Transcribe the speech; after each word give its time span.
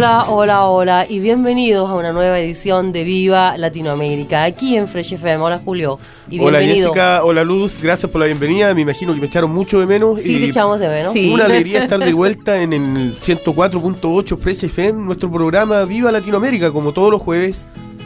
Hola, 0.00 0.24
hola, 0.30 0.64
hola 0.64 1.06
y 1.06 1.18
bienvenidos 1.18 1.90
a 1.90 1.92
una 1.92 2.10
nueva 2.10 2.40
edición 2.40 2.90
de 2.90 3.04
Viva 3.04 3.58
Latinoamérica 3.58 4.44
aquí 4.44 4.74
en 4.74 4.88
Fresh 4.88 5.12
FM. 5.12 5.44
Hola 5.44 5.60
Julio 5.62 5.98
y 6.30 6.40
Hola 6.40 6.60
bienvenido. 6.60 6.94
Jessica, 6.94 7.22
hola 7.22 7.44
Luz, 7.44 7.82
gracias 7.82 8.10
por 8.10 8.22
la 8.22 8.26
bienvenida. 8.26 8.72
Me 8.72 8.80
imagino 8.80 9.12
que 9.12 9.20
me 9.20 9.26
echaron 9.26 9.50
mucho 9.50 9.78
de 9.78 9.84
menos. 9.84 10.22
Sí, 10.22 10.36
y 10.36 10.40
te 10.40 10.46
echamos 10.46 10.80
de 10.80 10.88
menos. 10.88 11.14
Una 11.14 11.44
alegría 11.44 11.82
estar 11.82 12.00
de 12.00 12.14
vuelta 12.14 12.62
en 12.62 12.72
el 12.72 13.18
104.8 13.18 14.38
Fresh 14.38 14.64
FM, 14.64 15.02
nuestro 15.02 15.30
programa 15.30 15.84
Viva 15.84 16.10
Latinoamérica, 16.10 16.72
como 16.72 16.92
todos 16.92 17.10
los 17.10 17.20
jueves. 17.20 17.60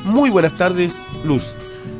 Muy 0.04 0.30
buenas 0.30 0.58
tardes, 0.58 0.96
Luz. 1.24 1.44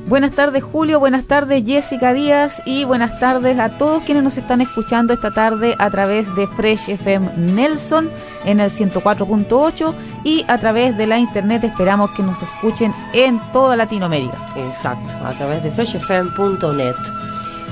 Buenas 0.07 0.33
tardes 0.33 0.63
Julio, 0.63 1.01
buenas 1.01 1.25
tardes 1.25 1.65
Jessica 1.65 2.13
Díaz 2.13 2.61
y 2.67 2.85
buenas 2.85 3.19
tardes 3.19 3.59
a 3.59 3.79
todos 3.79 4.03
quienes 4.03 4.23
nos 4.23 4.37
están 4.37 4.61
escuchando 4.61 5.15
esta 5.15 5.31
tarde 5.31 5.75
a 5.79 5.89
través 5.89 6.33
de 6.35 6.47
Fresh 6.47 6.91
FM 6.91 7.31
Nelson 7.39 8.11
en 8.45 8.61
el 8.61 8.71
104.8 8.71 9.95
y 10.23 10.45
a 10.47 10.59
través 10.59 10.95
de 10.99 11.07
la 11.07 11.19
internet 11.19 11.65
esperamos 11.65 12.11
que 12.11 12.23
nos 12.23 12.43
escuchen 12.43 12.93
en 13.15 13.41
toda 13.51 13.77
Latinoamérica. 13.77 14.37
Exacto, 14.57 15.15
a 15.25 15.31
través 15.31 15.63
de 15.63 15.71
freshfm.net. 15.71 16.97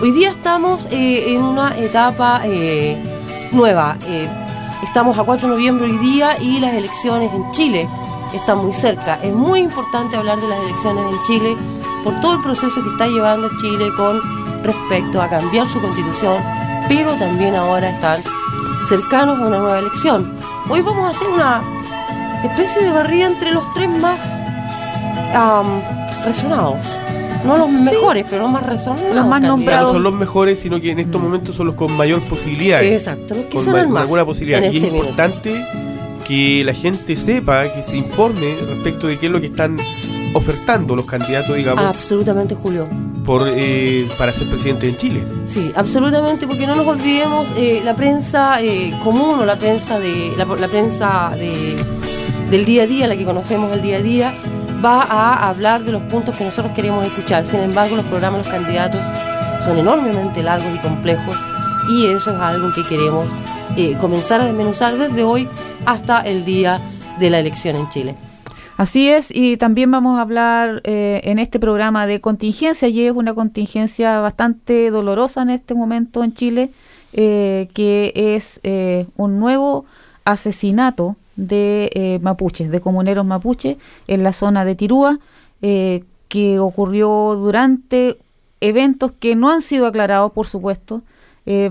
Hoy 0.00 0.12
día 0.12 0.30
estamos 0.30 0.88
eh, 0.90 1.34
en 1.34 1.42
una 1.42 1.78
etapa 1.78 2.40
eh, 2.46 2.96
nueva. 3.52 3.98
Eh, 4.06 4.26
estamos 4.82 5.18
a 5.18 5.24
4 5.24 5.48
de 5.48 5.54
noviembre 5.54 5.84
hoy 5.84 5.98
día 5.98 6.38
y 6.40 6.60
las 6.60 6.72
elecciones 6.72 7.30
en 7.30 7.50
Chile 7.50 7.86
están 8.32 8.56
muy 8.56 8.72
cerca. 8.72 9.18
Es 9.22 9.34
muy 9.34 9.60
importante 9.60 10.16
hablar 10.16 10.40
de 10.40 10.48
las 10.48 10.60
elecciones 10.60 11.04
en 11.12 11.22
Chile 11.24 11.56
por 12.04 12.20
todo 12.20 12.34
el 12.34 12.42
proceso 12.42 12.82
que 12.82 12.90
está 12.90 13.06
llevando 13.06 13.48
Chile 13.60 13.86
con 13.96 14.20
respecto 14.62 15.20
a 15.20 15.28
cambiar 15.28 15.66
su 15.68 15.80
constitución, 15.80 16.42
pero 16.88 17.12
también 17.14 17.54
ahora 17.56 17.90
están 17.90 18.20
cercanos 18.88 19.38
a 19.38 19.42
una 19.42 19.58
nueva 19.58 19.78
elección. 19.78 20.32
Hoy 20.68 20.80
vamos 20.80 21.06
a 21.06 21.10
hacer 21.10 21.28
una 21.28 21.62
especie 22.44 22.82
de 22.82 22.90
barrida 22.90 23.26
entre 23.26 23.52
los 23.52 23.64
tres 23.74 23.88
más 24.00 24.18
am, 25.34 25.80
resonados. 26.24 26.78
No 27.44 27.56
los 27.56 27.70
mejores, 27.70 28.24
pero 28.30 28.42
los 28.42 28.52
más 28.52 28.64
resonados. 28.64 29.14
Los 29.14 29.26
más. 29.26 29.40
Ya 29.42 29.48
no 29.48 29.56
nombrados. 29.56 29.92
son 29.92 30.02
los 30.04 30.14
mejores, 30.14 30.60
sino 30.60 30.80
que 30.80 30.92
en 30.92 31.00
estos 31.00 31.20
momentos 31.20 31.56
son 31.56 31.66
los 31.66 31.74
con 31.74 31.96
mayor 31.96 32.20
posibilidad. 32.28 32.80
Exacto, 32.84 33.34
los 33.34 33.46
que 33.46 33.54
Con, 33.56 33.64
son 33.64 33.72
ma- 33.72 33.84
más. 33.86 34.02
alguna 34.02 34.24
posibilidad. 34.24 34.62
y 34.62 34.66
es 34.66 34.74
este 34.74 34.86
minuto. 34.86 35.08
importante 35.10 35.64
que 36.26 36.62
la 36.64 36.72
gente 36.72 37.16
sepa, 37.16 37.64
que 37.64 37.82
se 37.82 37.96
informe 37.96 38.56
respecto 38.64 39.08
de 39.08 39.18
qué 39.18 39.26
es 39.26 39.32
lo 39.32 39.40
que 39.40 39.46
están 39.48 39.76
ofertando 40.34 40.96
los 40.96 41.06
candidatos, 41.06 41.56
digamos, 41.56 41.84
Absolutamente, 41.84 42.54
Julio. 42.54 42.86
por 43.24 43.42
eh, 43.46 44.08
para 44.18 44.32
ser 44.32 44.48
presidente 44.48 44.88
en 44.88 44.96
Chile. 44.96 45.22
Sí, 45.44 45.72
absolutamente, 45.74 46.46
porque 46.46 46.66
no 46.66 46.74
nos 46.74 46.86
olvidemos 46.86 47.52
eh, 47.56 47.80
la 47.84 47.94
prensa 47.94 48.62
eh, 48.62 48.92
común 49.02 49.40
o 49.40 49.44
la 49.44 49.56
prensa 49.56 49.98
de 49.98 50.32
la, 50.36 50.44
la 50.44 50.68
prensa 50.68 51.32
de, 51.36 51.76
del 52.50 52.64
día 52.64 52.84
a 52.84 52.86
día, 52.86 53.06
la 53.06 53.16
que 53.16 53.24
conocemos 53.24 53.72
el 53.72 53.82
día 53.82 53.98
a 53.98 54.02
día, 54.02 54.34
va 54.84 55.02
a 55.02 55.48
hablar 55.48 55.84
de 55.84 55.92
los 55.92 56.02
puntos 56.02 56.36
que 56.36 56.44
nosotros 56.44 56.72
queremos 56.74 57.04
escuchar. 57.04 57.46
Sin 57.46 57.60
embargo, 57.60 57.96
los 57.96 58.06
programas 58.06 58.44
de 58.44 58.50
los 58.50 58.60
candidatos 58.60 59.00
son 59.64 59.78
enormemente 59.78 60.42
largos 60.42 60.74
y 60.74 60.78
complejos 60.78 61.36
y 61.90 62.06
eso 62.06 62.32
es 62.34 62.40
algo 62.40 62.72
que 62.74 62.84
queremos 62.86 63.30
comenzar 64.00 64.40
a 64.40 64.44
desmenuzar 64.44 64.96
desde 64.96 65.22
hoy 65.22 65.48
hasta 65.86 66.20
el 66.20 66.44
día 66.44 66.80
de 67.18 67.30
la 67.30 67.38
elección 67.38 67.76
en 67.76 67.88
Chile. 67.88 68.14
Así 68.78 69.08
es, 69.08 69.30
y 69.30 69.58
también 69.58 69.90
vamos 69.90 70.18
a 70.18 70.22
hablar 70.22 70.80
eh, 70.84 71.20
en 71.24 71.38
este 71.38 71.60
programa 71.60 72.06
de 72.06 72.20
contingencia, 72.20 72.88
y 72.88 73.02
es 73.06 73.12
una 73.12 73.34
contingencia 73.34 74.18
bastante 74.20 74.90
dolorosa 74.90 75.42
en 75.42 75.50
este 75.50 75.74
momento 75.74 76.24
en 76.24 76.32
Chile, 76.34 76.70
eh, 77.12 77.68
que 77.74 78.12
es 78.14 78.60
eh, 78.64 79.06
un 79.16 79.38
nuevo 79.38 79.84
asesinato 80.24 81.16
de 81.36 81.90
eh, 81.94 82.18
mapuches, 82.22 82.70
de 82.70 82.80
comuneros 82.80 83.26
mapuches, 83.26 83.76
en 84.08 84.22
la 84.22 84.32
zona 84.32 84.64
de 84.64 84.74
Tirúa, 84.74 85.20
eh, 85.60 86.04
que 86.28 86.58
ocurrió 86.58 87.36
durante 87.36 88.18
eventos 88.60 89.12
que 89.12 89.36
no 89.36 89.50
han 89.50 89.60
sido 89.60 89.86
aclarados, 89.86 90.32
por 90.32 90.46
supuesto. 90.46 91.02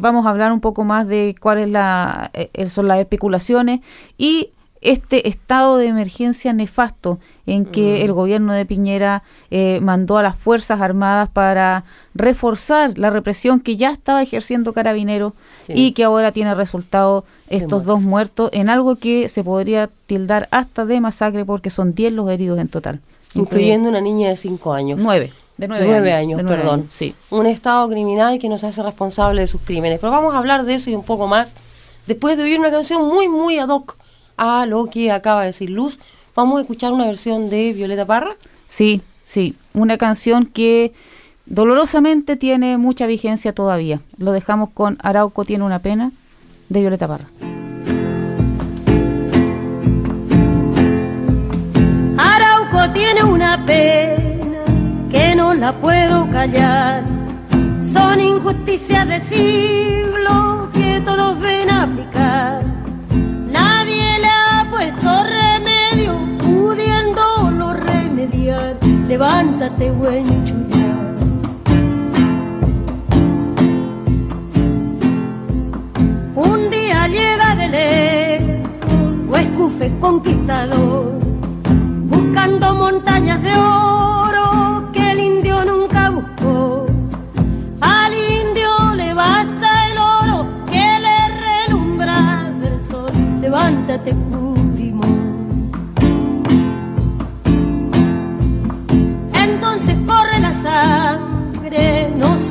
Vamos 0.02 0.26
a 0.26 0.32
hablar 0.32 0.52
un 0.52 0.60
poco 0.60 0.84
más 0.84 1.08
de 1.08 1.34
cuáles 1.40 1.70
la, 1.70 2.30
son 2.68 2.90
las 2.90 3.00
especulaciones 3.00 3.80
y 4.18 4.50
este 4.82 5.28
estado 5.30 5.78
de 5.78 5.88
emergencia 5.88 6.54
nefasto 6.54 7.20
en 7.46 7.66
que 7.66 8.04
el 8.04 8.14
gobierno 8.14 8.54
de 8.54 8.66
Piñera 8.66 9.24
eh, 9.52 9.80
mandó 9.82 10.18
a 10.18 10.24
las 10.24 10.36
Fuerzas 10.36 10.82
Armadas 10.82 11.30
para 11.30 11.84
reforzar 12.16 12.98
la 12.98 13.10
represión 13.10 13.60
que 13.60 13.78
ya 13.78 13.92
estaba 13.92 14.22
ejerciendo 14.22 14.74
Carabineros 14.74 15.34
Sí. 15.62 15.74
y 15.76 15.92
que 15.92 16.04
ahora 16.04 16.32
tiene 16.32 16.56
resultado 16.56 17.24
estos 17.48 17.86
dos 17.86 18.02
muertos 18.02 18.50
en 18.54 18.68
algo 18.70 18.96
que 18.96 19.30
se 19.30 19.44
podría 19.44 19.90
tildar 20.08 20.48
hasta 20.52 20.86
de 20.86 21.00
masacre 21.00 21.46
porque 21.46 21.70
son 21.70 21.94
10 21.94 22.14
los 22.14 22.30
heridos 22.32 22.58
en 22.60 22.68
total. 22.68 23.00
Incluyendo 23.36 23.88
una 23.90 24.02
niña 24.02 24.30
de 24.30 24.38
5 24.38 24.74
años. 24.74 25.00
nueve. 25.02 25.32
De 25.58 25.68
nueve, 25.68 25.84
De 25.84 25.90
nueve 25.92 26.14
años, 26.14 26.38
de 26.38 26.44
nueve 26.44 26.58
perdón. 26.64 26.80
años, 26.82 26.94
sí. 26.94 27.14
Un 27.30 27.46
Estado 27.46 27.88
criminal 27.90 28.40
que 28.40 28.50
nos 28.50 28.64
hace 28.64 28.82
responsable 28.82 29.42
de 29.42 29.48
sus 29.48 29.62
crímenes. 29.62 30.00
Pero 30.00 30.12
vamos 30.12 30.34
a 30.34 30.40
hablar 30.40 30.66
de 30.66 30.74
eso 30.74 30.90
y 30.90 30.96
un 30.96 31.04
poco 31.04 31.28
más 31.28 31.56
después 32.08 32.36
de 32.38 32.44
oír 32.44 32.60
una 32.60 32.72
canción 32.72 33.08
muy, 33.08 33.28
muy 33.28 33.60
ad 33.60 33.70
hoc 33.70 33.96
a 34.42 34.66
lo 34.66 34.88
que 34.88 35.12
acaba 35.12 35.42
de 35.42 35.48
decir 35.48 35.70
Luz. 35.70 36.00
Vamos 36.36 36.58
a 36.58 36.62
escuchar 36.62 36.92
una 36.94 37.06
versión 37.06 37.52
de 37.52 37.74
Violeta 37.74 38.08
Parra. 38.08 38.36
Sí, 38.66 39.04
sí, 39.24 39.56
una 39.76 40.00
canción 40.00 40.46
que 40.48 40.94
dolorosamente 41.46 42.36
tiene 42.38 42.80
mucha 42.80 43.06
vigencia 43.06 43.54
todavía. 43.54 44.02
Lo 44.18 44.32
dejamos 44.32 44.72
con 44.72 44.98
Arauco 45.04 45.46
tiene 45.46 45.64
una 45.64 45.78
pena 45.78 46.12
de 46.70 46.80
Violeta 46.80 47.08
Parra. 47.08 47.26
Arauco 52.18 52.92
tiene 52.94 53.24
una 53.24 53.64
pena 53.64 54.64
que 55.12 55.36
no 55.36 55.54
la 55.54 55.72
puedo 55.80 56.28
callar. 56.32 57.04
Son 57.84 58.20
injusticias 58.20 59.08
de 59.08 59.22
siglo 59.22 60.70
que 60.74 61.00
todos 61.06 61.40
ven 61.40 61.70
aplicar. 61.70 62.81
Puesto 64.82 65.24
remedio, 65.24 66.14
pudiéndolo 66.40 67.72
remediar. 67.72 68.78
Levántate, 69.08 69.92
buen 69.92 70.26
chullar. 70.44 70.98
Un 76.34 76.70
día 76.72 77.08
llega 77.10 77.56
de 77.58 77.68
lejos, 77.68 79.40
escufe 79.40 79.92
conquistador 80.00 81.12
buscando 82.08 82.74
montañas 82.74 83.40
de 83.44 83.54
oro 83.54 84.90
que 84.92 85.12
el 85.12 85.20
indio 85.20 85.64
nunca 85.64 86.10
buscó. 86.10 86.88
Al 87.82 88.12
indio 88.14 88.96
le 88.96 89.14
basta 89.14 89.92
el 89.92 89.98
oro 90.00 90.48
que 90.66 91.00
le 91.06 91.18
relumbra 91.46 92.50
del 92.60 92.82
sol. 92.82 93.12
Levántate, 93.42 94.16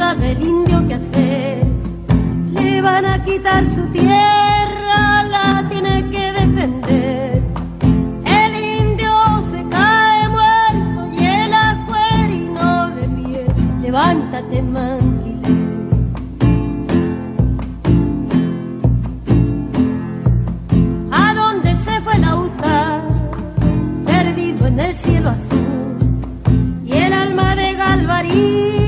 sabe 0.01 0.33
el 0.33 0.43
indio 0.43 0.79
qué 0.89 0.95
hacer. 0.95 1.67
Le 2.55 2.81
van 2.81 3.05
a 3.05 3.23
quitar 3.23 3.63
su 3.69 3.83
tierra, 3.99 5.23
la 5.35 5.67
tiene 5.71 5.97
que 6.13 6.25
defender. 6.41 7.43
El 8.41 8.53
indio 8.81 9.13
se 9.51 9.61
cae 9.77 10.23
muerto 10.37 11.01
y 11.19 11.23
el 11.43 11.53
ajuerino 11.53 12.89
de 12.97 13.05
pie. 13.17 13.45
Levántate, 13.83 14.63
manquilé. 14.63 15.53
¿A 21.25 21.35
dónde 21.35 21.71
se 21.85 21.95
fue 22.05 22.17
el? 22.19 23.03
Perdido 24.07 24.67
en 24.67 24.81
el 24.81 24.95
cielo 24.97 25.29
azul. 25.29 25.99
Y 26.87 26.93
el 26.93 27.13
alma 27.13 27.55
de 27.55 27.75
Galvarino 27.75 28.71
se 28.71 28.80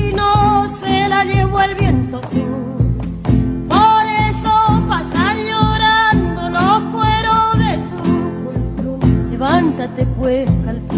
la 1.24 1.32
llevó 1.32 1.60
el 1.60 1.74
viento 1.74 2.20
sur. 2.22 2.42
Por 3.68 4.06
eso 4.28 4.52
pasan 4.88 5.38
llorando 5.44 6.48
los 6.50 6.82
cueros 6.92 7.58
de 7.58 7.78
su 7.88 7.96
cultura. 8.44 9.30
Levántate 9.30 10.06
pues, 10.18 10.48
Calfín. 10.64 10.91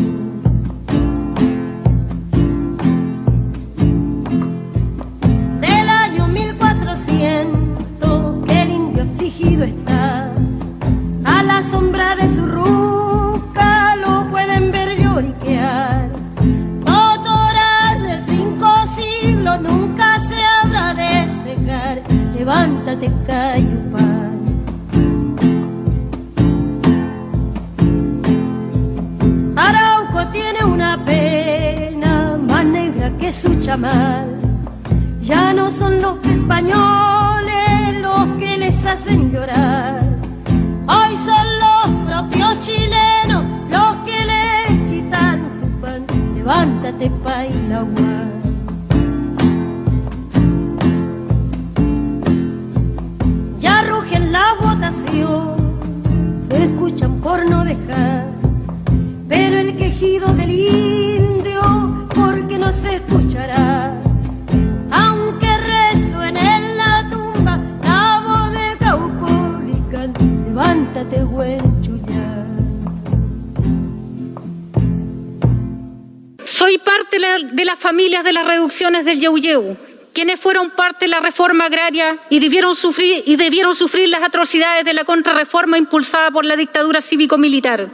Yeuyeu, 79.24 79.76
quienes 80.12 80.38
fueron 80.38 80.70
parte 80.70 81.06
de 81.06 81.10
la 81.10 81.20
reforma 81.20 81.66
agraria 81.66 82.16
y 82.30 82.38
debieron 82.38 82.76
sufrir, 82.76 84.08
las 84.08 84.22
atrocidades 84.22 84.84
de 84.84 84.94
la 84.94 85.04
contrarreforma 85.04 85.76
impulsada 85.76 86.30
por 86.30 86.44
la 86.44 86.56
dictadura 86.56 87.02
cívico-militar. 87.02 87.88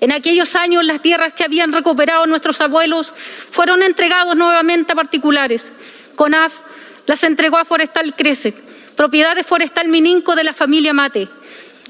En 0.00 0.12
aquellos 0.12 0.54
años 0.54 0.84
las 0.84 1.00
tierras 1.00 1.32
que 1.32 1.44
habían 1.44 1.72
recuperado 1.72 2.26
nuestros 2.26 2.60
abuelos 2.60 3.12
fueron 3.50 3.82
entregadas 3.82 4.36
nuevamente 4.36 4.92
a 4.92 4.94
particulares. 4.94 5.72
CONAF 6.14 6.52
las 7.06 7.24
entregó 7.24 7.56
a 7.56 7.64
Forestal 7.64 8.14
Crece, 8.14 8.54
propiedad 8.96 9.34
de 9.34 9.42
Forestal 9.42 9.88
Mininco 9.88 10.36
de 10.36 10.44
la 10.44 10.52
familia 10.52 10.92
Mate. 10.92 11.28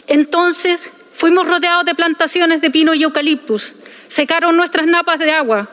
Entonces 0.06 0.88
fuimos 1.14 1.46
rodeados 1.46 1.84
de 1.84 1.94
plantaciones 1.94 2.60
de 2.60 2.70
pino 2.70 2.94
y 2.94 3.02
eucaliptus. 3.02 3.74
Secaron 4.06 4.56
nuestras 4.56 4.86
napas 4.86 5.18
de 5.18 5.32
agua. 5.32 5.68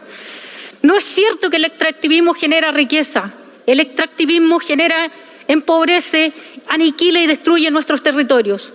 No 0.83 0.95
es 0.95 1.03
cierto 1.05 1.49
que 1.49 1.57
el 1.57 1.65
extractivismo 1.65 2.33
genera 2.33 2.71
riqueza. 2.71 3.33
El 3.65 3.79
extractivismo 3.79 4.59
genera, 4.59 5.09
empobrece, 5.47 6.33
aniquila 6.67 7.21
y 7.21 7.27
destruye 7.27 7.71
nuestros 7.71 8.03
territorios. 8.03 8.73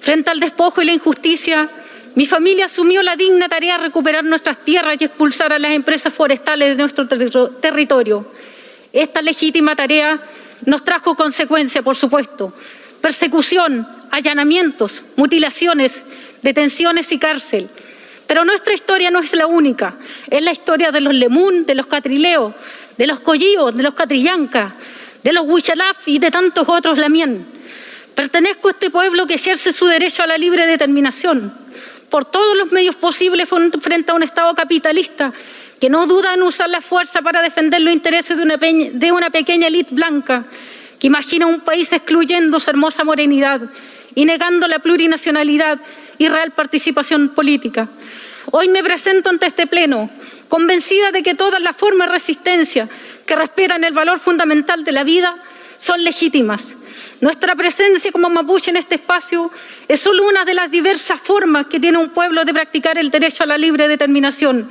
Frente 0.00 0.30
al 0.30 0.40
despojo 0.40 0.80
y 0.80 0.86
la 0.86 0.92
injusticia, 0.94 1.68
mi 2.14 2.26
familia 2.26 2.64
asumió 2.64 3.02
la 3.02 3.14
digna 3.14 3.48
tarea 3.48 3.76
de 3.76 3.84
recuperar 3.84 4.24
nuestras 4.24 4.64
tierras 4.64 4.96
y 5.00 5.04
expulsar 5.04 5.52
a 5.52 5.58
las 5.58 5.72
empresas 5.72 6.12
forestales 6.12 6.70
de 6.70 6.82
nuestro 6.82 7.06
terri- 7.06 7.60
territorio. 7.60 8.26
Esta 8.92 9.20
legítima 9.22 9.76
tarea 9.76 10.18
nos 10.64 10.84
trajo 10.84 11.14
consecuencias, 11.14 11.84
por 11.84 11.94
supuesto. 11.96 12.54
Persecución, 13.02 13.86
allanamientos, 14.10 15.02
mutilaciones, 15.16 15.92
detenciones 16.42 17.12
y 17.12 17.18
cárcel. 17.18 17.68
Pero 18.30 18.44
nuestra 18.44 18.72
historia 18.72 19.10
no 19.10 19.18
es 19.18 19.32
la 19.32 19.48
única. 19.48 19.94
Es 20.30 20.40
la 20.40 20.52
historia 20.52 20.92
de 20.92 21.00
los 21.00 21.12
Lemún, 21.12 21.66
de 21.66 21.74
los 21.74 21.88
Catrileos, 21.88 22.54
de 22.96 23.08
los 23.08 23.18
Collíos, 23.18 23.76
de 23.76 23.82
los 23.82 23.94
Catrillanca, 23.94 24.72
de 25.24 25.32
los 25.32 25.42
Huichalaf 25.48 26.06
y 26.06 26.20
de 26.20 26.30
tantos 26.30 26.68
otros 26.68 26.96
Lamien. 26.96 27.44
Pertenezco 28.14 28.68
a 28.68 28.70
este 28.70 28.88
pueblo 28.88 29.26
que 29.26 29.34
ejerce 29.34 29.72
su 29.72 29.86
derecho 29.86 30.22
a 30.22 30.28
la 30.28 30.38
libre 30.38 30.64
determinación 30.68 31.52
por 32.08 32.24
todos 32.24 32.56
los 32.56 32.70
medios 32.70 32.94
posibles 32.94 33.48
frente 33.82 34.12
a 34.12 34.14
un 34.14 34.22
Estado 34.22 34.54
capitalista 34.54 35.32
que 35.80 35.90
no 35.90 36.06
duda 36.06 36.32
en 36.34 36.42
usar 36.44 36.70
la 36.70 36.82
fuerza 36.82 37.22
para 37.22 37.42
defender 37.42 37.80
los 37.80 37.92
intereses 37.92 38.36
de 38.36 38.44
una, 38.44 38.58
de 38.58 39.10
una 39.10 39.30
pequeña 39.30 39.66
élite 39.66 39.92
blanca 39.92 40.44
que 41.00 41.08
imagina 41.08 41.48
un 41.48 41.62
país 41.62 41.92
excluyendo 41.92 42.60
su 42.60 42.70
hermosa 42.70 43.02
morenidad 43.02 43.62
y 44.14 44.24
negando 44.24 44.68
la 44.68 44.78
plurinacionalidad 44.78 45.80
y 46.20 46.28
real 46.28 46.50
participación 46.50 47.30
política. 47.30 47.88
Hoy 48.50 48.68
me 48.68 48.82
presento 48.82 49.30
ante 49.30 49.46
este 49.46 49.66
Pleno 49.66 50.10
convencida 50.48 51.10
de 51.12 51.22
que 51.22 51.34
todas 51.34 51.62
las 51.62 51.74
formas 51.74 52.08
de 52.08 52.12
resistencia 52.12 52.88
que 53.24 53.34
respetan 53.34 53.84
el 53.84 53.94
valor 53.94 54.18
fundamental 54.18 54.84
de 54.84 54.92
la 54.92 55.02
vida 55.02 55.34
son 55.78 56.04
legítimas. 56.04 56.76
Nuestra 57.22 57.54
presencia 57.54 58.12
como 58.12 58.28
mapuche 58.28 58.70
en 58.70 58.76
este 58.76 58.96
espacio 58.96 59.50
es 59.88 59.98
solo 60.00 60.28
una 60.28 60.44
de 60.44 60.52
las 60.52 60.70
diversas 60.70 61.22
formas 61.22 61.68
que 61.68 61.80
tiene 61.80 61.96
un 61.96 62.10
pueblo 62.10 62.44
de 62.44 62.52
practicar 62.52 62.98
el 62.98 63.10
derecho 63.10 63.44
a 63.44 63.46
la 63.46 63.56
libre 63.56 63.88
determinación. 63.88 64.68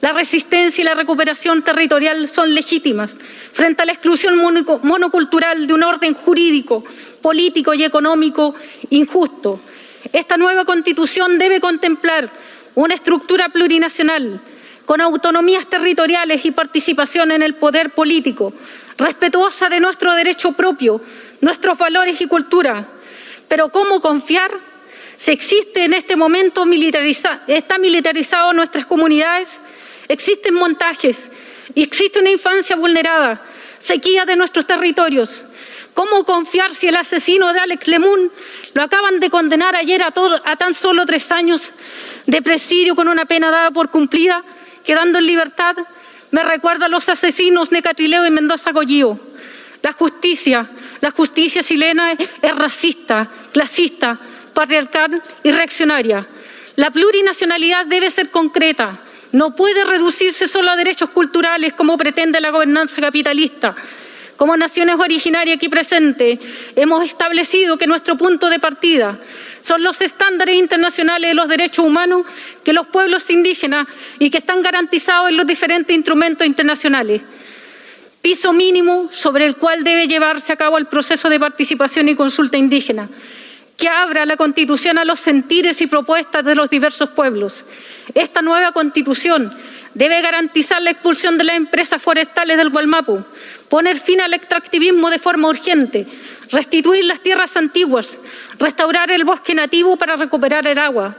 La 0.00 0.12
resistencia 0.12 0.82
y 0.82 0.84
la 0.84 0.94
recuperación 0.94 1.62
territorial 1.62 2.26
son 2.26 2.52
legítimas 2.52 3.14
frente 3.52 3.82
a 3.82 3.84
la 3.84 3.92
exclusión 3.92 4.36
mono- 4.38 4.80
monocultural 4.82 5.68
de 5.68 5.72
un 5.72 5.84
orden 5.84 6.14
jurídico, 6.14 6.84
político 7.22 7.74
y 7.74 7.84
económico 7.84 8.56
injusto. 8.90 9.60
Esta 10.12 10.36
nueva 10.36 10.64
constitución 10.64 11.38
debe 11.38 11.60
contemplar 11.60 12.28
una 12.74 12.94
estructura 12.94 13.48
plurinacional 13.48 14.40
con 14.84 15.00
autonomías 15.00 15.66
territoriales 15.66 16.44
y 16.44 16.50
participación 16.50 17.30
en 17.32 17.42
el 17.42 17.54
poder 17.54 17.90
político, 17.90 18.52
respetuosa 18.98 19.68
de 19.68 19.80
nuestro 19.80 20.14
derecho 20.14 20.52
propio, 20.52 21.00
nuestros 21.40 21.78
valores 21.78 22.20
y 22.20 22.26
cultura. 22.26 22.86
Pero 23.48 23.70
¿cómo 23.70 24.00
confiar 24.00 24.50
si 25.16 25.30
existe 25.30 25.84
en 25.84 25.94
este 25.94 26.16
momento 26.16 26.66
militariza 26.66 27.40
está 27.46 27.78
militarizado 27.78 28.52
nuestras 28.52 28.86
comunidades? 28.86 29.48
Existen 30.08 30.54
montajes 30.54 31.30
y 31.74 31.82
existe 31.82 32.18
una 32.18 32.30
infancia 32.30 32.76
vulnerada, 32.76 33.40
sequía 33.78 34.24
de 34.24 34.36
nuestros 34.36 34.66
territorios. 34.66 35.42
¿Cómo 35.94 36.24
confiar 36.24 36.74
si 36.74 36.88
el 36.88 36.96
asesino 36.96 37.52
de 37.52 37.60
Alex 37.60 37.86
Lemun 37.86 38.30
lo 38.74 38.82
acaban 38.82 39.20
de 39.20 39.30
condenar 39.30 39.76
ayer 39.76 40.02
a, 40.02 40.10
tan 40.56 40.74
solo 40.74 41.06
tres 41.06 41.30
años 41.30 41.70
de 42.26 42.42
presidio 42.42 42.96
con 42.96 43.06
una 43.06 43.24
pena 43.26 43.50
dada 43.50 43.70
por 43.70 43.90
cumplida, 43.90 44.42
quedando 44.84 45.18
en 45.18 45.26
libertad? 45.26 45.76
Me 46.32 46.42
recuerda 46.42 46.86
a 46.86 46.88
los 46.88 47.08
asesinos 47.08 47.70
de 47.70 47.80
Catrileo 47.80 48.26
y 48.26 48.30
Mendoza 48.32 48.72
Goyío. 48.72 49.20
La 49.82 49.92
justicia, 49.92 50.66
la 51.00 51.12
justicia 51.12 51.62
chilena 51.62 52.12
es 52.12 52.56
racista, 52.56 53.28
clasista, 53.52 54.18
patriarcal 54.52 55.22
y 55.44 55.52
reaccionaria. 55.52 56.26
La 56.74 56.90
plurinacionalidad 56.90 57.86
debe 57.86 58.10
ser 58.10 58.30
concreta, 58.30 58.98
no 59.30 59.54
puede 59.54 59.84
reducirse 59.84 60.48
solo 60.48 60.70
a 60.70 60.76
derechos 60.76 61.10
culturales 61.10 61.74
como 61.74 61.96
pretende 61.96 62.40
la 62.40 62.50
gobernanza 62.50 63.00
capitalista. 63.00 63.76
Como 64.36 64.56
naciones 64.56 64.96
originarias 64.98 65.56
aquí 65.56 65.68
presentes, 65.68 66.40
hemos 66.74 67.04
establecido 67.04 67.78
que 67.78 67.86
nuestro 67.86 68.16
punto 68.16 68.50
de 68.50 68.58
partida 68.58 69.18
son 69.62 69.82
los 69.82 70.00
estándares 70.00 70.56
internacionales 70.56 71.30
de 71.30 71.34
los 71.34 71.48
derechos 71.48 71.84
humanos 71.84 72.26
que 72.64 72.72
los 72.72 72.86
pueblos 72.88 73.28
indígenas 73.30 73.86
y 74.18 74.30
que 74.30 74.38
están 74.38 74.60
garantizados 74.60 75.30
en 75.30 75.36
los 75.36 75.46
diferentes 75.46 75.94
instrumentos 75.94 76.46
internacionales. 76.46 77.22
piso 78.20 78.54
mínimo 78.54 79.10
sobre 79.12 79.44
el 79.44 79.56
cual 79.56 79.84
debe 79.84 80.08
llevarse 80.08 80.52
a 80.52 80.56
cabo 80.56 80.78
el 80.78 80.86
proceso 80.86 81.28
de 81.28 81.38
participación 81.38 82.08
y 82.08 82.16
consulta 82.16 82.56
indígena, 82.56 83.08
que 83.76 83.86
abra 83.86 84.24
la 84.24 84.38
Constitución 84.38 84.96
a 84.96 85.04
los 85.04 85.20
sentires 85.20 85.80
y 85.82 85.86
propuestas 85.86 86.42
de 86.42 86.54
los 86.54 86.70
diversos 86.70 87.10
pueblos. 87.10 87.64
Esta 88.14 88.40
nueva 88.40 88.72
Constitución 88.72 89.52
debe 89.94 90.20
garantizar 90.20 90.82
la 90.82 90.90
expulsión 90.90 91.38
de 91.38 91.44
las 91.44 91.56
empresas 91.56 92.02
forestales 92.02 92.56
del 92.56 92.70
Gualmapu, 92.70 93.24
poner 93.68 94.00
fin 94.00 94.20
al 94.20 94.34
extractivismo 94.34 95.08
de 95.08 95.18
forma 95.18 95.48
urgente, 95.48 96.06
restituir 96.50 97.04
las 97.04 97.20
tierras 97.20 97.56
antiguas, 97.56 98.16
restaurar 98.58 99.10
el 99.10 99.24
bosque 99.24 99.54
nativo 99.54 99.96
para 99.96 100.16
recuperar 100.16 100.66
el 100.66 100.78
agua, 100.78 101.14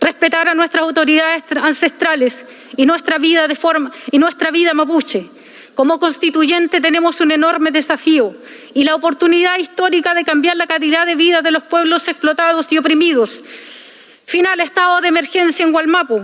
respetar 0.00 0.48
a 0.48 0.54
nuestras 0.54 0.82
autoridades 0.82 1.44
ancestrales 1.62 2.44
y 2.76 2.86
nuestra 2.86 3.18
vida 3.18 3.48
de 3.48 3.56
forma 3.56 3.90
y 4.10 4.18
nuestra 4.18 4.50
vida 4.50 4.74
mapuche. 4.74 5.28
Como 5.74 6.00
constituyente 6.00 6.80
tenemos 6.80 7.20
un 7.20 7.30
enorme 7.30 7.70
desafío 7.70 8.34
y 8.74 8.82
la 8.82 8.96
oportunidad 8.96 9.58
histórica 9.58 10.12
de 10.12 10.24
cambiar 10.24 10.56
la 10.56 10.66
calidad 10.66 11.06
de 11.06 11.14
vida 11.14 11.40
de 11.40 11.52
los 11.52 11.62
pueblos 11.62 12.08
explotados 12.08 12.72
y 12.72 12.78
oprimidos. 12.78 13.44
Final 14.26 14.58
estado 14.58 15.00
de 15.00 15.08
emergencia 15.08 15.64
en 15.64 15.70
Gualmapu, 15.70 16.20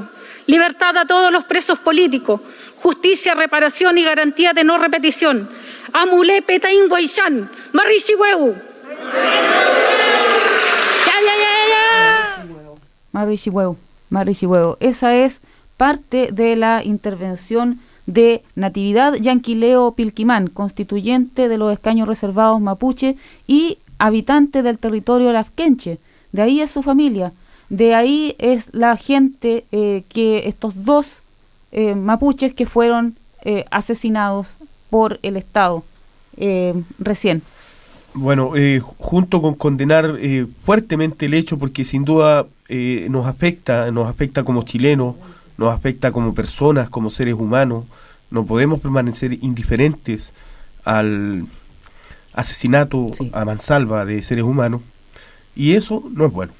libertad 0.46 0.96
a 0.96 1.06
todos 1.06 1.32
los 1.32 1.44
presos 1.44 1.78
políticos, 1.78 2.40
justicia, 2.82 3.34
reparación 3.34 3.98
y 3.98 4.04
garantía 4.04 4.52
de 4.52 4.64
no 4.64 4.78
repetición. 4.78 5.48
Amule 5.92 6.42
Petain 6.42 6.88
Guayshan, 6.88 7.48
Marichihuehu. 7.72 8.54
Ya, 11.06 11.16
ya, 11.20 11.34
ya, 11.44 11.52
ya. 11.72 12.46
Esa 14.80 15.16
es 15.16 15.40
parte 15.76 16.30
de 16.32 16.56
la 16.56 16.82
intervención 16.84 17.80
de 18.06 18.42
Natividad 18.54 19.14
Yanquileo 19.14 19.92
Pilquimán, 19.92 20.48
constituyente 20.48 21.48
de 21.48 21.58
los 21.58 21.72
escaños 21.72 22.08
reservados 22.08 22.60
mapuche 22.60 23.16
y 23.46 23.78
habitante 23.98 24.62
del 24.62 24.78
territorio 24.78 25.32
lafquenche. 25.32 25.98
De 26.32 26.42
ahí 26.42 26.60
es 26.60 26.70
su 26.70 26.82
familia, 26.82 27.32
de 27.68 27.94
ahí 27.94 28.34
es 28.38 28.68
la 28.72 28.96
gente 28.96 29.64
eh, 29.72 30.04
que 30.08 30.48
estos 30.48 30.84
dos 30.84 31.22
eh, 31.72 31.94
mapuches 31.94 32.54
que 32.54 32.66
fueron 32.66 33.16
eh, 33.44 33.64
asesinados 33.70 34.54
por 34.90 35.18
el 35.22 35.36
Estado 35.36 35.82
eh, 36.36 36.74
recién. 36.98 37.42
Bueno, 38.14 38.52
eh, 38.54 38.80
junto 38.80 39.42
con 39.42 39.54
condenar 39.54 40.16
eh, 40.20 40.46
fuertemente 40.64 41.26
el 41.26 41.34
hecho, 41.34 41.58
porque 41.58 41.84
sin 41.84 42.04
duda 42.04 42.46
eh, 42.68 43.08
nos 43.10 43.26
afecta, 43.26 43.90
nos 43.90 44.06
afecta 44.08 44.44
como 44.44 44.62
chilenos, 44.62 45.16
nos 45.58 45.72
afecta 45.72 46.12
como 46.12 46.32
personas, 46.32 46.88
como 46.90 47.10
seres 47.10 47.34
humanos, 47.34 47.84
no 48.30 48.46
podemos 48.46 48.80
permanecer 48.80 49.32
indiferentes 49.42 50.32
al 50.84 51.46
asesinato 52.34 53.06
Sí. 53.12 53.30
a 53.32 53.44
mansalva 53.44 54.04
de 54.04 54.22
seres 54.22 54.44
humanos, 54.44 54.80
y 55.56 55.72
eso 55.72 56.02
no 56.12 56.26
es 56.26 56.32
bueno, 56.32 56.52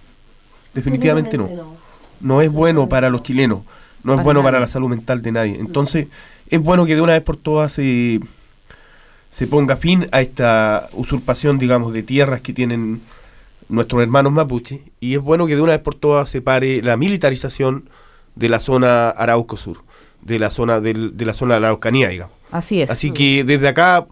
definitivamente 0.75 1.39
no. 1.39 1.49
no 2.21 2.41
es 2.43 2.53
bueno 2.53 2.89
para 2.89 3.11
los 3.11 3.23
chilenos, 3.23 3.61
no 4.03 4.15
es 4.15 4.23
bueno 4.23 4.43
para 4.43 4.61
la 4.61 4.69
salud 4.69 4.89
mental 4.89 5.23
de 5.23 5.33
nadie. 5.33 5.57
Entonces, 5.59 6.09
es 6.49 6.61
bueno 6.61 6.85
que 6.87 6.95
de 6.95 7.01
una 7.01 7.13
vez 7.15 7.23
por 7.23 7.37
todas 7.37 7.73
se, 7.73 8.21
se 9.31 9.47
ponga 9.47 9.77
fin 9.77 10.09
a 10.13 10.21
esta 10.21 10.89
usurpación, 10.93 11.59
digamos, 11.59 11.93
de 11.93 12.03
tierras 12.03 12.41
que 12.41 12.53
tienen 12.53 13.01
nuestros 13.69 14.03
hermanos 14.03 14.33
mapuche, 14.33 14.83
y 15.01 15.15
es 15.15 15.21
bueno 15.21 15.47
que 15.47 15.57
de 15.57 15.63
una 15.63 15.73
vez 15.73 15.81
por 15.81 15.95
todas 15.95 16.29
se 16.29 16.43
pare 16.43 16.83
la 16.83 16.97
militarización 16.97 17.89
de 18.37 18.49
la 18.49 18.61
zona 18.61 19.09
Arauco 19.11 19.57
Sur, 19.57 19.79
de 20.23 20.39
la 20.39 20.51
zona 20.51 20.81
del- 20.81 21.17
de 21.17 21.25
la 21.25 21.35
zona 21.35 21.55
de 21.55 21.61
la 21.61 21.69
Araucanía, 21.69 22.09
digamos. 22.09 22.35
Así 22.51 22.83
es. 22.83 22.91
Así 22.91 23.11
que 23.11 23.43
desde 23.45 23.69
acá 23.69 24.07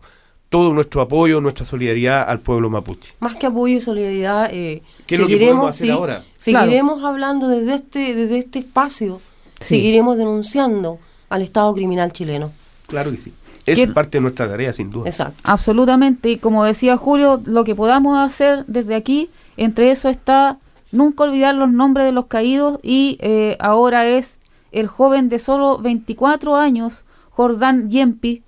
todo 0.52 0.72
nuestro 0.74 1.00
apoyo, 1.00 1.40
nuestra 1.40 1.64
solidaridad 1.64 2.28
al 2.28 2.40
pueblo 2.40 2.68
mapuche. 2.70 3.14
Más 3.20 3.34
que 3.36 3.46
apoyo 3.46 3.76
y 3.76 3.80
solidaridad, 3.80 4.50
eh, 4.52 4.82
¿Qué 5.06 5.14
es 5.14 5.20
lo 5.22 5.26
que 5.26 5.38
podemos 5.38 5.70
hacer 5.70 5.90
ahora? 5.90 6.22
seguiremos 6.36 7.02
hablando 7.02 7.48
desde 7.48 7.74
este, 7.74 8.14
desde 8.14 8.38
este 8.38 8.58
espacio, 8.60 9.20
Sí. 9.60 9.76
seguiremos 9.76 10.18
denunciando 10.18 10.98
al 11.30 11.40
Estado 11.42 11.72
criminal 11.74 12.12
chileno. 12.12 12.52
Claro 12.86 13.10
que 13.10 13.16
sí. 13.16 13.32
Es 13.64 13.76
¿Quién- 13.76 13.94
parte 13.94 14.18
de 14.18 14.22
nuestra 14.22 14.46
tarea, 14.48 14.72
sin 14.74 14.90
duda. 14.90 15.08
Exacto. 15.08 15.40
Absolutamente, 15.44 16.30
y 16.30 16.36
como 16.36 16.64
decía 16.64 16.96
Julio, 16.98 17.40
lo 17.46 17.64
que 17.64 17.74
podamos 17.74 18.18
hacer 18.18 18.64
desde 18.66 18.94
aquí, 18.94 19.30
entre 19.56 19.90
eso 19.90 20.08
está 20.10 20.58
nunca 20.90 21.24
olvidar 21.24 21.54
los 21.54 21.72
nombres 21.72 22.04
de 22.04 22.12
los 22.12 22.26
caídos 22.26 22.78
y 22.82 23.16
eh, 23.20 23.56
ahora 23.58 24.06
es 24.06 24.38
el 24.72 24.86
joven 24.86 25.28
de 25.30 25.38
solo 25.38 25.78
24 25.78 26.56
años, 26.56 27.04
Jordán 27.30 27.88
Yempi, 27.88 28.42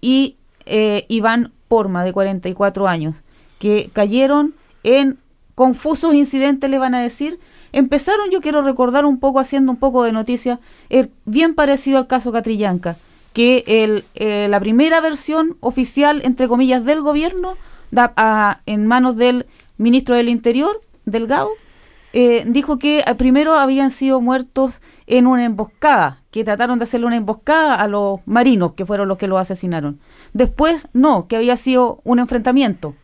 y 0.00 0.36
eh, 0.66 1.04
Iván 1.08 1.52
Porma, 1.68 2.04
de 2.04 2.12
44 2.12 2.86
años, 2.88 3.16
que 3.58 3.90
cayeron 3.92 4.54
en 4.82 5.18
confusos 5.54 6.14
incidentes, 6.14 6.68
le 6.70 6.78
van 6.78 6.94
a 6.94 7.02
decir. 7.02 7.38
Empezaron, 7.72 8.30
yo 8.30 8.40
quiero 8.40 8.62
recordar 8.62 9.04
un 9.04 9.18
poco, 9.18 9.40
haciendo 9.40 9.72
un 9.72 9.78
poco 9.78 10.04
de 10.04 10.12
noticia, 10.12 10.60
eh, 10.90 11.08
bien 11.24 11.54
parecido 11.54 11.98
al 11.98 12.06
caso 12.06 12.30
Catrillanca, 12.32 12.96
que 13.32 13.64
el, 13.66 14.04
eh, 14.14 14.46
la 14.48 14.60
primera 14.60 15.00
versión 15.00 15.56
oficial, 15.60 16.20
entre 16.24 16.46
comillas, 16.48 16.84
del 16.84 17.00
gobierno, 17.00 17.54
da, 17.90 18.12
a- 18.16 18.60
en 18.66 18.86
manos 18.86 19.16
del 19.16 19.46
ministro 19.78 20.14
del 20.14 20.28
Interior, 20.28 20.80
Delgado, 21.04 21.50
eh, 22.16 22.44
dijo 22.46 22.78
que 22.78 23.00
eh, 23.00 23.14
primero 23.16 23.54
habían 23.54 23.90
sido 23.90 24.20
muertos 24.20 24.80
en 25.08 25.26
una 25.26 25.44
emboscada, 25.44 26.22
que 26.30 26.44
trataron 26.44 26.78
de 26.78 26.84
hacerle 26.84 27.08
una 27.08 27.16
emboscada 27.16 27.74
a 27.74 27.88
los 27.88 28.20
marinos, 28.24 28.74
que 28.74 28.86
fueron 28.86 29.08
los 29.08 29.18
que 29.18 29.26
los 29.26 29.40
asesinaron. 29.40 29.98
Después, 30.32 30.86
no, 30.92 31.26
que 31.26 31.34
había 31.34 31.56
sido 31.56 32.00
un 32.04 32.20
enfrentamiento. 32.20 32.94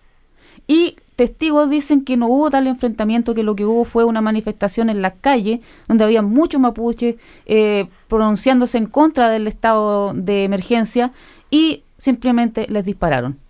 Y 0.69 0.95
testigos 1.17 1.69
dicen 1.69 2.05
que 2.05 2.17
no 2.17 2.29
hubo 2.29 2.51
tal 2.51 2.69
enfrentamiento, 2.69 3.35
que 3.35 3.43
lo 3.43 3.57
que 3.57 3.67
hubo 3.67 3.85
fue 3.85 4.05
una 4.05 4.21
manifestación 4.21 4.89
en 4.89 5.03
la 5.03 5.15
calle, 5.15 5.61
donde 5.89 6.05
había 6.05 6.23
muchos 6.23 6.61
mapuches 6.61 7.17
eh, 7.47 7.89
pronunciándose 8.07 8.79
en 8.79 8.87
contra 8.87 9.29
del 9.29 9.49
estado 9.49 10.13
de 10.15 10.45
emergencia 10.45 11.11
y 11.51 11.83
simplemente 11.99 12.69
les 12.69 12.85
dispararon. 12.85 13.41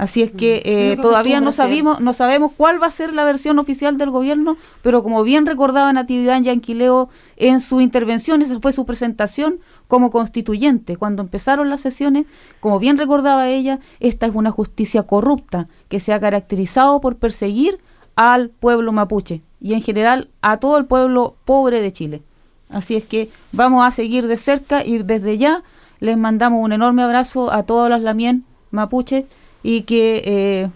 Así 0.00 0.22
es 0.22 0.30
que 0.30 0.62
Mm. 0.64 0.68
Eh, 0.68 0.96
todavía 0.96 1.42
no 1.42 1.52
sabemos, 1.52 2.00
no 2.00 2.14
sabemos 2.14 2.52
cuál 2.56 2.82
va 2.82 2.86
a 2.86 2.90
ser 2.90 3.12
la 3.12 3.22
versión 3.22 3.58
oficial 3.58 3.98
del 3.98 4.08
gobierno, 4.08 4.56
pero 4.80 5.02
como 5.02 5.22
bien 5.24 5.44
recordaba 5.44 5.92
Natividad 5.92 6.40
Yanquileo 6.40 7.10
en 7.36 7.60
su 7.60 7.82
intervención, 7.82 8.40
esa 8.40 8.58
fue 8.60 8.72
su 8.72 8.86
presentación 8.86 9.60
como 9.88 10.08
constituyente. 10.10 10.96
Cuando 10.96 11.20
empezaron 11.20 11.68
las 11.68 11.82
sesiones, 11.82 12.24
como 12.60 12.78
bien 12.78 12.96
recordaba 12.96 13.50
ella, 13.50 13.78
esta 14.00 14.24
es 14.24 14.34
una 14.34 14.50
justicia 14.50 15.02
corrupta 15.02 15.68
que 15.90 16.00
se 16.00 16.14
ha 16.14 16.20
caracterizado 16.20 17.02
por 17.02 17.16
perseguir 17.16 17.78
al 18.16 18.48
pueblo 18.48 18.92
mapuche 18.92 19.42
y 19.60 19.74
en 19.74 19.82
general 19.82 20.30
a 20.40 20.56
todo 20.56 20.78
el 20.78 20.86
pueblo 20.86 21.36
pobre 21.44 21.82
de 21.82 21.92
Chile. 21.92 22.22
Así 22.70 22.96
es 22.96 23.04
que 23.04 23.28
vamos 23.52 23.86
a 23.86 23.90
seguir 23.90 24.28
de 24.28 24.38
cerca 24.38 24.82
y 24.82 24.96
desde 24.96 25.36
ya 25.36 25.62
les 25.98 26.16
mandamos 26.16 26.64
un 26.64 26.72
enorme 26.72 27.02
abrazo 27.02 27.52
a 27.52 27.64
todos 27.64 27.90
los 27.90 28.00
lamien 28.00 28.46
mapuche 28.70 29.26
y 29.62 29.82
que 29.82 30.22
eh, 30.24 30.68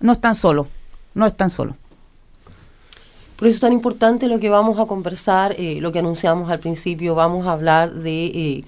no 0.00 0.12
están 0.12 0.34
solos, 0.34 0.66
no 1.14 1.26
están 1.26 1.50
solos. 1.50 1.76
Por 3.36 3.48
eso 3.48 3.54
es 3.56 3.60
tan 3.60 3.72
importante 3.72 4.28
lo 4.28 4.38
que 4.38 4.50
vamos 4.50 4.78
a 4.78 4.84
conversar, 4.86 5.54
eh, 5.58 5.78
lo 5.80 5.92
que 5.92 6.00
anunciamos 6.00 6.50
al 6.50 6.58
principio, 6.58 7.14
vamos 7.14 7.46
a 7.46 7.52
hablar 7.52 7.92
de, 7.94 8.26
eh, 8.26 8.64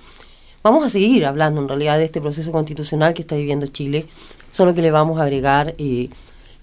vamos 0.63 0.83
a 0.85 0.89
seguir 0.89 1.27
hablando 1.27 1.61
en 1.61 1.69
realidad 1.69 1.99
de 1.99 2.07
este 2.07 2.21
proceso 2.23 2.51
constitucional 2.53 3.13
que 3.13 3.21
está 3.23 3.37
viviendo 3.37 3.67
Chile, 3.67 4.07
solo 4.51 4.75
que 4.75 4.81
le 4.81 4.91
vamos 4.91 5.21
a 5.21 5.25
agregar 5.25 5.75
eh, 5.77 6.09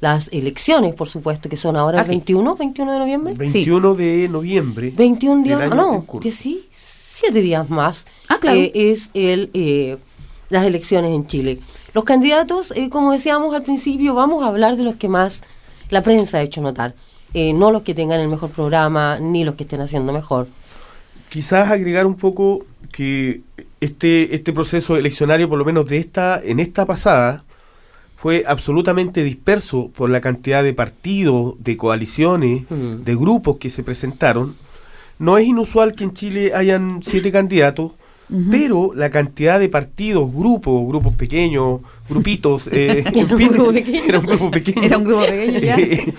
las 0.02 0.30
elecciones, 0.32 0.96
por 0.96 1.08
supuesto, 1.08 1.50
que 1.50 1.58
son 1.58 1.76
ahora 1.76 2.00
Ah, 2.00 2.02
el 2.02 2.08
sí. 2.08 2.12
21, 2.14 2.56
21 2.56 2.94
de 2.94 3.00
noviembre. 3.00 3.34
21 3.36 3.94
de 3.96 4.28
noviembre. 4.30 4.94
21 4.96 5.44
días, 5.44 5.60
ah, 5.62 5.76
no. 5.76 6.06
17 6.22 7.42
días 7.42 7.70
más 7.70 8.08
Ah, 8.28 8.38
claro. 8.40 8.58
eh, 8.60 8.72
es 8.74 9.12
el 9.14 9.52
eh, 9.54 9.98
las 10.50 10.66
elecciones 10.66 11.14
en 11.14 11.28
Chile. 11.28 11.60
Los 11.94 12.04
candidatos, 12.04 12.72
eh, 12.76 12.90
como 12.90 13.12
decíamos 13.12 13.54
al 13.56 13.64
principio, 13.64 14.14
vamos 14.14 14.44
a 14.44 14.48
hablar 14.48 14.76
de 14.76 14.84
los 14.84 14.96
que 14.96 15.08
más 15.08 15.44
la 15.90 16.02
prensa 16.04 16.38
ha 16.38 16.42
hecho 16.42 16.62
notar, 16.62 16.94
eh, 17.34 17.54
no 17.54 17.72
los 17.72 17.84
que 17.84 17.96
tengan 17.96 18.20
el 18.20 18.28
mejor 18.28 18.52
programa 18.52 19.20
ni 19.20 19.44
los 19.44 19.56
que 19.56 19.64
estén 19.64 19.82
haciendo 19.82 20.14
mejor. 20.14 20.48
Quizás 21.30 21.70
agregar 21.72 22.06
un 22.06 22.16
poco 22.16 22.66
que 22.92 23.42
este, 23.82 24.36
este 24.36 24.52
proceso 24.54 24.98
eleccionario, 24.98 25.48
por 25.50 25.58
lo 25.58 25.66
menos 25.66 25.86
de 25.88 25.98
esta, 25.98 26.42
en 26.44 26.60
esta 26.60 26.86
pasada, 26.86 27.44
fue 28.18 28.44
absolutamente 28.46 29.24
disperso 29.24 29.90
por 29.96 30.10
la 30.10 30.20
cantidad 30.22 30.64
de 30.64 30.74
partidos, 30.74 31.56
de 31.60 31.78
coaliciones, 31.78 32.64
Mm. 32.70 33.04
de 33.04 33.16
grupos 33.16 33.58
que 33.58 33.70
se 33.70 33.84
presentaron. 33.84 34.56
No 35.20 35.38
es 35.38 35.48
inusual 35.48 35.94
que 35.94 36.04
en 36.04 36.14
Chile 36.14 36.54
hayan 36.54 37.02
siete 37.02 37.32
candidatos, 37.32 37.92
pero 38.52 38.92
la 38.96 39.10
cantidad 39.10 39.60
de 39.60 39.70
partidos, 39.70 40.32
grupos, 40.34 40.88
grupos 40.88 41.16
pequeños, 41.16 41.82
grupitos, 42.08 42.68
eh, 42.72 43.04
Era 43.14 43.22
un 43.34 43.38
fin, 43.38 43.48
grupo 43.50 43.72
pequeño. 43.74 44.04
era 44.08 44.20
un 44.20 44.26
grupo 44.26 44.52
pequeño. 44.52 44.84
Era 44.84 44.98
un 44.98 45.04
grupo 45.04 45.22
pequeño 45.22 45.60
ya. 45.60 45.76
Eh, 45.80 46.14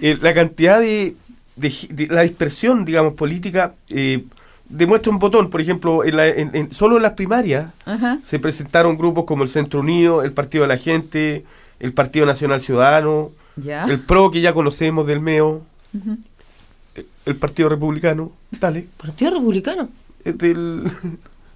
eh, 0.00 0.18
la 0.20 0.34
cantidad 0.34 0.80
de, 0.80 1.14
de 1.56 1.68
gi- 1.70 1.88
de 1.88 2.06
la 2.08 2.22
dispersión, 2.22 2.84
digamos, 2.84 3.14
política, 3.14 3.74
eh, 3.90 4.24
demuestra 4.68 5.12
un 5.12 5.18
botón. 5.18 5.50
Por 5.50 5.60
ejemplo, 5.60 6.02
en 6.04 6.16
la- 6.16 6.28
en- 6.28 6.50
en- 6.54 6.72
solo 6.72 6.96
en 6.96 7.02
las 7.02 7.12
primarias 7.12 7.70
Ajá. 7.84 8.18
se 8.22 8.38
presentaron 8.38 8.96
grupos 8.96 9.24
como 9.24 9.42
el 9.44 9.48
Centro 9.48 9.80
Unido, 9.80 10.22
el 10.22 10.32
Partido 10.32 10.62
de 10.62 10.68
la 10.68 10.78
Gente, 10.78 11.44
el 11.78 11.92
Partido 11.92 12.26
Nacional 12.26 12.60
Ciudadano, 12.60 13.30
Ya. 13.56 13.84
el 13.84 14.00
PRO 14.00 14.30
que 14.30 14.40
ya 14.40 14.52
conocemos 14.54 15.06
del 15.06 15.20
MEO, 15.20 15.62
el- 16.94 17.06
el 17.26 17.36
Partido 17.36 17.68
Republicano, 17.68 18.32
dale, 18.60 18.86
Partido 19.00 19.30
Republicano. 19.32 19.88
del 20.24 20.90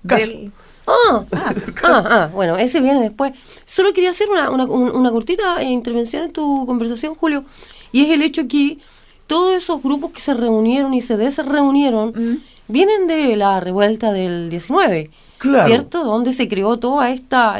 CAS. 0.06 0.28
Del- 0.28 0.52
Ah, 0.88 1.24
ah, 1.32 1.54
ah, 1.82 2.04
ah, 2.10 2.30
bueno, 2.32 2.56
ese 2.56 2.80
viene 2.80 3.00
después. 3.02 3.32
Solo 3.66 3.92
quería 3.92 4.10
hacer 4.10 4.30
una, 4.30 4.50
una, 4.50 4.64
un- 4.66 4.94
una 4.94 5.10
cortita 5.10 5.60
eh, 5.60 5.64
intervención 5.64 6.22
en 6.22 6.32
tu 6.32 6.64
conversación, 6.64 7.16
Julio, 7.16 7.44
y 7.90 8.04
es 8.04 8.10
el 8.12 8.22
hecho 8.22 8.46
que 8.46 8.78
todos 9.26 9.52
esos 9.56 9.82
grupos 9.82 10.12
que 10.12 10.20
se 10.20 10.32
reunieron 10.32 10.94
y 10.94 11.00
se 11.00 11.16
desreunieron 11.16 12.40
vienen 12.68 13.08
de 13.08 13.34
la 13.34 13.58
revuelta 13.58 14.12
del 14.12 14.48
19, 14.48 15.10
Claro. 15.38 15.66
¿cierto? 15.66 16.04
Donde 16.04 16.32
se 16.32 16.46
creó 16.48 16.78
toda 16.78 17.10
esta... 17.10 17.58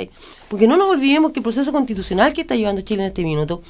Porque 0.49 0.69
no 0.69 0.77
nos 0.77 0.89
olvidemos 0.91 1.33
que 1.33 1.41
el 1.41 1.43
proceso 1.43 1.73
constitucional 1.73 2.33
que 2.33 2.43
está 2.43 2.55
llevando 2.55 2.83
Chile 2.83 3.03
en 3.03 3.09
este 3.09 3.25
minuto 3.25 3.61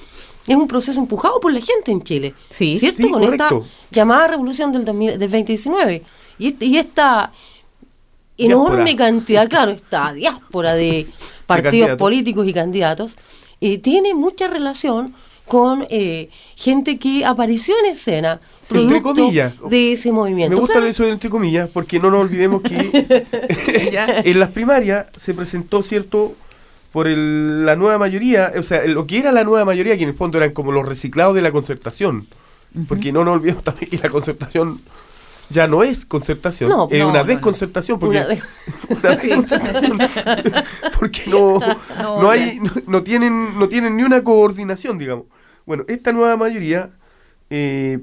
es 0.47 0.55
un 0.55 0.69
proceso 0.69 1.01
empujado 1.01 1.41
por 1.41 1.53
la 1.55 1.61
gente 1.63 1.91
en 1.93 2.03
Chile, 2.03 2.35
Sí. 2.51 2.77
¿cierto? 2.77 2.99
Sí, 2.99 3.11
Con 3.11 3.23
correcto. 3.23 3.61
esta 3.65 3.69
llamada 3.91 4.29
revolución 4.29 4.71
del, 4.73 4.85
2000 4.85 5.19
del 5.19 5.31
2019. 5.31 6.03
Y, 6.39 6.49
este- 6.49 6.67
y 6.67 6.77
esta 6.77 7.33
enorme 8.39 8.85
Diáspora. 8.85 8.97
cantidad, 8.97 9.49
claro, 9.49 9.73
esta 9.73 10.13
diáspora 10.13 10.75
de 10.75 11.07
partidos 11.47 11.97
políticos 11.97 12.47
y 12.49 12.53
candidatos, 12.53 13.17
eh, 13.61 13.79
tiene 13.79 14.15
mucha 14.15 14.49
relación 14.49 15.15
con 15.47 15.87
eh, 15.91 16.29
gente 16.57 16.99
que 16.99 17.25
apareció 17.25 17.75
en 17.85 17.93
escena, 17.93 18.41
Sí, 18.69 18.79
entre 18.79 19.01
producto 19.01 19.23
comillas. 19.23 19.55
de 19.71 19.93
ese 19.93 20.11
movimiento. 20.11 20.55
Me 20.55 20.61
gusta 20.61 20.75
Claro. 20.75 20.89
eso 20.89 21.05
de 21.05 21.11
entre 21.11 21.31
comillas, 21.31 21.71
porque 21.73 22.01
no 22.01 22.11
nos 22.11 22.23
olvidemos 22.23 22.63
que 22.63 23.27
en 24.25 24.41
las 24.41 24.51
primarias 24.51 25.07
se 25.17 25.35
presentó, 25.35 25.83
¿cierto? 25.83 26.35
Por 26.93 27.07
el- 27.07 27.65
la 27.65 27.77
nueva 27.77 27.99
mayoría, 27.99 28.53
o 28.59 28.63
sea, 28.63 28.85
lo 28.87 29.07
que 29.07 29.19
era 29.19 29.31
la 29.31 29.45
nueva 29.45 29.65
mayoría, 29.65 29.97
que 29.97 30.03
en 30.03 30.09
el 30.11 30.15
fondo 30.17 30.39
eran 30.39 30.53
como 30.53 30.73
los 30.73 30.85
reciclados 30.87 31.35
de 31.35 31.43
la 31.43 31.53
concertación. 31.53 32.27
Porque 32.89 33.13
no 33.13 33.25
nos 33.25 33.37
olvidemos 33.37 33.65
también 33.65 33.89
que 33.91 33.99
la 33.99 34.09
concertación 34.11 34.81
ya 35.51 35.67
no 35.67 35.83
es 35.83 36.05
concertación, 36.07 36.71
No, 36.71 36.89
es 36.91 36.99
no, 37.01 37.09
una 37.11 37.25
desconcertación. 37.25 37.99
Porque, 37.99 38.19
Una 38.19 38.27
desconcertación. 39.17 39.93
porque 40.99 41.23
no, 41.29 41.61
No, 41.99 42.31
hay, 42.31 42.59
no, 42.61 42.71
no 42.87 43.03
tienen, 43.03 43.59
no 43.59 43.69
tienen 43.69 43.97
ni 43.97 44.03
una 44.03 44.23
coordinación, 44.25 44.99
digamos. 44.99 45.27
Bueno, 45.67 45.85
esta 45.89 46.13
nueva 46.13 46.37
mayoría, 46.37 46.91
eh, 47.51 47.99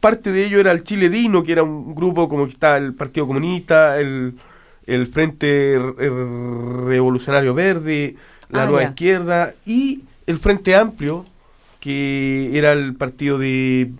parte 0.00 0.30
de 0.32 0.44
ello 0.46 0.60
era 0.60 0.72
el 0.72 0.84
Chile 0.84 1.08
Dino, 1.10 1.42
que 1.42 1.52
era 1.52 1.62
un 1.62 1.94
grupo 1.94 2.28
como 2.28 2.44
que 2.46 2.52
está 2.52 2.76
el 2.76 2.94
Partido 2.94 3.26
Comunista, 3.26 3.98
el, 3.98 4.34
el 4.86 5.06
Frente 5.08 5.78
Revolucionario 5.78 7.54
Verde, 7.54 8.16
la 8.48 8.62
Ah, 8.62 8.66
Nueva 8.66 8.82
ya. 8.82 8.88
Izquierda 8.90 9.54
y 9.66 10.04
el 10.26 10.38
Frente 10.38 10.74
Amplio, 10.76 11.24
que 11.80 12.56
era 12.56 12.72
el 12.72 12.94
partido 12.94 13.38
de 13.38 13.90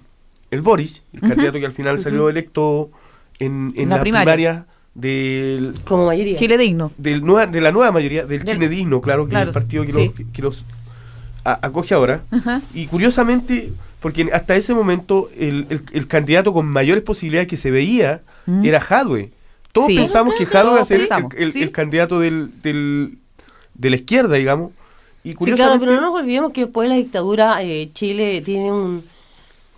el 0.50 0.61
Boris, 0.62 1.02
el 1.12 1.21
candidato 1.21 1.59
que 1.59 1.67
al 1.67 1.73
final 1.73 1.99
salió 2.00 2.28
electo 2.28 2.90
en, 3.38 3.73
en 3.76 3.88
La 3.90 3.97
la, 3.97 4.02
primaria. 4.02 4.25
primaria, 4.35 4.67
del, 4.95 5.75
como 5.85 6.07
mayoría. 6.07 6.37
Chile 6.38 6.59
digno. 6.59 6.90
del 6.99 7.25
nueva, 7.25 7.47
de 7.47 7.61
la 7.61 7.71
nueva 7.73 7.93
mayoría, 7.93 8.26
del 8.26 8.45
Del- 8.45 8.55
Chile 8.57 8.69
Digno, 8.69 9.00
claro, 9.00 9.25
que 9.26 9.31
Claro, 9.31 9.50
es 9.50 9.57
el 9.57 9.62
partido 9.62 9.85
que, 9.85 9.93
sí. 9.93 10.12
los, 10.17 10.31
que 10.33 10.43
los 10.43 10.64
a- 11.45 11.67
acoge 11.67 11.95
ahora. 11.95 12.23
Y 12.75 12.87
curiosamente, 12.87 13.71
porque 14.00 14.28
hasta 14.33 14.57
ese 14.57 14.75
momento 14.75 15.28
el, 15.37 15.67
el- 15.71 15.83
el 15.93 16.07
candidato 16.09 16.52
con 16.52 16.67
mayores 16.67 17.02
posibilidades 17.05 17.47
que 17.49 17.57
se 17.57 17.71
veía 17.71 18.23
era 18.62 18.81
Jadwe. 18.81 19.31
Todos 19.73 19.87
Sí. 19.88 19.97
pensamos 19.97 20.35
que 20.37 20.47
Jadwe 20.47 20.73
iba 20.73 20.81
a 20.81 20.85
ser 20.85 21.00
el, 21.02 21.09
el- 21.43 21.52
sí. 21.52 21.62
el 21.62 21.71
candidato 21.71 22.19
del, 22.19 22.50
del- 22.62 23.19
de 23.75 23.90
la 23.90 23.97
izquierda, 23.97 24.35
digamos. 24.37 24.73
Y 25.23 25.31
Sí, 25.31 25.35
claro, 25.35 25.38
curiosamente, 25.78 25.87
pero 25.87 26.00
no 26.00 26.11
nos 26.11 26.21
olvidemos 26.21 26.52
que 26.52 26.62
después 26.62 26.87
de 26.88 26.95
la 26.95 26.97
dictadura 26.97 27.62
eh, 27.62 27.90
Chile 27.93 28.40
tiene 28.45 28.73
un- 28.73 29.02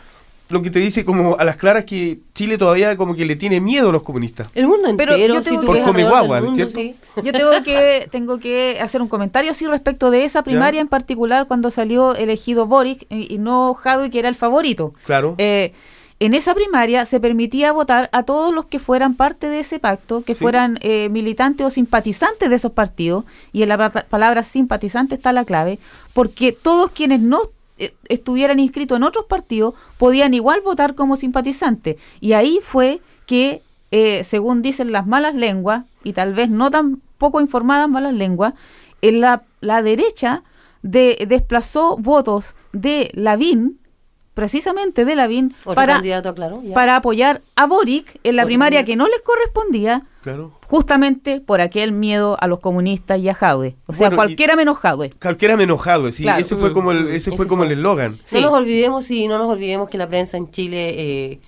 Lo 0.50 0.60
que 0.60 0.70
te 0.70 0.78
dice 0.78 1.04
como 1.06 1.36
a 1.38 1.44
las 1.44 1.56
claras 1.56 1.84
que 1.86 2.18
Chile 2.34 2.58
todavía 2.58 2.96
como 2.98 3.14
que 3.16 3.24
le 3.24 3.34
tiene 3.34 3.60
miedo 3.60 3.88
a 3.88 3.92
los 3.92 4.02
comunistas. 4.02 4.48
El 4.54 4.66
mundo 4.66 4.88
Pero 4.96 5.14
entero, 5.14 5.34
yo 5.36 5.42
si 5.42 5.48
tengo 5.50 5.62
tú 5.62 5.66
que- 5.68 5.72
ves 5.72 5.82
Por 5.84 5.88
come 5.94 6.02
alrededor 6.02 6.10
guagua, 6.28 6.36
del 6.36 6.44
mundo, 6.44 6.56
¿cierto? 6.70 6.74
sí. 6.78 6.94
Yo 7.24 7.32
tengo 7.32 7.50
que, 7.64 8.08
tengo 8.12 8.38
que 8.38 8.78
hacer 8.80 9.00
un 9.00 9.08
comentario 9.08 9.50
así 9.52 9.66
respecto 9.66 10.10
de 10.10 10.24
esa 10.24 10.42
primaria 10.42 10.80
en 10.82 10.88
particular 10.88 11.46
cuando 11.46 11.70
salió 11.70 12.14
elegido 12.14 12.66
Boric 12.66 13.06
y, 13.08 13.34
y 13.34 13.38
no 13.38 13.72
Jadwe, 13.74 14.10
que 14.10 14.18
era 14.18 14.28
el 14.28 14.34
favorito. 14.34 14.92
Claro. 15.06 15.34
Eh, 15.38 15.72
en 16.20 16.34
esa 16.34 16.54
primaria 16.54 17.06
se 17.06 17.20
permitía 17.20 17.72
votar 17.72 18.08
a 18.12 18.22
todos 18.22 18.54
los 18.54 18.66
que 18.66 18.78
fueran 18.78 19.14
parte 19.16 19.48
de 19.48 19.60
ese 19.60 19.78
pacto, 19.78 20.22
que 20.24 20.34
Sí. 20.34 20.42
fueran 20.42 20.78
eh, 20.82 21.08
militantes 21.10 21.66
o 21.66 21.70
simpatizantes 21.70 22.50
de 22.50 22.54
esos 22.56 22.72
partidos, 22.72 23.24
y 23.52 23.62
en 23.62 23.70
la 23.70 23.78
pa- 23.90 24.04
palabra 24.08 24.42
simpatizante 24.42 25.14
está 25.16 25.32
la 25.32 25.44
clave, 25.44 25.78
porque 26.12 26.52
todos 26.52 26.90
quienes 26.92 27.20
no 27.20 27.40
eh, 27.42 27.48
estuvieran 28.08 28.60
inscritos 28.60 28.96
en 28.96 29.02
otros 29.02 29.26
partidos 29.26 29.74
podían 29.98 30.34
igual 30.34 30.60
votar 30.60 30.94
como 30.94 31.16
simpatizantes. 31.16 31.96
Y 32.20 32.32
ahí 32.34 32.60
fue 32.62 33.00
que, 33.26 33.62
eh, 33.90 34.24
según 34.24 34.62
dicen 34.62 34.92
las 34.92 35.06
malas 35.06 35.34
lenguas, 35.34 35.84
y 36.02 36.12
tal 36.12 36.34
vez 36.34 36.50
no 36.50 36.70
tan 36.70 37.00
poco 37.18 37.40
informadas 37.40 37.88
malas 37.88 38.14
lenguas, 38.14 38.54
en 39.02 39.20
la, 39.20 39.42
la 39.60 39.82
derecha 39.82 40.42
de, 40.82 41.24
desplazó 41.28 41.96
votos 41.96 42.54
de 42.72 43.10
Lavín, 43.14 43.78
precisamente 44.34 45.04
de 45.04 45.14
Lavín, 45.14 45.54
para, 45.64 45.94
candidato, 45.94 46.34
claro. 46.34 46.60
para 46.74 46.96
apoyar 46.96 47.40
a 47.56 47.66
Boric 47.66 48.18
en 48.24 48.36
la 48.36 48.42
Otro 48.42 48.48
primaria 48.48 48.80
candidato. 48.80 48.86
que 48.92 48.96
no 48.96 49.06
les 49.08 49.22
correspondía, 49.22 50.02
Claro. 50.22 50.52
justamente 50.66 51.40
por 51.40 51.60
aquel 51.60 51.92
miedo 51.92 52.36
a 52.40 52.46
los 52.46 52.60
comunistas 52.60 53.18
y 53.20 53.28
a 53.28 53.34
Jaude. 53.34 53.76
O 53.86 53.92
sea, 53.92 54.08
Bueno, 54.08 54.16
cualquiera 54.16 54.56
menos 54.56 54.78
Jaude. 54.78 55.12
Cualquiera 55.20 55.56
me 55.56 55.64
enojado, 55.64 56.10
sí, 56.12 56.22
Claro. 56.24 56.40
ese 56.40 56.56
fue 56.56 56.72
como 56.72 56.92
el, 56.92 57.08
ese 57.08 57.30
Ese 57.30 57.32
fue 57.36 57.46
como 57.46 57.62
fue. 57.62 57.72
el 57.72 57.78
eslogan. 57.78 58.18
Sí. 58.24 58.40
No 58.40 58.50
nos 58.50 58.60
olvidemos 58.60 59.10
y 59.10 59.28
no 59.28 59.38
nos 59.38 59.48
olvidemos 59.50 59.88
que 59.88 59.98
la 59.98 60.08
prensa 60.08 60.36
en 60.36 60.50
Chile 60.50 60.94
eh, 60.96 61.40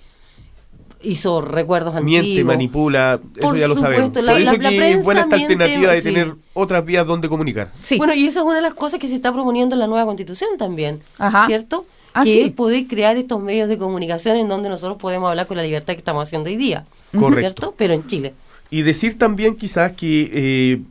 hizo 1.03 1.41
recuerdos 1.41 1.93
Miente, 2.03 2.27
antiguos. 2.29 2.45
manipula, 2.55 3.19
eso 3.35 3.41
Por 3.41 3.57
ya 3.57 3.67
lo 3.67 3.75
sabemos. 3.75 4.07
supuesto, 4.07 4.21
la- 4.21 4.31
Por 4.33 4.41
eso 4.41 4.51
la- 4.51 4.57
la 4.57 4.69
que 4.69 4.75
es 4.75 4.81
prensa 4.81 5.03
buena 5.03 5.21
esta 5.21 5.35
miente, 5.35 5.53
alternativa 5.53 5.91
de 5.93 6.01
sí. 6.01 6.09
tener 6.13 6.35
otras 6.53 6.85
vías 6.85 7.05
donde 7.07 7.29
comunicar. 7.29 7.71
Sí. 7.83 7.97
Bueno, 7.97 8.13
y 8.13 8.25
esa 8.27 8.39
es 8.39 8.45
una 8.45 8.55
de 8.55 8.61
las 8.61 8.73
cosas 8.73 8.99
que 8.99 9.07
se 9.07 9.15
está 9.15 9.31
proponiendo 9.31 9.75
en 9.75 9.79
la 9.79 9.87
nueva 9.87 10.05
constitución 10.05 10.49
también, 10.57 11.01
Ajá. 11.17 11.45
¿cierto? 11.45 11.85
Ah, 12.13 12.23
que 12.23 12.33
sí. 12.33 12.41
es 12.41 12.51
poder 12.51 12.87
crear 12.87 13.15
estos 13.17 13.41
medios 13.41 13.69
de 13.69 13.77
comunicación 13.77 14.37
en 14.37 14.47
donde 14.47 14.69
nosotros 14.69 14.97
podemos 14.97 15.29
hablar 15.29 15.45
con 15.45 15.57
la 15.57 15.63
libertad 15.63 15.93
que 15.93 15.99
estamos 15.99 16.23
haciendo 16.27 16.49
hoy 16.49 16.55
día, 16.55 16.85
Correcto. 17.11 17.39
¿cierto? 17.39 17.73
Pero 17.77 17.93
en 17.93 18.07
Chile. 18.07 18.33
Y 18.71 18.81
decir 18.81 19.17
también 19.17 19.55
quizás 19.55 19.91
que 19.91 20.29
eh, 20.33 20.81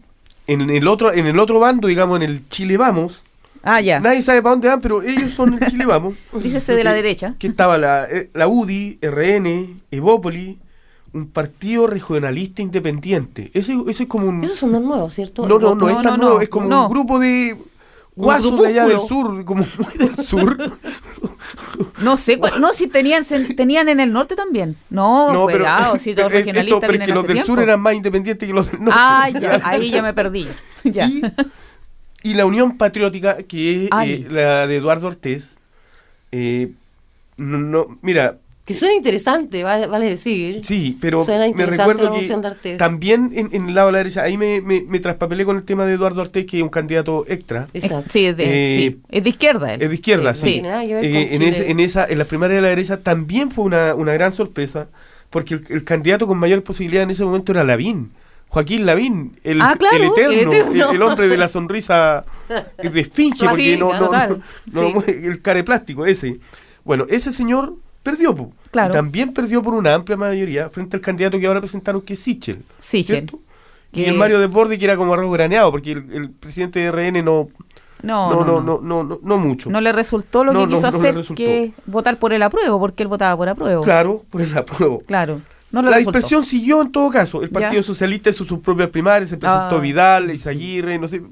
en 0.47 0.71
el 0.71 0.87
otro 0.87 1.12
en 1.12 1.27
el 1.27 1.38
otro 1.40 1.59
bando, 1.59 1.88
digamos, 1.88 2.16
en 2.16 2.23
el 2.23 2.49
Chile 2.49 2.77
Vamos, 2.77 3.21
ah, 3.66 3.81
ya. 3.81 4.00
nadie 4.00 4.22
sabe 4.22 4.40
para 4.42 4.52
dónde 4.52 4.68
van, 4.68 4.81
pero 4.81 5.02
ellos 5.02 5.33
son 5.33 5.55
el 5.55 5.70
Chile 5.70 5.85
Vamos. 5.87 6.14
Dícese 6.33 6.74
de 6.74 6.85
la 6.85 6.92
derecha. 6.92 7.35
Que 7.38 7.46
estaba 7.46 7.76
la, 7.79 8.05
eh, 8.11 8.31
la 8.33 8.48
UDI, 8.48 8.98
RN, 9.02 9.81
Evópoli, 9.90 10.59
un 11.12 11.29
partido 11.29 11.87
regionalista 11.87 12.62
independiente. 12.62 13.50
Ese, 13.55 13.74
ese 13.88 14.02
es 14.05 14.09
como 14.09 14.26
un... 14.29 14.42
Esos 14.44 14.59
son 14.59 14.72
los 14.72 14.83
nuevos, 14.83 15.14
¿cierto? 15.14 15.46
No, 15.46 15.59
no, 15.59 15.74
no, 15.74 15.87
No, 15.87 15.88
es 15.90 15.96
tan 16.02 16.05
no, 16.05 16.16
nuevo, 16.16 16.35
no, 16.37 16.40
es 16.42 16.48
como 16.48 16.68
no. 16.68 16.85
un 16.85 16.90
grupo 16.90 17.18
de 17.18 17.57
guasos 18.14 18.59
de 18.61 18.66
allá 18.68 18.87
del 18.87 19.00
sur, 19.07 19.44
como 19.44 19.64
muy 19.79 20.07
del 20.07 20.16
sur. 20.24 20.79
No 22.02 22.16
sé, 22.16 22.38
no, 22.59 22.72
si 22.72 22.87
tenían 22.87 23.24
se- 23.24 23.55
tenían 23.55 23.88
en 23.88 24.00
el 24.00 24.12
norte 24.12 24.35
también. 24.35 24.76
No, 24.90 25.46
cuidado, 25.50 25.98
si 25.98 26.14
los 26.14 26.26
pero, 26.31 26.37
eh, 26.37 26.40
esto, 26.40 26.46
regionalistas 26.48 26.81
pero 26.81 26.92
es 26.92 26.98
vienen 26.98 27.07
que 27.07 27.14
los 27.14 27.26
del 27.26 27.44
sur 27.44 27.61
eran 27.61 27.81
más 27.81 27.94
independientes 27.94 28.46
que 28.48 28.55
los 28.55 28.70
del 28.70 28.85
norte. 28.85 28.98
Ah, 29.00 29.29
ya, 29.31 29.61
ahí 29.64 29.90
ya 29.90 30.02
me 30.02 30.12
perdí. 30.14 30.48
Ya. 30.85 31.07
Y, 31.07 31.22
y 32.31 32.35
la 32.35 32.45
Unión 32.47 32.77
Patriótica, 32.79 33.39
que 33.43 33.85
es 33.87 33.91
eh, 34.05 34.27
la 34.31 34.67
de 34.67 34.77
Eduardo 34.77 35.07
Ortiz, 35.09 35.57
eh, 36.33 36.71
no, 37.37 37.59
no- 37.59 37.99
mira, 38.03 38.39
Que 38.65 38.75
suena 38.75 38.95
interesante, 38.95 39.62
vale, 39.62 40.07
decir. 40.09 40.62
sí, 40.65 40.99
pero 41.01 41.25
Suena 41.25 41.47
me 41.55 41.67
recuerdo 41.67 42.05
la 42.11 42.19
que 42.19 42.69
de 42.69 42.77
también 42.77 43.31
en, 43.35 43.49
en 43.53 43.69
el 43.69 43.75
lado 43.75 43.89
de 43.89 43.93
la 43.93 43.99
derecha, 43.99 44.23
ahí 44.23 44.37
me, 44.37 44.61
me, 44.61 44.83
me 44.83 44.99
traspapelé 44.99 45.45
con 45.45 45.57
el 45.57 45.62
tema 45.62 45.87
de 45.87 45.93
Eduardo 45.95 46.23
Ortiz, 46.23 46.47
que 46.47 46.57
es 46.57 46.62
un 46.65 46.69
candidato 46.69 47.25
extra. 47.29 47.69
Exacto. 47.73 48.11
Sí, 48.11 48.27
es 48.27 48.37
de, 48.37 48.45
Eh, 48.45 48.79
sí, 48.91 49.01
es 49.09 49.23
de 49.23 49.31
izquierda 49.31 49.73
él. 49.75 49.83
Es 49.83 49.89
de 49.89 49.95
izquierda, 49.95 50.35
Sí, 50.35 50.62
no 50.62 50.81
Eh, 50.81 51.29
en, 51.71 51.79
esa, 51.81 52.07
en 52.07 52.19
la 52.19 52.25
primaria 52.25 52.57
de 52.57 52.62
la 52.62 52.69
derecha 52.69 52.97
también 53.03 53.51
fue 53.53 53.65
una, 53.65 53.95
una 53.95 54.12
gran 54.15 54.33
sorpresa, 54.33 54.89
porque 55.31 55.55
el, 55.55 55.65
el 55.71 55.85
candidato 55.85 56.27
con 56.27 56.37
mayor 56.39 56.62
posibilidad 56.65 57.05
en 57.05 57.11
ese 57.11 57.25
momento 57.25 57.53
era 57.53 57.62
Lavín. 57.62 58.11
Joaquín 58.49 58.87
Lavín, 58.87 59.39
el, 59.45 59.61
Ah, 59.61 59.75
claro, 59.79 59.97
el 59.97 60.05
eterno, 60.05 60.31
el 60.33 60.39
el, 60.39 60.47
eterno. 60.47 60.91
el 60.91 61.03
hombre 61.03 61.29
de 61.29 61.37
la 61.37 61.49
sonrisa 61.49 62.25
de 62.83 63.01
esfinge, 63.01 63.47
porque 63.47 63.77
no, 63.77 63.93
no, 63.93 64.11
no- 64.11 64.91
no- 64.93 65.01
sí. 65.03 65.11
el 65.25 65.43
care 65.43 65.65
plástico 65.65 66.07
ese. 66.07 66.39
Bueno, 66.85 67.05
ese 67.09 67.33
señor 67.33 67.75
perdió. 68.03 68.35
po. 68.35 68.53
Claro. 68.71 68.91
Y 68.91 68.93
también 68.93 69.33
perdió 69.35 69.63
por 69.63 69.75
una 69.75 69.95
amplia 69.95 70.17
mayoría 70.17 70.71
frente 70.71 70.97
al 70.97 71.03
candidato 71.03 71.39
que 71.39 71.47
ahora 71.47 71.61
presentaron, 71.61 72.01
que 72.01 72.15
es 72.15 72.21
Sichel. 72.21 72.63
Sichel. 72.79 73.31
Y 73.93 74.05
el 74.05 74.15
Mario 74.15 74.39
Desbordes, 74.39 74.79
que 74.79 74.85
era 74.85 74.97
como 74.97 75.15
arroz 75.15 75.33
graneado, 75.33 75.71
porque 75.71 75.93
el, 75.93 76.31
presidente 76.31 76.81
de 76.81 76.93
RN 76.93 77.23
no, 77.25 77.49
No, 78.03 78.45
no, 78.45 78.61
no, 78.61 78.79
no, 78.81 79.19
no, 79.23 79.39
mucho. 79.39 79.71
No 79.71 79.81
le 79.81 79.91
resultó 79.93 80.45
lo 80.45 80.53
que 80.53 80.75
quiso 80.75 80.87
hacer, 80.87 81.25
que 81.35 81.73
votar 81.87 82.19
por 82.19 82.33
el 82.33 82.43
apruebo, 82.43 82.79
porque 82.79 83.03
él 83.03 83.09
votaba 83.09 83.37
por 83.37 83.49
apruebo. 83.49 83.83
Claro, 83.83 84.23
por 84.31 84.43
el 84.43 84.57
apruebo. 84.57 85.01
Claro. 85.07 85.41
No 85.72 85.83
la 85.83 85.90
resultó. 85.90 86.11
dispersión 86.12 86.44
siguió 86.44 86.81
en 86.83 86.92
todo 86.92 87.11
caso. 87.11 87.42
El 87.42 87.50
Ya. 87.50 87.61
Partido 87.61 87.83
Socialista 87.83 88.31
hizo 88.31 88.44
sus 88.44 88.61
propias 88.61 88.88
primarias, 88.90 89.31
se 89.31 89.37
presentó 89.37 89.76
Ah. 89.76 89.81
Vidal, 89.81 90.31
Izaguirre, 90.31 90.98
no 90.98 91.09
sé. 91.09 91.22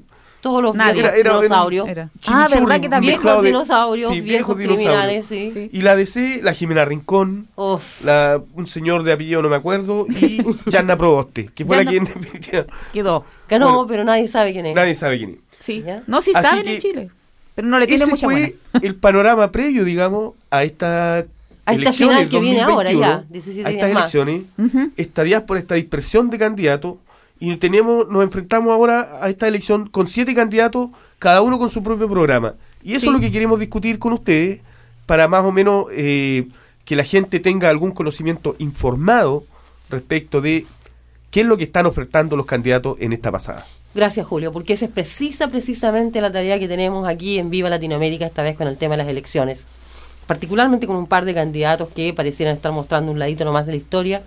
Todos 0.41 0.61
los 0.61 0.75
Nadie. 0.75 0.93
viejos 1.01 1.11
Era- 1.13 1.19
era- 1.19 1.33
dinosaurios. 1.37 1.87
Era. 1.87 2.09
Ah, 2.27 2.47
¿verdad 2.53 2.79
que 2.79 2.87
también? 2.89 3.19
Viejos 3.19 3.41
de- 3.41 3.47
dinosaurios, 3.47 4.13
sí, 4.13 4.21
viejos 4.21 4.55
criminales, 4.55 5.25
sí. 5.25 5.49
Sí. 5.51 5.69
Y 5.73 5.81
la 5.81 5.95
DC, 5.95 6.41
la 6.43 6.53
Jimena 6.53 6.85
Rincón, 6.85 7.47
Uf. 7.55 8.03
la, 8.03 8.39
un 8.53 8.67
señor 8.67 9.01
de 9.01 9.13
apellido 9.13 9.41
no 9.41 9.49
me 9.49 9.55
acuerdo, 9.55 10.05
y 10.07 10.43
Yanna 10.69 10.97
Proboste, 10.97 11.49
que 11.55 11.65
fue 11.65 11.83
la 11.83 11.89
que 11.89 11.97
en 11.97 12.05
definitiva 12.05 12.65
Quedó. 12.93 13.25
Ganó, 13.49 13.69
Bueno. 13.73 13.87
pero 13.87 14.03
nadie 14.03 14.27
sabe 14.27 14.51
quién 14.53 14.67
es. 14.67 14.75
nadie 14.75 14.93
sabe 14.93 15.17
quién 15.17 15.29
es. 15.31 15.37
Sí. 15.61 15.81
¿Ya? 15.83 16.03
No, 16.05 16.21
sí 16.21 16.31
Así 16.35 16.45
saben 16.47 16.63
que 16.63 16.75
en 16.75 16.81
Chile. 16.81 17.09
Pero 17.55 17.67
no 17.67 17.79
le 17.79 17.87
tiene 17.87 18.03
Ese 18.03 18.11
mucha 18.11 18.27
fue 18.27 18.33
buena. 18.73 18.85
el 18.85 18.95
panorama 18.95 19.51
previo, 19.51 19.83
digamos, 19.83 20.33
a 20.51 20.63
esta 20.63 21.25
A 21.65 21.73
esta 21.73 21.91
final 21.93 22.29
que 22.29 22.39
viene 22.39 22.61
ahora 22.61 22.91
2021, 22.91 23.01
ya, 23.01 23.25
17 23.29 23.67
a 23.67 23.71
estas 23.71 23.85
días 23.89 23.93
más. 23.93 24.13
elecciones, 24.15 24.41
Ujú. 24.57 24.91
esta 24.97 25.23
diáspora, 25.23 25.59
esta 25.59 25.75
dispersión 25.75 26.29
de 26.29 26.37
candidatos, 26.37 26.95
y 27.39 27.55
tenemos, 27.57 28.07
nos 28.07 28.23
enfrentamos 28.23 28.71
ahora 28.71 29.19
a 29.21 29.29
esta 29.29 29.47
elección 29.47 29.89
con 29.89 30.07
siete 30.07 30.33
candidatos, 30.35 30.89
cada 31.19 31.41
uno 31.41 31.57
con 31.57 31.69
su 31.69 31.81
propio 31.83 32.07
programa. 32.07 32.53
Y 32.83 32.91
eso 32.91 33.01
Sí. 33.01 33.07
es 33.07 33.13
lo 33.13 33.19
que 33.19 33.31
queremos 33.31 33.59
discutir 33.59 33.97
con 33.99 34.13
ustedes, 34.13 34.59
para 35.05 35.27
más 35.27 35.43
o 35.43 35.51
menos 35.51 35.85
eh, 35.91 36.47
que 36.85 36.95
la 36.95 37.03
gente 37.03 37.39
tenga 37.39 37.69
algún 37.69 37.91
conocimiento 37.91 38.55
informado 38.59 39.43
respecto 39.89 40.41
de 40.41 40.65
qué 41.31 41.41
es 41.41 41.47
lo 41.47 41.57
que 41.57 41.63
están 41.65 41.85
ofertando 41.87 42.35
los 42.35 42.45
candidatos 42.45 42.97
en 42.99 43.11
esta 43.13 43.31
pasada. 43.31 43.65
Gracias, 43.93 44.25
Julio, 44.27 44.51
porque 44.51 44.73
esa 44.73 44.85
es 44.85 44.91
precisa, 44.91 45.47
precisamente 45.47 46.21
la 46.21 46.31
tarea 46.31 46.59
que 46.59 46.67
tenemos 46.67 47.07
aquí 47.07 47.39
en 47.39 47.49
Viva 47.49 47.69
Latinoamérica, 47.69 48.25
esta 48.25 48.43
vez 48.43 48.55
con 48.57 48.67
el 48.67 48.77
tema 48.77 48.93
de 48.93 49.03
las 49.03 49.07
elecciones. 49.07 49.67
Particularmente 50.27 50.87
con 50.87 50.95
un 50.95 51.07
par 51.07 51.25
de 51.25 51.33
candidatos 51.33 51.89
que 51.89 52.13
parecieran 52.13 52.55
estar 52.55 52.71
mostrando 52.71 53.11
un 53.11 53.19
ladito 53.19 53.45
nomás 53.45 53.65
de 53.65 53.73
la 53.73 53.77
historia, 53.77 54.23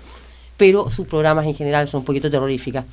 pero 0.57 0.91
sus 0.91 1.07
programas 1.07 1.47
en 1.47 1.55
general 1.55 1.89
son 1.89 2.01
un 2.01 2.05
poquito 2.05 2.31
terroríficas. 2.31 2.85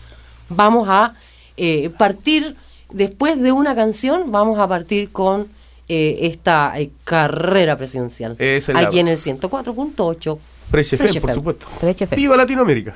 Vamos 0.50 0.88
a 0.90 1.14
eh, 1.58 1.90
partir, 1.98 2.56
después 2.92 3.40
de 3.40 3.52
una 3.52 3.76
canción, 3.76 4.32
vamos 4.32 4.60
a 4.60 4.68
partir 4.68 5.12
con 5.12 5.48
eh, 5.88 6.20
esta 6.22 6.74
eh, 6.78 6.90
carrera 7.04 7.78
presidencial. 7.78 8.36
Es 8.40 8.70
Aquí 8.70 9.00
en 9.00 9.08
el 9.08 9.18
104.8. 9.18 10.38
Fresh, 10.72 10.96
Fresh 10.98 11.00
por 11.00 11.18
FM. 11.18 11.34
supuesto. 11.36 11.68
Fresh 11.80 12.04
FM. 12.04 12.22
¡Viva 12.22 12.36
Latinoamérica! 12.36 12.96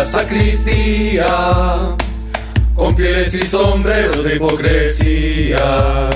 La 0.00 0.06
sacristía 0.06 1.26
con 2.74 2.94
pieles 2.94 3.34
y 3.34 3.42
sombreros 3.44 4.24
de 4.24 4.36
hipocresía. 4.36 6.08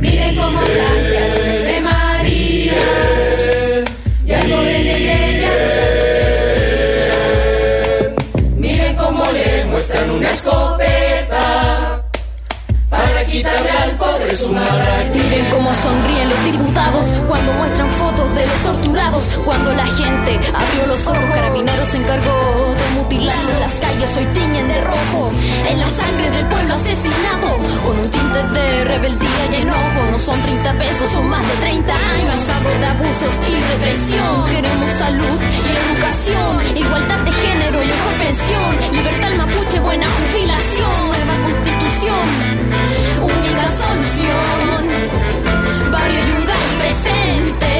Miren 0.00 0.36
cómo 0.36 0.60
blanquearon 0.60 1.66
de 1.66 1.80
María 1.80 2.74
y 4.24 4.32
algo 4.32 4.62
de 4.62 4.76
ella. 4.98 5.50
Miren 8.56 8.94
cómo 8.94 9.24
le 9.32 9.64
muestran 9.64 10.08
una 10.08 10.30
escopeta 10.30 11.35
quitarle 13.36 13.70
al 13.70 13.90
pobre 13.96 14.36
su. 14.36 14.48
Miren 14.48 15.46
cómo 15.50 15.74
sonríen 15.74 16.28
los 16.30 16.44
diputados 16.44 17.06
cuando 17.28 17.52
muestran 17.52 17.90
fotos 17.90 18.34
de 18.34 18.46
los 18.46 18.58
torturados. 18.62 19.40
Cuando 19.44 19.72
la 19.74 19.86
gente 19.86 20.40
abrió 20.54 20.86
los 20.86 21.06
ojos, 21.06 21.24
Carabineros 21.32 21.88
se 21.88 21.98
encargó 21.98 22.74
de 22.74 22.88
mutilarlo 22.96 23.60
las 23.60 23.74
calles. 23.74 24.16
Hoy 24.16 24.26
tiñen 24.26 24.68
de 24.68 24.80
rojo 24.80 25.32
en 25.68 25.80
la 25.80 25.88
sangre 25.88 26.30
del 26.30 26.46
pueblo 26.46 26.74
asesinado. 26.74 27.58
Con 27.84 27.98
un 27.98 28.10
tinte 28.10 28.42
de 28.58 28.84
rebeldía 28.84 29.44
y 29.52 29.62
enojo. 29.62 30.00
No 30.10 30.18
son 30.18 30.40
30 30.40 30.72
pesos, 30.74 31.08
son 31.10 31.28
más 31.28 31.46
de 31.46 31.54
30 31.56 31.92
años. 31.92 32.26
Cansados 32.36 32.80
de 32.80 32.86
abusos 32.86 33.34
y 33.50 33.72
represión. 33.74 34.46
Queremos 34.46 34.92
salud 34.92 35.38
y 35.42 35.92
educación, 35.92 36.76
igualdad 36.76 37.18
de 37.18 37.32
género, 37.32 37.78
mejor 37.80 38.14
pensión, 38.18 38.76
libertad 38.92 39.30
al 39.30 39.36
mapuche, 39.36 39.80
buena 39.80 40.06
jubilación, 40.06 41.08
nueva 41.08 41.34
constitución 41.44 42.56
única 43.26 43.66
solución. 43.82 44.82
Barrio 45.90 46.22
Yungay 46.30 46.66
presente. 46.78 47.72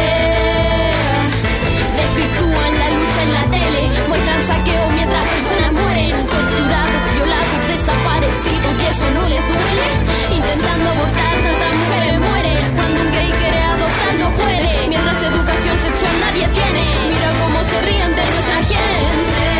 Desvirtúan 1.98 2.72
la 2.82 2.88
lucha 2.96 3.20
en 3.26 3.32
la 3.38 3.44
tele, 3.54 3.82
muestran 4.08 4.42
saqueo 4.42 4.84
mientras 4.94 5.24
personas 5.24 5.72
mueren. 5.72 6.16
Torturados, 6.26 7.02
violados, 7.14 7.60
desaparecidos, 7.68 8.72
y 8.82 8.84
eso 8.92 9.06
no 9.16 9.22
les 9.32 9.44
duele. 9.50 9.88
Intentando 10.36 10.84
abortar, 10.90 11.34
tantas 11.46 11.72
mujeres 11.80 12.16
mueren. 12.20 12.62
Cuando 12.76 12.98
un 13.02 13.10
gay 13.12 13.30
quiere 13.40 13.60
adoptar, 13.74 14.12
no 14.22 14.28
puede. 14.40 14.88
Mientras 14.88 15.22
educación 15.22 15.78
sexual 15.78 16.14
nadie 16.20 16.46
tiene. 16.48 16.84
Mira 17.12 17.30
cómo 17.42 17.58
se 17.64 17.76
ríen 17.82 18.12
de 18.18 18.24
nuestra 18.34 18.58
gente. 18.70 19.55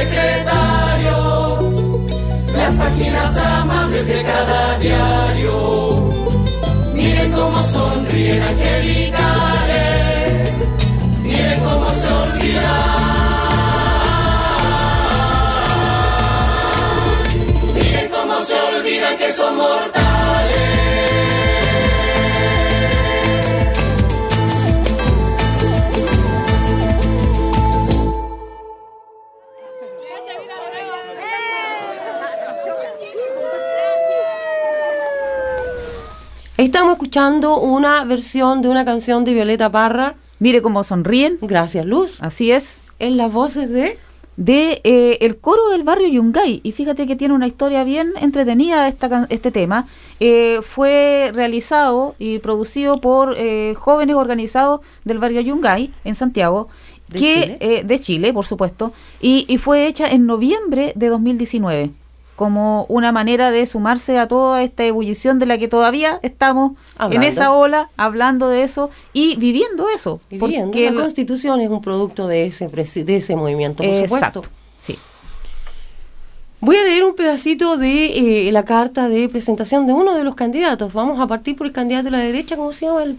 Secretarios 0.00 1.64
las 2.56 2.74
páginas 2.76 3.36
amables 3.36 4.06
de 4.06 4.22
cada 4.22 4.78
diario. 4.78 5.54
Miren 6.94 7.32
cómo 7.32 7.62
sonríen 7.62 8.42
angelicales. 8.42 9.20
Miren 11.22 11.60
cómo 11.60 11.90
se 12.00 12.08
olvidan. 12.08 12.90
Miren 17.74 18.08
cómo 18.10 18.34
se 18.48 18.54
olvidan 18.54 19.16
que 19.18 19.32
son 19.32 19.56
mortales. 19.56 20.69
Estamos 36.80 36.94
escuchando 36.94 37.60
una 37.60 38.04
versión 38.04 38.62
de 38.62 38.70
una 38.70 38.86
canción 38.86 39.22
de 39.26 39.34
Violeta 39.34 39.70
Parra. 39.70 40.14
Mire 40.38 40.62
cómo 40.62 40.82
sonríen. 40.82 41.36
Gracias, 41.42 41.84
Luz. 41.84 42.22
Así 42.22 42.52
es. 42.52 42.78
en 42.98 43.18
las 43.18 43.30
voces 43.30 43.68
de... 43.68 43.98
de 44.38 44.80
eh, 44.82 45.18
el 45.20 45.36
coro 45.36 45.68
del 45.72 45.82
barrio 45.82 46.08
Yungay. 46.08 46.62
Y 46.64 46.72
fíjate 46.72 47.06
que 47.06 47.16
tiene 47.16 47.34
una 47.34 47.46
historia 47.46 47.84
bien 47.84 48.14
entretenida 48.18 48.88
esta, 48.88 49.26
este 49.28 49.50
tema. 49.50 49.88
Eh, 50.20 50.60
fue 50.62 51.32
realizado 51.34 52.14
y 52.18 52.38
producido 52.38 52.98
por 52.98 53.34
eh, 53.36 53.74
jóvenes 53.76 54.16
organizados 54.16 54.80
del 55.04 55.18
barrio 55.18 55.42
Yungay 55.42 55.92
en 56.04 56.14
Santiago. 56.14 56.68
¿De 57.08 57.18
que, 57.18 57.42
Chile? 57.42 57.56
eh, 57.60 57.82
de 57.84 58.00
Chile, 58.00 58.32
por 58.32 58.46
supuesto, 58.46 58.94
y, 59.20 59.44
y 59.48 59.58
fue 59.58 59.86
hecha 59.86 60.08
en 60.08 60.24
noviembre 60.24 60.94
de 60.96 61.08
2019 61.08 61.90
como 62.40 62.86
una 62.88 63.12
manera 63.12 63.50
de 63.50 63.66
sumarse 63.66 64.18
a 64.18 64.26
toda 64.26 64.62
esta 64.62 64.82
ebullición 64.82 65.38
de 65.38 65.44
la 65.44 65.58
que 65.58 65.68
todavía 65.68 66.20
estamos 66.22 66.72
Hablando. 66.96 67.26
en 67.26 67.30
esa 67.30 67.52
ola, 67.52 67.90
hablando 67.98 68.48
de 68.48 68.62
eso 68.62 68.88
y 69.12 69.36
viviendo 69.36 69.90
eso. 69.94 70.22
Y 70.30 70.38
bien, 70.38 70.70
porque 70.70 70.90
la 70.90 71.02
constitución 71.02 71.60
es 71.60 71.68
un 71.68 71.82
producto 71.82 72.26
de 72.28 72.46
ese, 72.46 72.68
de 72.68 73.16
ese 73.16 73.36
movimiento, 73.36 73.82
por 73.82 73.92
Exacto, 73.92 74.42
supuesto. 74.44 74.58
sí. 74.80 74.98
Voy 76.60 76.76
a 76.76 76.82
leer 76.82 77.04
un 77.04 77.14
pedacito 77.14 77.76
de 77.76 78.46
eh, 78.48 78.52
la 78.52 78.64
carta 78.64 79.10
de 79.10 79.28
presentación 79.28 79.86
de 79.86 79.92
uno 79.92 80.14
de 80.14 80.24
los 80.24 80.34
candidatos. 80.34 80.94
Vamos 80.94 81.20
a 81.20 81.26
partir 81.26 81.56
por 81.56 81.66
el 81.66 81.74
candidato 81.74 82.06
de 82.06 82.12
la 82.12 82.20
derecha, 82.20 82.56
¿cómo 82.56 82.72
se 82.72 82.86
llama 82.86 83.02
el 83.02 83.18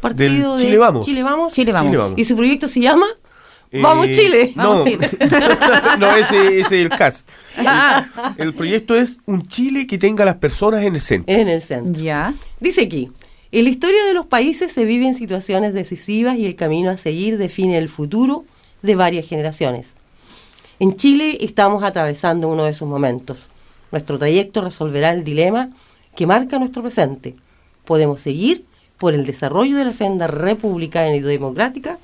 partido 0.00 0.52
Del 0.54 0.60
de 0.60 0.64
Chile 0.64 0.78
Vamos. 0.78 1.04
Chile 1.04 1.22
Vamos. 1.22 1.52
Chile 1.52 1.72
vamos. 1.72 1.90
Chile 1.90 1.98
Vamos. 1.98 2.18
Y 2.18 2.24
su 2.24 2.34
proyecto 2.34 2.66
se 2.66 2.80
llama 2.80 3.08
Eh, 3.74 3.82
Vamos 3.82 4.08
Chile. 4.12 4.52
No, 4.54 4.70
Vamos, 4.70 4.84
Chile. 4.84 5.10
no 5.98 6.14
ese, 6.14 6.60
ese 6.60 6.60
es 6.60 6.72
el 6.72 6.88
cast. 6.90 7.28
Ah, 7.58 8.34
El 8.38 8.54
proyecto 8.54 8.94
es 8.94 9.18
un 9.26 9.48
Chile 9.48 9.88
que 9.88 9.98
tenga 9.98 10.22
a 10.22 10.26
las 10.26 10.36
personas 10.36 10.84
en 10.84 10.94
el 10.94 11.00
centro. 11.00 11.34
En 11.34 11.48
el 11.48 11.60
centro. 11.60 12.00
ya. 12.00 12.32
Dice 12.60 12.82
aquí, 12.82 13.10
en 13.50 13.64
la 13.64 13.70
historia 13.70 14.04
de 14.04 14.14
los 14.14 14.26
países 14.26 14.70
se 14.72 14.84
viven 14.84 15.16
situaciones 15.16 15.74
decisivas 15.74 16.38
y 16.38 16.46
el 16.46 16.54
camino 16.54 16.90
a 16.90 16.96
seguir 16.96 17.36
define 17.36 17.76
el 17.78 17.88
futuro 17.88 18.44
de 18.82 18.94
varias 18.94 19.28
generaciones. 19.28 19.96
En 20.78 20.94
Chile 20.94 21.38
estamos 21.40 21.82
atravesando 21.82 22.48
uno 22.48 22.62
de 22.64 22.70
esos 22.70 22.88
momentos. 22.88 23.48
Nuestro 23.90 24.18
trayecto 24.20 24.60
resolverá 24.60 25.10
el 25.10 25.24
dilema 25.24 25.70
que 26.14 26.28
marca 26.28 26.60
nuestro 26.60 26.82
presente. 26.82 27.34
Podemos 27.84 28.20
seguir 28.20 28.64
por 28.98 29.14
el 29.14 29.26
desarrollo 29.26 29.76
de 29.76 29.84
la 29.84 29.92
senda 29.92 30.28
republicana 30.28 31.12
y 31.14 31.20
democrática 31.20 31.98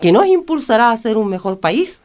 que 0.00 0.12
nos 0.12 0.26
impulsará 0.26 0.90
a 0.90 0.96
ser 0.96 1.16
un 1.16 1.28
mejor 1.28 1.60
país 1.60 2.02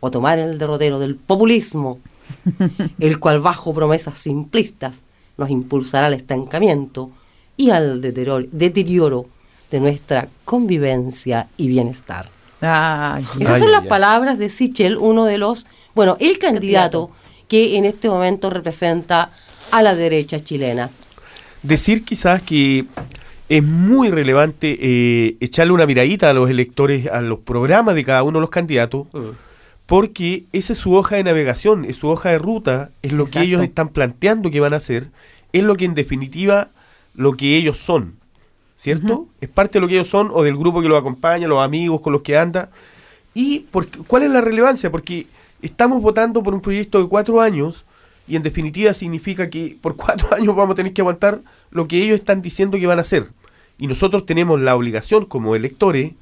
o 0.00 0.10
tomar 0.10 0.38
el 0.38 0.58
derrotero 0.58 0.98
del 0.98 1.16
populismo 1.16 1.98
el 2.98 3.18
cual 3.18 3.40
bajo 3.40 3.72
promesas 3.74 4.18
simplistas 4.18 5.04
nos 5.36 5.50
impulsará 5.50 6.08
al 6.08 6.14
estancamiento 6.14 7.10
y 7.56 7.70
al 7.70 8.00
deterioro, 8.00 9.26
de 9.70 9.80
nuestra 9.80 10.28
convivencia 10.44 11.48
y 11.56 11.68
bienestar. 11.68 12.30
Ay, 12.60 13.24
Esas 13.38 13.56
Ay, 13.56 13.60
son 13.60 13.72
las 13.72 13.82
ay. 13.82 13.88
palabras 13.88 14.38
de 14.38 14.48
Sichel, 14.48 14.96
uno 14.96 15.24
de 15.24 15.38
los, 15.38 15.66
bueno, 15.94 16.16
el 16.20 16.38
candidato 16.38 17.10
que 17.48 17.76
en 17.76 17.84
este 17.84 18.08
momento 18.08 18.50
representa 18.50 19.30
a 19.70 19.82
la 19.82 19.94
derecha 19.94 20.40
chilena. 20.40 20.90
Decir 21.62 22.04
quizás 22.04 22.42
que 22.42 22.86
es 23.48 23.62
muy 23.62 24.10
relevante 24.10 24.78
eh, 24.80 25.36
echarle 25.40 25.72
una 25.72 25.86
miradita 25.86 26.30
a 26.30 26.34
los 26.34 26.50
electores, 26.50 27.06
a 27.06 27.22
los 27.22 27.38
programas 27.40 27.94
de 27.94 28.04
cada 28.04 28.22
uno 28.22 28.38
de 28.38 28.42
los 28.42 28.50
candidatos, 28.50 29.06
porque 29.86 30.44
esa 30.52 30.74
es 30.74 30.78
su 30.78 30.94
hoja 30.94 31.16
de 31.16 31.24
navegación, 31.24 31.84
es 31.86 31.96
su 31.96 32.08
hoja 32.08 32.28
de 32.30 32.38
ruta, 32.38 32.90
es 33.02 33.12
lo 33.12 33.24
que 33.26 33.40
ellos 33.40 33.62
están 33.62 33.88
planteando 33.88 34.50
que 34.50 34.60
van 34.60 34.74
a 34.74 34.76
hacer, 34.76 35.08
es 35.52 35.62
lo 35.62 35.76
que 35.76 35.86
en 35.86 35.94
definitiva 35.94 36.68
lo 37.14 37.32
que 37.34 37.56
ellos 37.56 37.78
son, 37.78 38.16
¿cierto? 38.74 39.28
Es 39.40 39.48
parte 39.48 39.78
de 39.78 39.80
lo 39.80 39.88
que 39.88 39.94
ellos 39.94 40.08
son 40.08 40.30
o 40.32 40.42
del 40.42 40.56
grupo 40.56 40.82
que 40.82 40.88
los 40.88 40.98
acompaña, 40.98 41.48
los 41.48 41.60
amigos 41.60 42.02
con 42.02 42.12
los 42.12 42.22
que 42.22 42.36
anda. 42.36 42.70
¿Y 43.32 43.60
por, 43.70 43.88
cuál 44.06 44.24
es 44.24 44.30
la 44.30 44.42
relevancia? 44.42 44.90
Porque 44.90 45.26
estamos 45.62 46.02
votando 46.02 46.42
por 46.42 46.54
un 46.54 46.60
proyecto 46.60 47.02
de 47.02 47.08
cuatro 47.08 47.40
años 47.40 47.84
y 48.28 48.36
en 48.36 48.42
definitiva 48.42 48.92
significa 48.92 49.48
que 49.48 49.78
por 49.80 49.96
cuatro 49.96 50.34
años 50.34 50.54
vamos 50.54 50.74
a 50.74 50.76
tener 50.76 50.92
que 50.92 51.00
aguantar 51.00 51.40
lo 51.70 51.88
que 51.88 52.02
ellos 52.02 52.18
están 52.18 52.42
diciendo 52.42 52.78
que 52.78 52.86
van 52.86 52.98
a 52.98 53.02
hacer. 53.02 53.28
Y 53.78 53.86
nosotros 53.86 54.26
tenemos 54.26 54.60
la 54.60 54.74
obligación 54.74 55.24
como 55.24 55.54
electores 55.54 56.12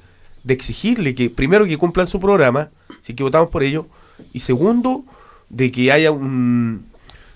de 0.43 0.53
exigirle 0.53 1.15
que 1.15 1.29
primero 1.29 1.65
que 1.65 1.77
cumplan 1.77 2.07
su 2.07 2.19
programa, 2.19 2.69
si 3.01 3.13
que 3.13 3.23
votamos 3.23 3.49
por 3.49 3.63
ello, 3.63 3.87
y 4.33 4.41
segundo, 4.41 5.03
de 5.49 5.71
que 5.71 5.91
haya 5.91 6.11
un 6.11 6.85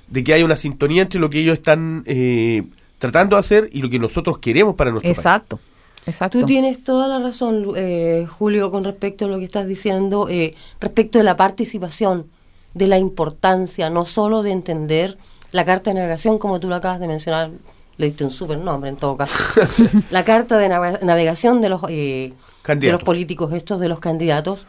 de 0.08 0.24
que 0.24 0.34
haya 0.34 0.44
una 0.44 0.58
sintonía 0.58 1.04
entre 1.04 1.22
lo 1.22 1.30
que 1.30 1.40
ellos 1.40 1.54
están 1.54 2.04
eh, 2.06 2.64
tratando 3.00 3.38
de 3.38 3.40
hacer 3.40 3.70
y 3.72 3.82
lo 3.82 3.90
que 3.90 3.98
nosotros 3.98 4.40
queremos 4.40 4.76
para 4.76 4.92
nuestro 4.92 5.08
país. 5.08 5.18
exacto. 5.18 5.60
Exacto. 6.06 6.40
Tú 6.40 6.46
tienes 6.48 6.84
toda 6.84 7.08
la 7.08 7.20
razón, 7.20 7.74
eh, 7.76 8.26
Julio, 8.28 8.72
con 8.72 8.84
respecto 8.84 9.26
a 9.26 9.28
lo 9.28 9.38
que 9.38 9.46
estás 9.46 9.68
diciendo, 9.68 10.28
eh, 10.30 10.56
respecto 10.80 11.20
de 11.20 11.24
la 11.24 11.38
participación, 11.38 12.26
de 12.74 12.88
la 12.88 12.98
importancia, 12.98 13.90
no 13.90 14.06
solo 14.06 14.42
de 14.42 14.52
entender 14.52 15.18
la 15.52 15.64
carta 15.64 15.92
de 15.92 15.96
navegación, 15.96 16.40
como 16.40 16.60
tú 16.60 16.70
lo 16.70 16.76
acabas 16.76 17.00
de 17.00 17.08
mencionar, 17.08 17.52
le 17.98 18.08
diste 18.08 18.24
un 18.24 18.32
super 18.32 18.58
nombre 18.58 18.90
en 18.90 18.98
todo 18.98 19.18
caso, 19.18 19.38
la 20.12 20.24
carta 20.24 20.58
de 20.58 20.70
nave- 20.70 21.00
navegación 21.04 21.62
de 21.62 21.70
los, 21.70 21.82
eh, 21.90 22.34
de 22.68 22.92
los 22.92 23.04
políticos, 23.04 23.54
estos 23.54 23.80
de 23.80 23.90
los 23.90 24.00
candidatos, 24.00 24.66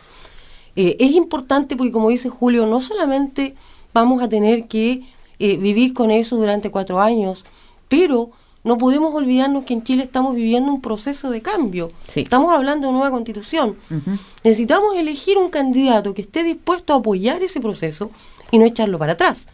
eh, 0.77 0.97
es 1.01 1.13
importante 1.13 1.77
porque, 1.77 1.93
como 1.93 2.09
dice 2.11 2.29
Julio, 2.29 2.67
no 2.67 2.81
solamente 2.81 3.55
vamos 3.95 4.23
a 4.23 4.29
tener 4.29 4.67
que 4.69 5.03
eh, 5.39 5.57
vivir 5.57 5.93
con 5.95 6.11
eso 6.11 6.37
durante 6.37 6.71
cuatro 6.71 7.01
años, 7.01 7.45
pero 7.89 8.31
no 8.65 8.79
podemos 8.79 9.13
olvidarnos 9.15 9.65
que 9.65 9.75
en 9.75 9.83
Chile 9.83 10.03
estamos 10.05 10.35
viviendo 10.37 10.71
un 10.73 10.81
proceso 10.81 11.31
de 11.31 11.43
cambio. 11.43 11.91
Sí. 12.07 12.21
Estamos 12.21 12.53
hablando 12.55 12.87
de 12.87 12.93
nueva 12.93 13.11
constitución. 13.11 13.77
Necesitamos 14.45 14.97
elegir 14.97 15.37
un 15.37 15.51
candidato 15.51 16.15
que 16.15 16.23
esté 16.23 16.45
dispuesto 16.45 16.93
a 16.93 16.97
apoyar 16.99 17.43
ese 17.43 17.61
proceso 17.61 18.11
y 18.53 18.59
no 18.59 18.65
echarlo 18.65 18.99
para 19.01 19.15
atrás. 19.15 19.49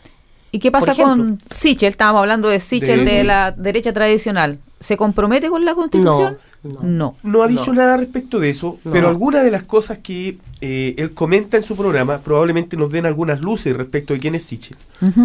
¿Y 0.51 0.59
qué 0.61 0.71
pasa 0.71 0.95
con 0.95 1.39
Sichel? 1.51 1.91
Estábamos 1.91 2.21
hablando 2.21 2.49
de 2.49 2.59
Sichel 2.61 3.05
de, 3.05 3.13
De- 3.17 3.25
la 3.25 3.53
derecha 3.53 3.93
tradicional. 3.93 4.59
¿Se 4.81 4.97
compromete 4.97 5.49
con 5.51 5.65
la 5.65 5.75
constitución? 5.75 6.39
No, 6.63 6.83
no. 6.83 7.17
No 7.25 7.43
ha 7.43 7.49
dicho 7.49 7.67
No. 7.69 7.75
nada 7.75 7.97
respecto 7.97 8.39
de 8.39 8.51
eso, 8.51 8.79
No. 8.85 8.93
pero 8.93 9.09
algunas 9.09 9.43
de 9.45 9.51
las 9.51 9.65
cosas 9.65 9.99
que 9.99 10.39
eh, 10.61 10.95
él 10.99 11.13
comenta 11.15 11.57
en 11.57 11.65
su 11.65 11.77
programa 11.77 12.19
probablemente 12.21 12.77
nos 12.77 12.91
den 12.93 13.05
algunas 13.05 13.41
luces 13.41 13.77
respecto 13.77 14.15
de 14.15 14.21
quién 14.21 14.35
es 14.37 14.45
Sichel. 14.45 14.77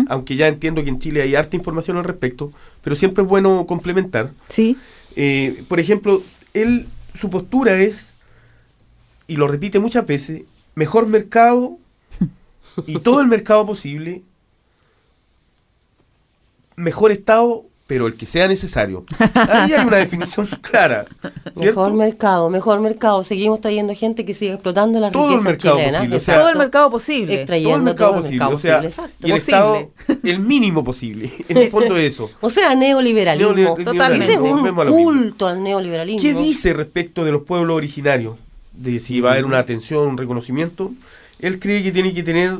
Aunque 0.10 0.36
ya 0.36 0.48
entiendo 0.48 0.84
que 0.84 0.90
en 0.90 1.00
Chile 1.00 1.22
hay 1.22 1.36
harta 1.36 1.56
información 1.56 1.98
al 1.98 2.04
respecto, 2.04 2.52
pero 2.84 2.96
siempre 2.96 3.24
es 3.24 3.30
bueno 3.30 3.66
complementar. 3.68 4.32
Sí. 4.50 4.76
Eh, 5.16 5.64
por 5.68 5.80
ejemplo, 5.80 6.20
él, 6.56 6.88
su 7.14 7.30
postura 7.30 7.76
es, 7.80 8.16
y 9.28 9.36
lo 9.38 9.48
repite 9.48 9.80
muchas 9.80 10.06
veces, 10.08 10.44
mejor 10.76 11.06
mercado 11.08 11.78
y 12.88 12.98
todo 13.00 13.22
el 13.22 13.28
mercado 13.28 13.66
posible, 13.68 14.24
mejor 16.76 17.12
Estado, 17.12 17.64
pero 17.86 18.08
el 18.08 18.16
que 18.16 18.26
sea 18.26 18.48
necesario. 18.48 19.04
Ahí 19.36 19.74
hay 19.74 19.86
una 19.86 19.98
definición 19.98 20.48
clara. 20.62 21.06
¿cierto? 21.22 21.60
Mejor 21.60 21.94
mercado, 21.94 22.50
mejor 22.50 22.80
mercado. 22.80 23.24
Seguimos 23.24 23.60
trayendo 23.62 23.94
gente 23.94 24.26
que 24.26 24.34
sigue 24.34 24.54
explotando 24.54 25.00
la 25.00 25.12
Todo 25.12 25.26
el 25.26 25.30
riqueza 25.44 25.50
mercado 25.50 25.76
chilena. 25.78 25.98
posible, 26.00 26.16
o 26.16 26.20
sea, 26.20 26.36
Todo 26.40 26.50
el 26.50 26.58
mercado 26.58 26.90
posible. 26.92 27.34
Extrayendo 27.36 27.70
todo 27.74 27.78
el 27.78 27.84
mercado 27.84 28.10
todo 28.12 28.18
el 28.18 28.24
posible, 28.24 28.40
mercado 28.40 28.56
o 28.56 28.58
sea, 28.58 28.76
posible, 28.78 28.88
exacto. 28.90 29.28
y 29.28 29.32
el 29.32 29.38
Posible. 29.38 29.92
Estado 30.08 30.20
el 30.24 30.40
mínimo 30.40 30.84
posible, 30.84 31.32
en 31.50 31.58
el 31.58 31.70
fondo 31.70 31.94
de 31.96 32.08
eso. 32.08 32.32
O 32.42 32.50
sea, 32.50 32.74
neoliberalismo. 32.74 33.52
Neoliber- 33.54 33.84
Totalmente. 33.84 34.24
Ese 34.26 34.34
es 34.34 34.40
un 34.40 34.76
culto 34.86 35.48
al 35.48 35.62
neoliberalismo. 35.62 36.22
¿Qué 36.22 36.34
dice 36.34 36.74
respecto 36.74 37.26
de 37.26 37.32
los 37.34 37.44
pueblos 37.44 37.76
originarios? 37.76 38.38
De 38.72 39.00
si 39.00 39.20
va 39.22 39.30
a 39.30 39.34
haber 39.34 39.46
una 39.46 39.60
atención, 39.60 40.08
un 40.08 40.18
reconocimiento. 40.18 40.92
Él 41.40 41.60
cree 41.60 41.84
que 41.84 41.92
tiene 41.92 42.14
que 42.14 42.24
tener 42.24 42.58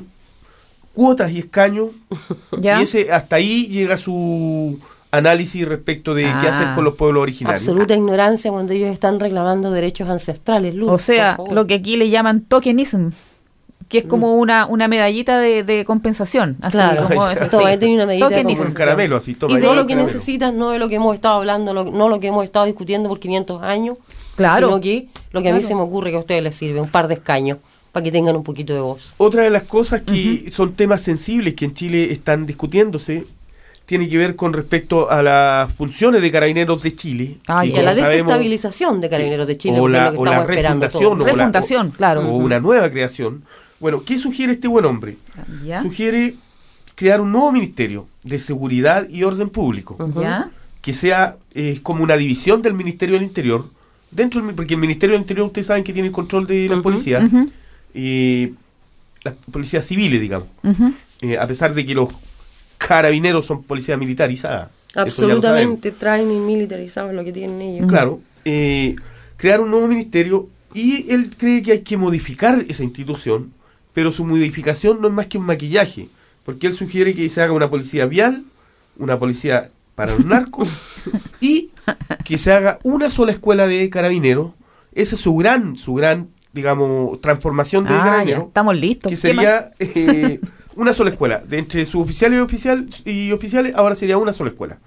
cuotas 0.94 1.32
y 1.32 1.40
escaños. 1.40 1.90
¿Ya? 2.60 2.80
Y 2.80 2.84
ese 2.84 3.12
hasta 3.12 3.36
ahí 3.38 3.68
llega 3.68 3.98
su 3.98 4.78
análisis 5.12 5.68
respecto 5.68 6.14
de 6.14 6.24
qué 6.24 6.30
Ah. 6.30 6.50
hacer 6.50 6.68
con 6.76 6.84
los 6.84 6.96
pueblos 6.96 7.22
originarios. 7.22 7.62
Absoluta 7.62 7.94
ignorancia 7.96 8.52
cuando 8.52 8.74
ellos 8.74 8.90
están 8.92 9.20
reclamando 9.20 9.72
derechos 9.72 10.10
ancestrales. 10.10 10.74
Luz, 10.74 10.92
o 10.92 10.98
sea, 10.98 11.38
lo 11.52 11.68
que 11.68 11.76
aquí 11.76 11.98
le 11.98 12.10
llaman 12.10 12.42
tokenism, 12.42 13.10
que 13.90 14.00
es 14.00 14.06
como 14.06 14.34
una, 14.36 14.66
una 14.66 14.88
medallita 14.88 15.38
de, 15.40 15.64
de 15.64 15.86
compensación. 15.86 16.58
Así 16.62 16.78
Claro. 16.78 17.08
como 17.08 17.28
Ya. 17.28 17.34
eso, 17.34 17.48
Toma, 17.58 17.72
sí. 17.74 17.78
tenía 17.78 17.96
una 17.96 18.06
medida 18.08 18.28
de 18.30 18.36
Tokenism. 18.38 18.58
Como 18.58 18.70
el 18.70 18.74
caramelo, 18.76 19.18
así 19.18 19.36
toma. 19.36 19.54
Y 19.56 19.62
de 19.62 19.76
lo 19.76 19.86
que 19.86 19.96
necesitan, 19.96 20.58
no 20.58 20.72
de 20.72 20.80
lo 20.80 20.90
que 20.90 20.96
hemos 20.96 21.14
estado 21.14 21.36
hablando, 21.36 21.76
lo- 21.76 21.92
no 21.92 22.10
lo 22.10 22.20
que 22.20 22.28
hemos 22.28 22.44
estado 22.44 22.66
discutiendo 22.66 23.08
por 23.08 23.20
500 23.20 23.62
años, 23.62 23.98
Claro. 24.36 24.68
sino 24.70 24.82
que 24.82 25.10
lo 25.32 25.44
que 25.44 25.50
a 25.50 25.54
mí 25.54 25.62
se 25.62 25.76
me 25.76 25.82
ocurre 25.82 26.10
que 26.10 26.16
a 26.18 26.20
ustedes 26.22 26.42
les 26.42 26.56
sirve, 26.56 26.82
un 26.82 26.90
par 26.90 27.08
de 27.08 27.14
escaños, 27.14 27.60
para 27.94 28.04
que 28.04 28.12
tengan 28.12 28.36
un 28.36 28.44
poquito 28.44 28.74
de 28.74 28.80
voz. 28.82 29.14
Otra 29.18 29.44
de 29.44 29.52
las 29.52 29.64
cosas 29.64 30.02
que 30.02 30.50
son 30.52 30.74
temas 30.74 31.02
sensibles 31.02 31.54
que 31.54 31.64
en 31.66 31.74
Chile 31.76 32.12
están 32.12 32.46
discutiéndose 32.48 33.26
tiene 33.86 34.10
que 34.10 34.18
ver 34.18 34.36
con 34.36 34.52
respecto 34.52 35.12
a 35.12 35.22
las 35.22 35.72
funciones 35.74 36.22
de 36.24 36.32
carabineros 36.32 36.82
de 36.82 36.96
Chile. 36.96 37.38
Ay, 37.48 37.70
que 37.72 37.78
Y 37.78 37.80
a 37.80 37.84
la 37.84 37.94
desestabilización 37.94 39.00
de 39.00 39.10
Carabineros 39.10 39.46
de 39.48 39.58
Chile, 39.58 39.80
o 39.80 39.88
la- 39.88 39.98
es 40.00 40.04
lo 40.06 40.12
que 40.14 40.18
o 40.18 40.26
la 40.26 40.32
estamos 40.32 40.50
esperando 40.50 40.86
refundación, 40.88 41.22
o 41.22 41.26
Refundación, 41.26 41.92
claro. 41.92 42.22
o 42.28 42.38
una 42.38 42.60
nueva 42.60 42.90
creación. 42.90 43.44
Bueno, 43.80 44.02
¿qué 44.04 44.18
sugiere 44.18 44.54
este 44.54 44.68
buen 44.68 44.86
hombre? 44.86 45.18
¿Ya? 45.64 45.84
Sugiere 45.84 46.36
crear 46.96 47.22
un 47.22 47.32
nuevo 47.32 47.52
ministerio 47.52 48.08
de 48.24 48.40
seguridad 48.40 49.08
y 49.10 49.24
orden 49.24 49.50
público, 49.50 49.98
¿Ya? 50.20 50.50
que 50.82 50.94
sea 50.94 51.36
eh, 51.54 51.80
como 51.84 52.04
una 52.04 52.18
división 52.18 52.62
del 52.64 52.74
Ministerio 52.74 53.16
del 53.16 53.24
Interior, 53.24 53.68
dentro 54.10 54.42
del 54.44 54.56
porque 54.56 54.74
el 54.76 54.80
Ministerio 54.80 55.14
del 55.14 55.22
Interior 55.22 55.46
ustedes 55.46 55.68
saben 55.68 55.84
que 55.84 55.94
tiene 55.94 56.08
el 56.08 56.14
control 56.14 56.48
de 56.48 56.68
la 56.70 56.82
policía, 56.82 57.20
Ujú. 57.20 57.48
Eh, 57.94 58.54
las 59.24 59.36
policías 59.52 59.86
civiles, 59.86 60.20
digamos. 60.20 60.48
Ujú. 60.64 60.94
Eh, 61.22 61.38
a 61.38 61.48
pesar 61.48 61.74
de 61.74 61.86
que 61.86 61.96
los 61.96 62.10
carabineros 62.78 63.46
son 63.46 63.64
policías 63.64 63.98
militarizadas. 63.98 64.70
Absolutamente 64.96 65.92
training 65.92 66.42
militarizado 66.46 67.10
es 67.10 67.16
lo 67.16 67.24
que 67.24 67.32
tienen 67.32 67.62
ellos. 67.62 67.88
Claro, 67.88 68.22
eh, 68.46 68.96
crear 69.38 69.62
un 69.62 69.72
nuevo 69.72 69.88
ministerio 69.88 70.50
y 70.74 71.12
él 71.12 71.32
cree 71.36 71.62
que 71.64 71.72
hay 71.72 71.82
que 71.82 71.98
modificar 71.98 72.64
esa 72.68 72.84
institución, 72.84 73.54
pero 73.94 74.12
su 74.12 74.26
modificación 74.26 75.02
no 75.02 75.08
es 75.08 75.14
más 75.14 75.28
que 75.28 75.38
un 75.38 75.46
maquillaje, 75.46 76.10
porque 76.46 76.68
él 76.68 76.74
sugiere 76.74 77.16
que 77.16 77.28
se 77.30 77.42
haga 77.42 77.54
una 77.54 77.70
policía 77.70 78.06
vial, 78.06 78.44
una 78.98 79.18
policía 79.18 79.72
para 79.96 80.14
los 80.14 80.26
narcos 80.26 80.70
y 81.42 81.72
que 82.24 82.38
se 82.38 82.52
haga 82.52 82.80
una 82.84 83.10
sola 83.10 83.32
escuela 83.32 83.68
de 83.68 83.90
carabineros. 83.90 84.52
Esa 84.94 85.16
es 85.16 85.22
su 85.22 85.36
gran, 85.36 85.76
su 85.76 85.96
gran, 85.96 86.30
digamos, 86.54 87.20
transformación 87.22 87.84
de 87.86 87.94
Ah, 87.94 87.98
ya, 87.98 88.04
carabinero, 88.04 88.44
estamos 88.48 88.78
listos. 88.78 89.10
que 89.10 89.18
sería 89.18 89.72
eh, 89.80 90.40
una 90.76 90.94
sola 90.94 91.10
escuela. 91.10 91.44
De 91.48 91.58
entre 91.58 91.86
suboficiales 91.86 92.38
y, 92.38 92.42
oficial, 92.42 92.88
y 93.06 93.32
oficiales, 93.32 93.74
ahora 93.76 93.96
sería 93.96 94.18
una 94.18 94.34
sola 94.34 94.50
escuela. 94.52 94.80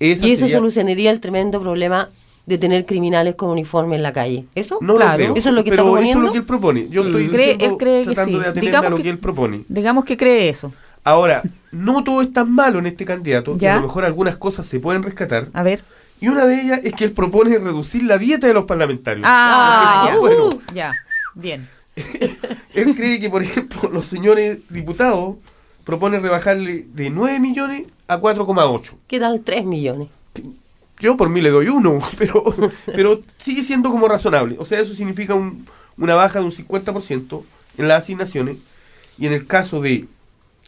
Esa 0.00 0.26
Y 0.26 0.32
eso 0.32 0.40
sería- 0.40 0.56
solucionaría 0.56 1.10
el 1.10 1.20
tremendo 1.20 1.60
problema 1.60 2.08
de 2.46 2.58
tener 2.58 2.84
criminales 2.86 3.36
con 3.36 3.50
uniforme 3.50 3.94
en 3.94 4.02
la 4.02 4.12
calle. 4.12 4.46
¿Eso? 4.56 4.78
No 4.80 4.96
Claro. 4.96 5.14
creo. 5.16 5.34
¿Eso 5.36 5.50
es 5.50 5.54
lo 5.54 5.62
que 5.62 5.70
pero 5.70 5.82
está 5.82 5.90
Eso 6.00 6.10
es 6.10 6.12
proponiendo? 6.12 6.26
lo 6.26 6.32
que 6.32 6.38
él 6.38 6.44
propone. 6.44 6.88
Yo 6.88 7.04
estoy 7.06 7.28
Cree- 7.28 7.38
diciendo, 7.52 7.64
él 7.66 7.76
cree 7.78 7.98
que 8.00 8.04
tratando 8.06 8.38
sí. 8.38 8.42
de 8.42 8.48
atenerme 8.50 8.68
Digamos 8.70 8.86
a 8.86 8.90
lo 8.90 8.96
que- 8.96 9.02
que, 9.04 9.08
él 9.10 9.18
propone. 9.18 9.60
Digamos 9.68 10.04
que 10.04 10.16
cree 10.16 10.48
eso. 10.48 10.72
Ahora, 11.04 11.42
no 11.72 12.02
todo 12.04 12.20
es 12.22 12.32
tan 12.32 12.50
malo 12.50 12.78
en 12.80 12.86
este 12.86 13.04
candidato. 13.04 13.54
y 13.56 13.58
Ya. 13.60 13.74
a 13.74 13.76
lo 13.76 13.82
mejor 13.82 14.04
algunas 14.04 14.36
cosas 14.36 14.66
se 14.66 14.80
pueden 14.80 15.02
rescatar. 15.04 15.48
A 15.52 15.62
ver. 15.62 15.82
Y 16.22 16.28
una 16.28 16.46
de 16.46 16.60
ellas 16.62 16.80
es 16.84 16.92
que 16.94 17.04
él 17.04 17.12
propone 17.12 17.58
reducir 17.58 18.04
la 18.04 18.16
dieta 18.16 18.46
de 18.46 18.54
los 18.54 18.64
parlamentarios. 18.64 19.26
Ah, 19.28 20.04
ya. 20.06 20.14
ejemplo, 20.14 20.44
bueno, 20.46 20.62
Ya, 20.72 20.94
bien. 21.34 21.68
él 22.74 22.94
cree 22.94 23.20
que, 23.20 23.28
por 23.28 23.42
ejemplo, 23.42 23.90
los 23.92 24.06
señores 24.06 24.60
diputados 24.70 25.36
proponen 25.84 26.22
rebajarle 26.22 26.86
de 26.94 27.10
9 27.10 27.40
millones 27.40 27.84
a 28.08 28.18
4,8. 28.18 28.92
¿Qué 29.08 29.18
tal 29.20 29.40
3 29.40 29.64
millones? 29.64 30.08
Yo 31.00 31.16
por 31.16 31.28
mí 31.28 31.40
le 31.40 31.50
doy 31.50 31.68
uno, 31.68 31.98
pero, 32.18 32.44
pero 32.86 33.20
sigue 33.38 33.64
siendo 33.64 33.90
como 33.90 34.06
razonable. 34.08 34.56
O 34.58 34.64
sea, 34.64 34.78
eso 34.80 34.94
significa 34.94 35.34
un- 35.34 35.66
una 35.98 36.14
baja 36.14 36.38
de 36.38 36.44
un 36.44 36.52
50% 36.52 37.42
en 37.78 37.88
las 37.88 38.04
asignaciones. 38.04 38.56
Y 39.18 39.26
en 39.26 39.32
el 39.32 39.46
caso 39.46 39.80
de 39.80 40.06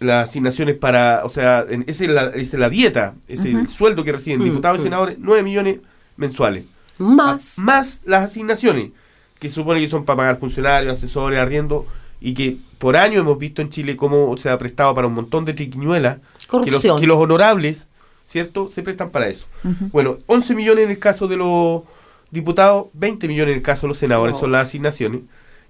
las 0.01 0.29
asignaciones 0.31 0.77
para, 0.77 1.23
o 1.25 1.31
sea, 1.31 1.65
en- 1.69 1.85
esa 1.87 2.05
es 2.05 2.11
la, 2.11 2.23
esa 2.27 2.57
es 2.57 2.61
la 2.61 2.69
dieta, 2.69 3.15
es 3.29 3.45
el 3.45 3.69
sueldo 3.69 4.05
que 4.05 4.13
reciben 4.13 4.41
Mm, 4.41 4.45
diputados 4.45 4.79
y 4.79 4.81
mm. 4.81 4.85
senadores, 4.85 5.17
9 5.19 5.43
millones 5.43 5.79
mensuales. 6.17 6.65
Más. 6.99 7.59
Ah, 7.59 7.63
más 7.63 8.01
las 8.05 8.25
asignaciones, 8.25 8.91
que 9.39 9.49
se 9.49 9.55
supone 9.57 9.81
que 9.81 9.89
son 9.89 10.05
para 10.05 10.17
pagar 10.17 10.39
funcionarios, 10.39 10.93
asesores, 10.93 11.39
arriendo, 11.39 11.87
y 12.21 12.35
que 12.35 12.57
por 12.79 12.97
año 12.97 13.21
hemos 13.21 13.39
visto 13.39 13.61
en 13.63 13.71
Chile 13.71 13.97
cómo 13.97 14.37
se 14.39 14.49
ha 14.51 14.59
prestado 14.59 14.95
para 14.95 15.07
un 15.07 15.15
montón 15.15 15.45
de 15.45 15.53
triquiñuelas, 15.55 16.19
que 16.65 16.71
los, 16.71 16.83
que 16.83 17.07
los 17.07 17.19
honorables, 17.19 17.87
¿cierto?, 18.25 18.69
se 18.71 18.83
prestan 18.83 19.11
para 19.11 19.29
eso. 19.29 19.47
Bueno, 19.93 20.19
11 20.27 20.55
millones 20.55 20.85
en 20.85 20.91
el 20.91 20.99
caso 20.99 21.29
de 21.29 21.37
los 21.37 21.83
diputados, 22.31 22.87
20 22.95 23.29
millones 23.29 23.53
en 23.53 23.57
el 23.59 23.63
caso 23.63 23.83
de 23.83 23.89
los 23.89 23.99
senadores, 23.99 24.35
No. 24.35 24.41
son 24.41 24.53
las 24.53 24.69
asignaciones. 24.69 25.21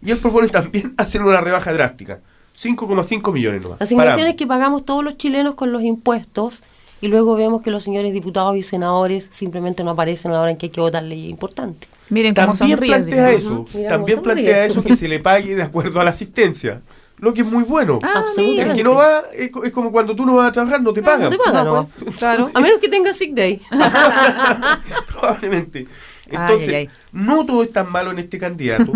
Y 0.02 0.10
él 0.10 0.18
propone 0.18 0.48
también 0.48 0.94
hacer 0.98 1.22
una 1.22 1.40
rebaja 1.40 1.72
drástica, 1.72 2.20
5,5 2.60 3.32
millones 3.32 3.62
nomás. 3.62 3.80
Asignaciones 3.82 4.24
para- 4.32 4.36
que 4.36 4.46
pagamos 4.46 4.84
todos 4.84 5.02
los 5.04 5.16
chilenos 5.16 5.54
con 5.54 5.72
los 5.72 5.82
impuestos 5.82 6.62
y 7.00 7.08
luego 7.08 7.34
vemos 7.36 7.62
que 7.62 7.70
los 7.70 7.82
señores 7.84 8.12
diputados 8.12 8.56
y 8.56 8.62
senadores 8.62 9.28
simplemente 9.30 9.84
no 9.84 9.90
aparecen 9.90 10.30
a 10.30 10.34
la 10.34 10.40
hora 10.40 10.50
en 10.52 10.56
que 10.56 10.66
hay 10.66 10.70
que 10.70 10.80
votar 10.80 11.02
leyes 11.02 11.28
importantes. 11.30 11.88
Miren 12.10 12.34
cómo 12.34 12.48
También 12.54 12.78
sonríe. 12.78 12.88
plantea 12.94 13.28
digamos. 13.30 13.68
eso. 13.70 13.76
Mira 13.78 13.88
también 13.90 14.22
plantea 14.22 14.64
eso 14.66 14.82
que 14.82 14.96
se 14.96 15.08
le 15.08 15.18
pague 15.20 15.54
de 15.56 15.62
acuerdo 15.62 16.00
a 16.00 16.04
la 16.04 16.10
asistencia, 16.10 16.82
lo 17.18 17.32
que 17.34 17.40
es 17.42 17.46
muy 17.46 17.64
bueno. 17.64 17.98
Ah, 18.02 18.18
Absolutamente. 18.20 18.70
El 18.70 18.76
que 18.76 18.84
no 18.84 18.94
va 18.94 19.22
es, 19.34 19.50
co- 19.50 19.64
es 19.64 19.72
como 19.72 19.90
cuando 19.90 20.14
tú 20.14 20.24
no 20.26 20.34
vas 20.34 20.48
a 20.48 20.52
trabajar, 20.52 20.80
no 20.82 20.92
te 20.92 21.02
pagan. 21.02 21.22
No 21.22 21.30
te 21.30 21.38
pagan, 21.38 21.64
No, 21.64 21.74
no. 21.74 21.88
pues, 22.04 22.16
claro. 22.16 22.50
A 22.54 22.60
menos 22.60 22.78
que 22.78 22.88
tenga 22.88 23.12
sick 23.14 23.32
day. 23.34 23.60
Probablemente. 25.08 25.86
Entonces, 26.26 26.68
ay, 26.68 26.74
ay. 26.74 26.90
no 27.12 27.44
todo 27.44 27.62
es 27.62 27.70
tan 27.72 27.90
malo 27.90 28.10
en 28.10 28.18
este 28.18 28.38
candidato. 28.38 28.92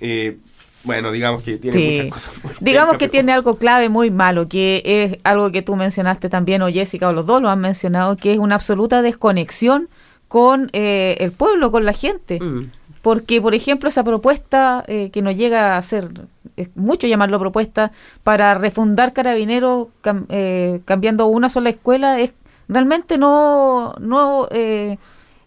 Eh, 0.00 0.38
bueno, 0.84 1.10
digamos 1.12 1.42
que 1.42 1.56
tiene 1.58 1.76
Sí. 1.78 1.96
muchas 2.02 2.12
cosas. 2.12 2.44
muy 2.44 2.52
Digamos 2.60 2.92
que 2.94 2.98
pero- 3.00 3.10
tiene 3.12 3.32
algo 3.32 3.56
clave 3.56 3.88
muy 3.88 4.10
malo, 4.10 4.48
que 4.48 4.82
es 4.84 5.18
algo 5.24 5.50
que 5.50 5.62
tú 5.62 5.76
mencionaste 5.76 6.28
también, 6.28 6.62
o 6.62 6.68
Jessica, 6.68 7.08
o 7.08 7.12
los 7.12 7.26
dos 7.26 7.40
lo 7.42 7.48
han 7.48 7.60
mencionado, 7.60 8.16
que 8.16 8.32
es 8.32 8.38
una 8.38 8.54
absoluta 8.56 9.02
desconexión 9.02 9.88
con 10.28 10.70
eh, 10.72 11.16
el 11.20 11.32
pueblo, 11.32 11.70
con 11.70 11.84
la 11.84 11.92
gente. 11.92 12.38
Mm. 12.40 12.70
Porque, 13.02 13.40
por 13.42 13.54
ejemplo, 13.54 13.88
esa 13.88 14.02
propuesta 14.02 14.82
eh, 14.86 15.10
que 15.12 15.20
nos 15.20 15.36
llega 15.36 15.76
a 15.76 15.82
ser, 15.82 16.08
es 16.56 16.68
mucho 16.74 17.06
llamarlo 17.06 17.38
propuesta, 17.38 17.92
para 18.22 18.54
refundar 18.54 19.12
carabineros 19.12 19.88
cam- 20.02 20.24
eh, 20.30 20.80
cambiando 20.86 21.26
una 21.26 21.50
sola 21.50 21.68
escuela, 21.68 22.18
es 22.20 22.32
realmente 22.66 23.18
no, 23.18 23.94
no 24.00 24.48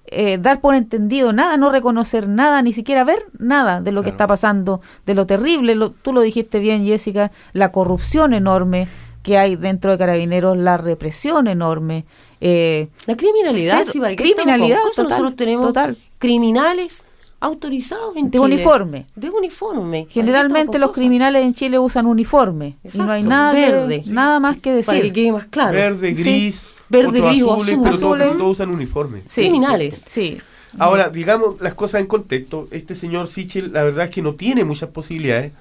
eh, 0.08 0.38
dar 0.40 0.62
por 0.62 0.74
entendido 0.76 1.34
nada, 1.34 1.58
no 1.58 1.70
reconocer 1.72 2.28
nada, 2.28 2.62
ni 2.62 2.74
siquiera 2.74 3.04
ver 3.04 3.26
nada 3.40 3.82
de 3.82 3.92
lo 3.92 4.04
que 4.04 4.10
está 4.10 4.26
pasando, 4.28 4.82
de 5.06 5.14
lo 5.14 5.26
terrible, 5.26 5.76
lo- 5.76 5.92
tú 5.92 6.14
lo 6.14 6.22
dijiste 6.22 6.60
bien, 6.60 6.86
Jessica, 6.86 7.32
la 7.54 7.72
corrupción 7.72 8.34
enorme 8.34 8.88
que 9.24 9.38
hay 9.38 9.56
dentro 9.58 9.92
de 9.92 9.98
carabineros, 9.98 10.58
la 10.58 10.78
represión 10.78 11.48
enorme. 11.48 12.06
eh, 12.40 12.88
La 13.08 13.18
criminalidad, 13.18 13.84
sí, 13.86 14.00
¿para 14.00 14.16
qué 14.16 14.24
Criminalidad, 14.24 14.78
total, 14.96 15.10
Nosotros 15.10 15.36
tenemos 15.36 15.66
total. 15.68 15.98
criminales 16.20 17.04
autorizados 17.40 18.16
en 18.18 18.32
De 18.32 18.40
Chile. 18.40 18.56
uniforme. 18.56 19.06
De 19.16 19.30
uniforme. 19.30 20.00
¿Para 20.04 20.14
qué 20.14 20.20
Generalmente 20.22 20.80
los 20.80 20.92
criminales 20.92 21.44
en 21.44 21.54
Chile 21.54 21.78
usan 21.80 22.06
uniforme 22.08 22.76
y 22.84 22.98
no 22.98 23.12
hay 23.12 23.22
Exacto, 23.22 23.30
nada, 23.30 23.54
verde. 23.54 24.04
nada 24.08 24.40
más 24.40 24.56
que 24.58 24.82
Para 24.82 24.98
que 24.98 24.98
decir. 25.04 25.14
quede 25.14 25.32
más 25.32 25.46
claro. 25.48 25.74
Verde, 25.74 26.16
Sí. 26.16 26.24
gris, 26.24 26.72
Verde, 26.90 27.22
gris 27.22 27.44
o 27.44 27.54
azul. 27.56 27.66
pero 27.68 27.82
todos, 27.82 27.96
Azules. 28.20 28.38
todos 28.38 28.52
usan 28.54 28.70
uniforme. 28.74 29.22
Sí, 29.28 29.42
criminales. 29.42 30.04
Sí. 30.08 30.38
Ahora, 30.80 31.10
digamos 31.10 31.62
las 31.62 31.74
cosas 31.76 32.02
en 32.02 32.08
contexto. 32.08 32.68
Este 32.72 32.96
señor 32.96 33.28
Sichel, 33.28 33.72
la 33.74 33.84
verdad 33.84 34.06
es 34.06 34.12
que 34.12 34.22
no 34.22 34.36
tiene 34.36 34.64
muchas 34.64 34.90
posibilidades, 34.90 35.52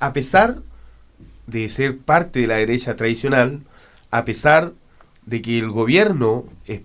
a 0.00 0.12
pesar 0.12 0.58
de 1.46 1.68
ser 1.68 1.98
parte 1.98 2.40
de 2.40 2.46
la 2.46 2.56
derecha 2.56 2.96
tradicional, 2.96 3.60
a 4.10 4.24
pesar 4.24 4.72
de 5.24 5.42
que 5.42 5.58
el 5.58 5.70
gobierno 5.70 6.44
es 6.66 6.80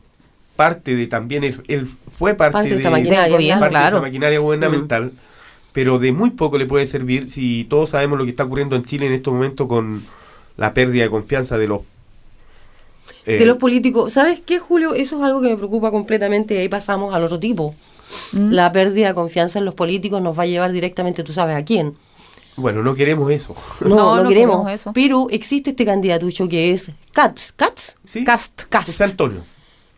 parte 0.56 0.96
de 0.96 1.08
también, 1.08 1.44
él, 1.44 1.62
él 1.68 1.90
fue 2.18 2.34
parte, 2.36 2.54
Parte 2.54 2.70
de 2.70 2.76
esta 2.76 2.90
maquinaria, 2.90 3.38
de 3.38 3.48
esa 3.48 4.02
maquinaria 4.02 4.40
gubernamental, 4.40 5.12
pero 5.74 6.00
de 6.00 6.12
muy 6.12 6.32
poco 6.32 6.58
le 6.58 6.66
puede 6.66 6.86
servir 6.86 7.30
si 7.30 7.66
todos 7.70 7.92
sabemos 7.92 8.18
lo 8.20 8.26
que 8.26 8.32
está 8.32 8.44
ocurriendo 8.44 8.76
en 8.76 8.84
Chile 8.86 9.08
en 9.08 9.14
este 9.14 9.30
momento 9.32 9.68
con 9.68 10.02
la 10.58 10.74
pérdida 10.74 11.04
de 11.04 11.10
confianza 11.10 11.58
de 11.58 11.68
los... 11.68 11.82
eh, 13.26 13.38
de 13.38 13.46
los 13.46 13.58
políticos. 13.58 14.14
¿Sabes 14.14 14.42
qué, 14.46 14.60
Julio? 14.60 14.94
Eso 14.94 15.18
es 15.18 15.24
algo 15.24 15.42
que 15.42 15.48
me 15.50 15.58
preocupa 15.58 15.90
completamente 15.92 16.54
y 16.56 16.58
ahí 16.58 16.70
pasamos 16.70 17.14
al 17.16 17.24
otro 17.24 17.40
tipo. 17.40 17.74
Mm. 18.34 18.52
La 18.52 18.72
pérdida 18.72 19.08
de 19.08 19.14
confianza 19.14 19.60
en 19.60 19.66
los 19.66 19.74
políticos 19.74 20.22
nos 20.22 20.38
va 20.38 20.44
a 20.44 20.46
llevar 20.46 20.72
directamente, 20.72 21.24
tú 21.24 21.32
sabes 21.34 21.56
a 21.56 21.64
quién. 21.64 21.96
Bueno, 22.58 22.84
no 22.84 22.94
queremos 22.94 23.32
eso. 23.32 23.56
No, 23.80 23.90
No, 23.90 23.96
no, 24.18 24.24
no 24.24 24.30
queremos. 24.30 24.58
queremos 24.58 24.72
eso. 24.74 24.92
Pero 24.94 25.28
existe 25.32 25.70
este 25.70 25.86
candidatucho 25.86 26.50
que 26.50 26.72
es 26.74 26.92
Katz. 27.14 27.54
¿Katz? 27.54 27.96
¿Sí? 28.06 28.26
Cast. 28.26 28.64
Cast. 28.70 28.88
José 28.88 29.06
Antonio. 29.06 29.42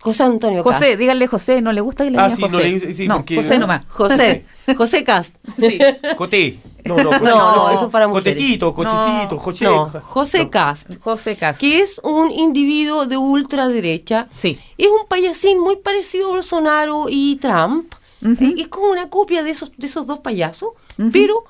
José 0.03 0.23
Antonio 0.23 0.63
José, 0.63 0.79
Cast. 0.89 0.99
díganle 0.99 1.27
José, 1.27 1.61
no 1.61 1.71
le 1.71 1.81
gusta 1.81 2.03
que 2.03 2.11
le 2.11 2.17
Ah, 2.19 2.23
digan 2.27 2.35
sí, 2.37 2.41
José. 2.43 2.53
no 2.53 2.59
le 2.59 2.73
dice- 2.73 2.93
sí, 2.93 3.07
porque- 3.07 3.35
José 3.37 3.57
nomás. 3.59 3.85
José. 3.89 4.45
José 4.77 5.03
Cast. 5.03 5.35
Sí. 5.57 5.79
Coté. 6.17 6.59
No, 6.85 6.97
no. 6.97 7.11
No, 7.11 7.19
no, 7.55 7.69
eso 7.69 7.85
es 7.85 7.91
para 7.91 8.07
mujeres. 8.09 8.33
Cotetito, 8.33 8.73
cochecito, 8.73 9.35
No, 9.35 9.39
José. 9.39 9.63
No, 9.65 9.85
José. 10.03 10.49
Cast. 10.49 10.97
José 11.01 11.35
Cast. 11.37 11.61
Que 11.61 11.79
es 11.79 11.99
un 12.03 12.29
individuo 12.31 13.05
de 13.05 13.15
ultraderecha. 13.15 14.27
Sí. 14.33 14.59
Es 14.77 14.87
un 14.89 15.07
payasín 15.07 15.59
muy 15.59 15.77
parecido 15.77 16.27
a 16.27 16.31
Bolsonaro 16.33 17.05
y 17.09 17.37
Trump. 17.37 17.93
Es 18.21 18.67
como 18.69 18.91
una 18.91 19.09
copia 19.09 19.43
de 19.43 19.51
esos, 19.51 19.71
de 19.77 19.87
esos 19.87 20.05
dos 20.07 20.19
payasos, 20.19 20.69
pero 21.11 21.43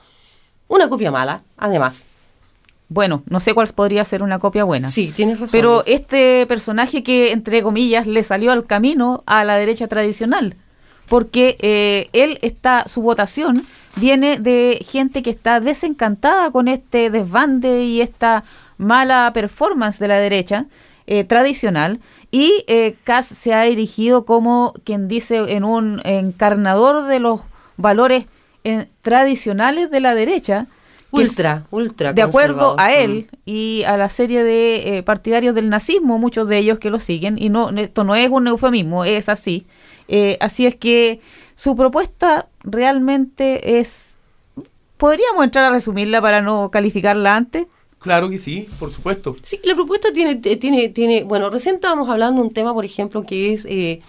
una 0.67 0.89
copia 0.89 1.11
mala, 1.11 1.43
además. 1.57 2.05
Bueno, 2.93 3.23
no 3.27 3.39
sé 3.39 3.55
cuál 3.55 3.67
podría 3.69 4.05
ser 4.05 4.21
una 4.21 4.37
copia 4.37 4.63
buena. 4.63 4.87
Sí, 4.87 5.11
tienes 5.15 5.39
razón. 5.39 5.49
Pero 5.51 5.83
este 5.87 6.45
personaje 6.45 7.01
que, 7.01 7.31
entre 7.31 7.63
comillas, 7.63 8.05
le 8.05 8.21
salió 8.21 8.51
al 8.51 8.67
camino 8.67 9.23
a 9.25 9.43
la 9.43 9.55
derecha 9.55 9.87
tradicional, 9.87 10.55
porque 11.09 11.57
eh, 11.59 12.09
él 12.13 12.37
está, 12.43 12.87
su 12.87 13.01
votación 13.01 13.65
viene 13.95 14.37
de 14.37 14.85
gente 14.87 15.23
que 15.23 15.31
está 15.31 15.59
desencantada 15.59 16.51
con 16.51 16.67
este 16.67 17.09
desbande 17.09 17.83
y 17.83 18.01
esta 18.01 18.43
mala 18.77 19.31
performance 19.33 19.97
de 19.97 20.07
la 20.07 20.17
derecha 20.17 20.67
eh, 21.07 21.23
tradicional, 21.23 21.99
y 22.29 22.63
eh, 22.67 22.95
Kass 23.03 23.25
se 23.25 23.55
ha 23.55 23.65
erigido 23.65 24.23
como 24.23 24.73
quien 24.83 25.07
dice 25.07 25.37
en 25.47 25.63
un 25.63 25.99
encarnador 26.03 27.05
de 27.07 27.19
los 27.19 27.41
valores 27.75 28.27
eh, 28.63 28.85
tradicionales 29.01 29.89
de 29.89 29.99
la 29.99 30.13
derecha. 30.13 30.67
Ultra, 31.21 31.65
ultra. 31.71 32.13
de 32.13 32.21
acuerdo 32.21 32.75
a 32.77 32.87
Mm. 32.89 32.91
él 32.95 33.29
y 33.45 33.83
a 33.85 33.97
la 33.97 34.09
serie 34.09 34.43
de 34.43 34.97
eh, 34.97 35.03
partidarios 35.03 35.55
del 35.55 35.69
nazismo, 35.69 36.17
muchos 36.19 36.47
de 36.47 36.57
ellos 36.57 36.79
que 36.79 36.89
lo 36.89 36.99
siguen, 36.99 37.37
y 37.41 37.49
no 37.49 37.69
esto 37.69 38.03
no 38.03 38.15
es 38.15 38.29
un 38.29 38.47
eufemismo, 38.47 39.05
es 39.05 39.29
así. 39.29 39.65
Eh, 40.07 40.37
así 40.41 40.65
es 40.65 40.75
que 40.75 41.21
su 41.55 41.75
propuesta 41.75 42.47
realmente 42.63 43.79
es 43.79 44.09
¿Podríamos 44.97 45.43
entrar 45.43 45.65
a 45.65 45.69
resumirla 45.71 46.21
para 46.21 46.41
no 46.41 46.71
calificarla 46.71 47.35
antes? 47.35 47.67
Claro 47.99 48.29
que 48.29 48.37
sí, 48.37 48.69
por 48.79 48.91
supuesto. 48.91 49.35
Sí, 49.41 49.59
la 49.63 49.75
propuesta 49.75 50.13
tiene, 50.13 50.35
tiene, 50.35 50.87
tiene, 50.89 51.23
bueno, 51.23 51.49
recién 51.49 51.75
estábamos 51.75 52.09
hablando 52.09 52.41
de 52.41 52.47
un 52.47 52.53
tema, 52.53 52.73
por 52.73 52.85
ejemplo, 52.85 53.23
que 53.23 53.53
es 53.53 53.65
eh, 53.65 53.99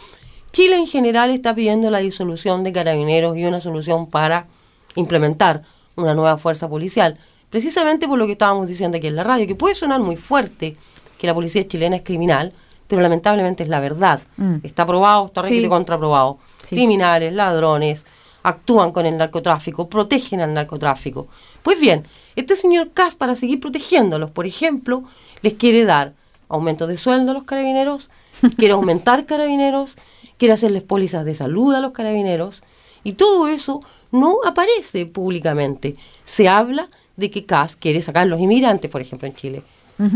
Chile 0.52 0.76
en 0.76 0.86
general 0.86 1.30
está 1.30 1.52
pidiendo 1.54 1.90
la 1.90 1.98
disolución 1.98 2.62
de 2.62 2.72
carabineros 2.72 3.36
y 3.36 3.44
una 3.44 3.60
solución 3.60 4.08
para 4.08 4.46
implementar 4.94 5.62
una 5.96 6.14
nueva 6.14 6.38
fuerza 6.38 6.68
policial, 6.68 7.18
precisamente 7.50 8.08
por 8.08 8.18
lo 8.18 8.26
que 8.26 8.32
estábamos 8.32 8.66
diciendo 8.66 8.96
aquí 8.98 9.06
en 9.06 9.16
la 9.16 9.24
radio, 9.24 9.46
que 9.46 9.54
puede 9.54 9.74
sonar 9.74 10.00
muy 10.00 10.16
fuerte 10.16 10.76
que 11.18 11.26
la 11.26 11.34
policía 11.34 11.66
chilena 11.66 11.96
es 11.96 12.02
criminal, 12.02 12.52
pero 12.88 13.00
lamentablemente 13.00 13.62
es 13.62 13.68
la 13.68 13.80
verdad. 13.80 14.20
Mm. 14.36 14.56
Está 14.62 14.84
probado, 14.86 15.26
está 15.26 15.44
Sí. 15.44 15.66
contraprobado. 15.68 16.38
Sí. 16.62 16.74
Criminales, 16.76 17.32
ladrones, 17.32 18.04
actúan 18.42 18.92
con 18.92 19.06
el 19.06 19.16
narcotráfico, 19.16 19.88
protegen 19.88 20.40
al 20.40 20.52
narcotráfico. 20.52 21.28
Pues 21.62 21.80
bien, 21.80 22.06
este 22.36 22.56
señor 22.56 22.90
Cas, 22.92 23.14
para 23.14 23.36
seguir 23.36 23.58
protegiéndolos, 23.60 24.30
por 24.30 24.44
ejemplo, 24.46 25.04
les 25.40 25.54
quiere 25.54 25.84
dar 25.84 26.12
aumento 26.48 26.86
de 26.86 26.96
sueldo 26.98 27.30
a 27.30 27.34
los 27.34 27.44
carabineros, 27.44 28.10
quiere 28.58 28.74
aumentar 28.74 29.24
carabineros, 29.26 29.96
quiere 30.36 30.52
hacerles 30.52 30.82
pólizas 30.82 31.24
de 31.24 31.34
salud 31.34 31.74
a 31.74 31.80
los 31.80 31.92
carabineros, 31.92 32.62
y 33.04 33.12
todo 33.12 33.46
eso 33.46 33.82
no 34.10 34.38
aparece 34.44 35.06
públicamente. 35.06 35.94
Se 36.24 36.48
habla 36.48 36.88
de 37.16 37.30
que 37.30 37.44
CAS 37.44 37.76
quiere 37.76 38.02
sacar 38.02 38.22
a 38.22 38.26
los 38.26 38.40
inmigrantes, 38.40 38.90
por 38.90 39.00
ejemplo, 39.00 39.28
en 39.28 39.34
Chile. 39.34 39.62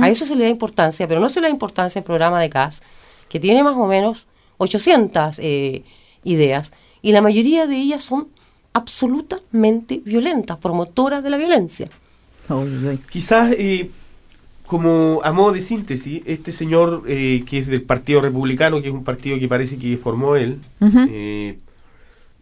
A 0.01 0.09
eso 0.11 0.27
se 0.27 0.35
le 0.35 0.43
da 0.43 0.51
importancia, 0.51 1.07
pero 1.07 1.21
no 1.21 1.29
se 1.29 1.41
le 1.41 1.47
da 1.47 1.53
importancia 1.53 2.01
al 2.01 2.05
programa 2.05 2.41
de 2.41 2.51
CAS, 2.51 2.83
que 3.29 3.39
tiene 3.39 3.63
más 3.63 3.77
o 3.77 3.87
menos 3.87 4.27
800 4.57 5.39
eh, 5.39 5.85
ideas, 6.25 6.73
y 7.01 7.13
la 7.13 7.21
mayoría 7.21 7.69
de 7.69 7.77
ellas 7.77 8.03
son 8.03 8.27
absolutamente 8.73 10.01
violentas, 10.05 10.59
promotoras 10.59 11.23
de 11.23 11.31
la 11.31 11.37
violencia. 11.37 11.89
Quizás, 13.11 13.53
eh, 13.53 13.91
como 14.67 15.21
a 15.25 15.33
modo 15.33 15.53
de 15.53 15.61
síntesis, 15.61 16.23
este 16.27 16.53
señor 16.53 17.05
eh, 17.07 17.45
que 17.47 17.59
es 17.59 17.67
del 17.67 17.83
Partido 17.83 18.21
Republicano, 18.21 18.81
que 18.81 18.89
es 18.89 18.95
un 18.95 19.05
partido 19.05 19.39
que 19.39 19.49
parece 19.49 19.79
que 19.79 19.97
formó 19.97 20.37
él, 20.37 20.61
eh, 20.81 21.59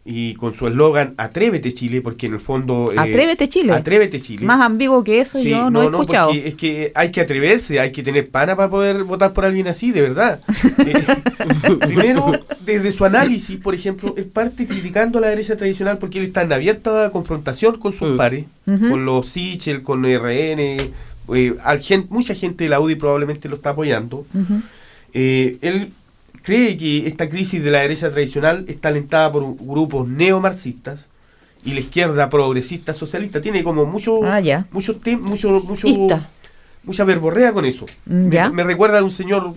y 0.08 0.34
con 0.34 0.54
su 0.54 0.68
eslogan 0.68 1.14
Atrévete 1.16 1.74
Chile, 1.74 2.00
porque 2.00 2.26
en 2.26 2.34
el 2.34 2.40
fondo... 2.40 2.90
eh, 2.92 2.94
Atrévete 2.96 3.48
Chile. 3.48 3.72
Atrévete 3.72 4.20
Chile. 4.20 4.46
Más 4.46 4.60
ambiguo 4.60 5.02
que 5.02 5.20
eso 5.20 5.38
Sí, 5.40 5.50
yo 5.50 5.68
no, 5.68 5.82
he 5.82 5.86
escuchado. 5.86 6.28
porque 6.30 6.46
es 6.48 6.54
que 6.54 6.92
hay 6.94 7.10
que 7.10 7.20
atreverse, 7.20 7.80
hay 7.80 7.90
que 7.90 8.02
tener 8.04 8.30
pana 8.30 8.54
para 8.54 8.70
poder 8.70 9.02
votar 9.02 9.32
por 9.32 9.44
alguien 9.44 9.66
así, 9.68 9.90
de 9.92 10.02
verdad. 10.02 10.40
Eh, 10.86 10.94
primero, 11.80 12.32
desde 12.64 12.92
su 12.92 13.04
análisis, 13.04 13.56
por 13.56 13.74
ejemplo, 13.74 14.14
él 14.16 14.26
parte 14.26 14.66
criticando 14.66 15.18
a 15.18 15.22
la 15.22 15.28
derecha 15.28 15.56
tradicional 15.56 15.98
porque 15.98 16.18
él 16.18 16.24
está 16.24 16.42
en 16.42 16.52
abierta 16.52 17.10
confrontación 17.10 17.78
con 17.78 17.92
sus 17.92 18.10
Mm. 18.12 18.16
pares, 18.16 18.44
con 18.64 19.04
los 19.04 19.28
Sichel, 19.28 19.82
con 19.82 20.04
RN, 20.04 20.60
eh, 21.34 21.54
al 21.64 21.80
gen- 21.80 22.06
mucha 22.10 22.34
gente 22.34 22.64
de 22.64 22.70
la 22.70 22.78
UDI 22.78 22.94
probablemente 22.94 23.48
lo 23.48 23.56
está 23.56 23.70
apoyando. 23.70 24.24
Eh, 25.12 25.56
él 25.62 25.92
cree 26.46 26.76
que 26.78 27.08
esta 27.08 27.28
crisis 27.28 27.60
de 27.64 27.72
la 27.72 27.80
derecha 27.80 28.08
tradicional 28.08 28.64
está 28.68 28.88
alentada 28.90 29.32
por 29.32 29.56
grupos 29.58 30.06
neomarxistas 30.06 31.08
y 31.64 31.72
la 31.74 31.80
izquierda 31.80 32.30
progresista 32.30 32.94
socialista. 32.94 33.40
Tiene 33.40 33.64
como 33.64 33.84
mucho, 33.84 34.22
Ah, 34.24 34.38
ya. 34.38 34.66
mucho, 34.70 35.00
tem- 35.00 35.18
mucho, 35.18 35.60
mucho, 35.66 35.88
Ista. 35.88 36.28
mucha 36.84 37.02
verborrea 37.02 37.52
con 37.52 37.64
eso. 37.64 37.84
Mm, 38.06 38.28
Me- 38.52 38.62
recuerda 38.62 39.00
a 39.00 39.02
un 39.02 39.10
señor 39.10 39.54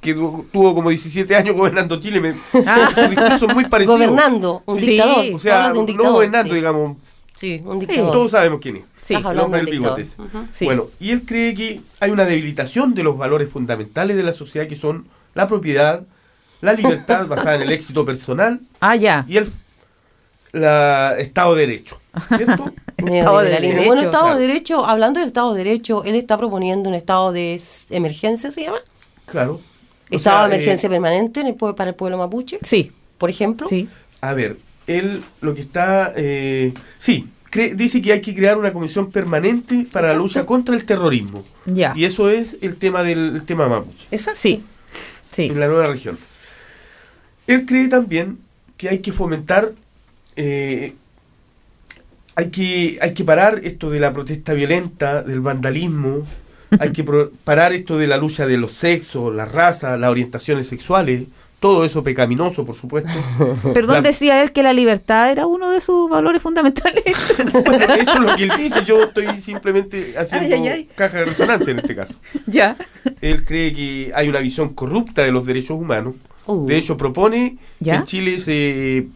que 0.00 0.12
tuvo 0.14 0.74
como 0.74 0.88
17 0.88 1.36
años 1.36 1.54
gobernando 1.54 2.00
Chile. 2.00 2.20
Me, 2.20 2.34
Ah. 2.66 2.90
su 2.92 3.00
discurso 3.08 3.46
es 3.46 3.54
muy 3.54 3.64
parecido. 3.70 3.94
Gobernando, 3.96 4.62
un 4.66 4.80
Sí. 4.80 4.86
dictador. 4.90 5.24
O 5.34 5.38
sea, 5.38 5.72
un 5.72 5.86
no 5.86 6.12
gobernando, 6.14 6.50
sí. 6.50 6.56
digamos. 6.56 6.96
Sí, 7.36 7.62
un 7.64 7.78
dictador. 7.78 8.10
Todos 8.10 8.32
sabemos 8.32 8.58
quién 8.60 8.78
es. 8.78 8.82
Sí. 9.04 9.14
El 9.14 9.24
hombre 9.38 9.60
de 9.60 9.66
del 9.66 9.78
un 9.78 9.82
bigote. 9.94 10.06
Bueno, 10.64 10.88
y 10.98 11.10
él 11.12 11.22
cree 11.24 11.54
que 11.54 11.80
hay 12.00 12.10
una 12.10 12.24
debilitación 12.24 12.92
de 12.94 13.04
los 13.04 13.16
valores 13.16 13.48
fundamentales 13.48 14.16
de 14.16 14.22
la 14.24 14.32
sociedad 14.32 14.66
que 14.66 14.74
son 14.74 15.06
la 15.34 15.46
propiedad, 15.48 16.04
la 16.60 16.72
libertad 16.72 17.26
basada 17.28 17.54
en 17.56 17.62
el 17.62 17.72
éxito 17.72 18.04
personal 18.04 18.60
Ah, 18.80 18.96
ya. 18.96 19.24
y 19.28 19.36
el 19.36 19.50
la 20.52 21.14
Estado 21.18 21.54
de 21.54 21.66
Derecho. 21.66 22.00
¿Cierto? 22.36 22.72
Estado 22.96 23.38
de. 23.40 23.50
Derecho. 23.50 23.84
Bueno, 23.86 24.02
Estado 24.02 24.24
Claro. 24.24 24.38
de 24.40 24.46
Derecho, 24.46 24.86
hablando 24.86 25.20
del 25.20 25.28
Estado 25.28 25.52
de 25.54 25.62
Derecho, 25.64 26.04
él 26.04 26.14
está 26.16 26.38
proponiendo 26.38 26.88
un 26.88 26.94
estado 26.94 27.32
de 27.32 27.60
emergencia, 27.90 28.50
¿se 28.50 28.62
llama? 28.64 28.78
claro. 29.26 29.60
O 30.10 30.16
Estado 30.16 30.38
sea, 30.38 30.48
de 30.48 30.54
emergencia 30.54 30.86
eh, 30.86 30.90
permanente 30.90 31.40
en 31.42 31.48
el 31.48 31.54
pue- 31.54 31.74
para 31.74 31.90
el 31.90 31.96
pueblo 31.96 32.16
mapuche, 32.16 32.58
Sí, 32.62 32.92
por 33.18 33.28
ejemplo. 33.28 33.68
sí. 33.68 33.90
a 34.22 34.32
ver, 34.32 34.56
él 34.86 35.22
lo 35.42 35.54
que 35.54 35.60
está... 35.60 36.14
eh, 36.16 36.72
sí, 36.96 37.28
dice 37.76 38.00
que 38.00 38.14
hay 38.14 38.22
que 38.22 38.34
crear 38.34 38.56
una 38.56 38.72
comisión 38.72 39.10
permanente 39.10 39.86
para 39.92 40.08
la 40.08 40.14
lucha 40.14 40.46
contra 40.46 40.74
el 40.74 40.86
terrorismo. 40.86 41.44
Ya. 41.66 41.92
Y 41.94 42.06
eso 42.06 42.30
es 42.30 42.56
el 42.62 42.76
tema 42.76 43.02
del 43.02 43.36
el 43.36 43.42
tema 43.44 43.68
mapuche. 43.68 44.06
Exacto. 44.10 44.40
Sí. 44.40 44.64
En 45.46 45.60
la 45.60 45.68
nueva 45.68 45.84
región. 45.84 46.18
Él 47.46 47.64
cree 47.66 47.88
también 47.88 48.38
que 48.76 48.88
hay 48.88 48.98
que 48.98 49.12
fomentar, 49.12 49.72
eh, 50.36 50.94
hay, 52.34 52.50
que, 52.50 52.98
hay 53.00 53.14
que 53.14 53.24
parar 53.24 53.60
esto 53.64 53.90
de 53.90 54.00
la 54.00 54.12
protesta 54.12 54.52
violenta, 54.52 55.22
del 55.22 55.40
vandalismo, 55.40 56.26
hay 56.78 56.92
que 56.92 57.04
parar 57.44 57.72
esto 57.72 57.96
de 57.96 58.06
la 58.06 58.16
lucha 58.16 58.46
de 58.46 58.58
los 58.58 58.72
sexos, 58.72 59.34
la 59.34 59.46
raza, 59.46 59.96
las 59.96 60.10
orientaciones 60.10 60.66
sexuales, 60.66 61.24
todo 61.60 61.84
eso 61.84 62.02
pecaminoso, 62.04 62.64
por 62.64 62.76
supuesto. 62.76 63.10
Perdón, 63.74 63.96
La- 63.96 64.00
decía 64.02 64.42
él 64.42 64.52
que 64.52 64.62
la 64.62 64.72
libertad 64.72 65.30
era 65.32 65.46
uno 65.46 65.70
de 65.70 65.80
sus 65.80 66.08
valores 66.08 66.40
fundamentales. 66.42 67.02
Bueno, 67.52 67.94
eso 67.94 68.12
es 68.12 68.20
lo 68.20 68.36
que 68.36 68.44
él 68.44 68.52
dice, 68.56 68.84
yo 68.84 69.02
estoy 69.02 69.26
simplemente 69.40 70.14
haciendo 70.16 70.54
Ay, 70.54 70.62
ay, 70.62 70.68
ay. 70.68 70.88
caja 70.94 71.18
de 71.18 71.24
resonancia 71.26 71.70
en 71.72 71.78
este 71.80 71.94
caso. 71.96 72.14
ya. 72.46 72.76
Él 73.20 73.44
cree 73.44 73.74
que 73.74 74.12
hay 74.14 74.28
una 74.28 74.38
visión 74.40 74.74
corrupta 74.74 75.22
de 75.22 75.32
los 75.32 75.44
derechos 75.46 75.70
humanos. 75.80 76.14
Uh. 76.46 76.66
De 76.66 76.76
hecho, 76.78 76.96
propone 76.96 77.58
¿Ya? 77.80 77.92
que 77.94 77.98
en 77.98 78.04
Chile 78.04 78.38
se, 78.38 79.08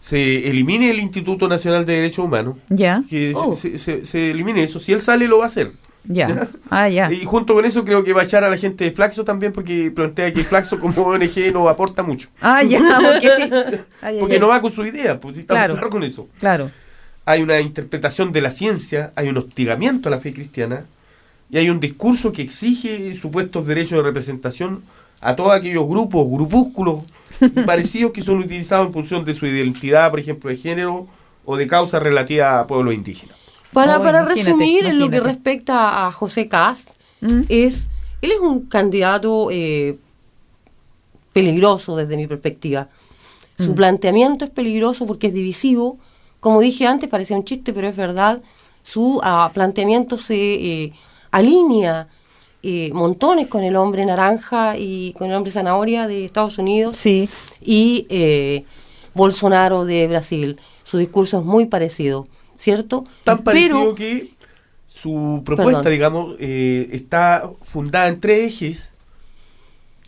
se 0.00 0.48
elimine 0.48 0.90
el 0.90 0.98
Instituto 1.00 1.48
Nacional 1.48 1.84
de 1.86 1.94
Derechos 1.96 2.24
Humanos. 2.24 2.56
Ya. 2.68 3.02
Que 3.08 3.32
se- 3.32 3.38
Oh. 3.38 3.54
se, 3.54 3.78
se- 3.78 4.04
se 4.06 4.30
elimine 4.30 4.62
eso. 4.62 4.80
Si 4.80 4.92
él 4.92 5.00
sale, 5.00 5.28
lo 5.28 5.38
va 5.38 5.44
a 5.44 5.48
hacer. 5.48 5.70
Ya. 6.08 6.48
Ah, 6.70 6.88
ya. 6.88 7.12
Y 7.12 7.24
junto 7.24 7.54
con 7.54 7.64
eso, 7.64 7.84
creo 7.84 8.02
que 8.02 8.12
va 8.14 8.22
a 8.22 8.24
echar 8.24 8.42
a 8.42 8.48
la 8.50 8.56
gente 8.56 8.84
de 8.84 8.90
Flaxo 8.92 9.24
también, 9.24 9.52
porque 9.52 9.90
plantea 9.90 10.32
que 10.32 10.42
Flaxo, 10.42 10.78
como 10.80 11.02
ONG, 11.06 11.52
no 11.52 11.68
aporta 11.68 12.02
mucho. 12.02 12.28
Ah, 12.40 12.62
ya. 12.62 12.80
Porque 14.18 14.38
no 14.38 14.48
va 14.48 14.60
con 14.60 14.72
su 14.72 14.84
idea, 14.84 15.20
pues 15.20 15.34
si 15.36 15.40
estamos 15.42 15.58
Claro. 15.60 15.74
claros 15.74 15.90
con 15.90 16.02
eso. 16.04 16.28
Claro. 16.40 16.70
Hay 17.24 17.42
una 17.42 17.60
interpretación 17.60 18.32
de 18.32 18.40
la 18.40 18.50
ciencia, 18.50 19.12
hay 19.16 19.28
un 19.28 19.36
hostigamiento 19.36 20.08
a 20.08 20.10
la 20.10 20.18
fe 20.18 20.32
cristiana 20.32 20.84
y 21.50 21.58
hay 21.58 21.68
un 21.68 21.78
discurso 21.80 22.32
que 22.32 22.40
exige 22.42 23.14
supuestos 23.16 23.66
derechos 23.66 23.98
de 23.98 24.02
representación 24.02 24.82
a 25.20 25.36
todos 25.36 25.52
aquellos 25.52 25.86
grupos, 25.88 26.26
grupúsculos 26.30 27.04
parecidos 27.66 28.12
que 28.12 28.22
son 28.22 28.38
utilizados 28.38 28.86
en 28.86 28.92
función 28.92 29.24
de 29.24 29.34
su 29.34 29.46
identidad, 29.46 30.10
por 30.10 30.20
ejemplo, 30.20 30.48
de 30.48 30.56
género 30.56 31.06
o 31.44 31.56
de 31.56 31.66
causa 31.66 31.98
relativa 31.98 32.60
a 32.60 32.66
pueblos 32.66 32.94
indígenas. 32.94 33.36
Para, 33.72 33.98
Oh, 33.98 34.02
para 34.02 34.20
imagínate, 34.22 34.44
resumir, 34.50 34.86
en 34.86 34.98
lo 34.98 35.10
que 35.10 35.20
respecta 35.20 36.06
a 36.06 36.12
José 36.12 36.48
Cast, 36.48 36.92
Mm. 37.20 37.42
es, 37.48 37.88
él 38.22 38.32
es 38.32 38.40
un 38.40 38.66
candidato 38.66 39.48
eh, 39.50 39.98
peligroso 41.32 41.96
desde 41.96 42.16
mi 42.16 42.26
perspectiva. 42.26 42.88
Su 43.58 43.72
Mm. 43.72 43.76
planteamiento 43.76 44.44
es 44.44 44.50
peligroso 44.50 45.06
porque 45.06 45.28
es 45.28 45.34
divisivo. 45.34 45.98
Como 46.40 46.60
dije 46.60 46.86
antes, 46.86 47.08
parecía 47.08 47.36
un 47.36 47.44
chiste, 47.44 47.72
pero 47.72 47.88
es 47.88 47.96
verdad. 47.96 48.40
Su 48.82 49.20
ah, 49.22 49.50
planteamiento 49.52 50.16
se 50.16 50.36
eh, 50.84 50.92
alinea 51.30 52.08
eh, 52.62 52.90
montones 52.92 53.46
con 53.46 53.62
el 53.62 53.76
hombre 53.76 54.04
naranja 54.04 54.76
y 54.76 55.12
con 55.16 55.28
el 55.30 55.36
hombre 55.36 55.52
zanahoria 55.52 56.08
de 56.08 56.24
Estados 56.24 56.58
Unidos 56.58 56.96
Sí. 56.96 57.28
y 57.60 58.04
eh, 58.10 58.64
Bolsonaro 59.14 59.84
de 59.84 60.08
Brasil. 60.08 60.58
Su 60.82 60.98
discurso 60.98 61.38
es 61.38 61.44
muy 61.44 61.66
parecido, 61.66 62.26
¿cierto? 62.58 63.04
Tan 63.24 63.38
parecido 63.42 63.80
Pero 63.80 63.94
que 63.94 64.30
su 64.88 65.42
propuesta, 65.46 65.78
Perdón. 65.80 65.92
digamos, 65.92 66.36
eh, 66.40 66.88
está 66.92 67.48
fundada 67.62 68.08
en 68.08 68.20
tres 68.20 68.52
ejes, 68.52 68.92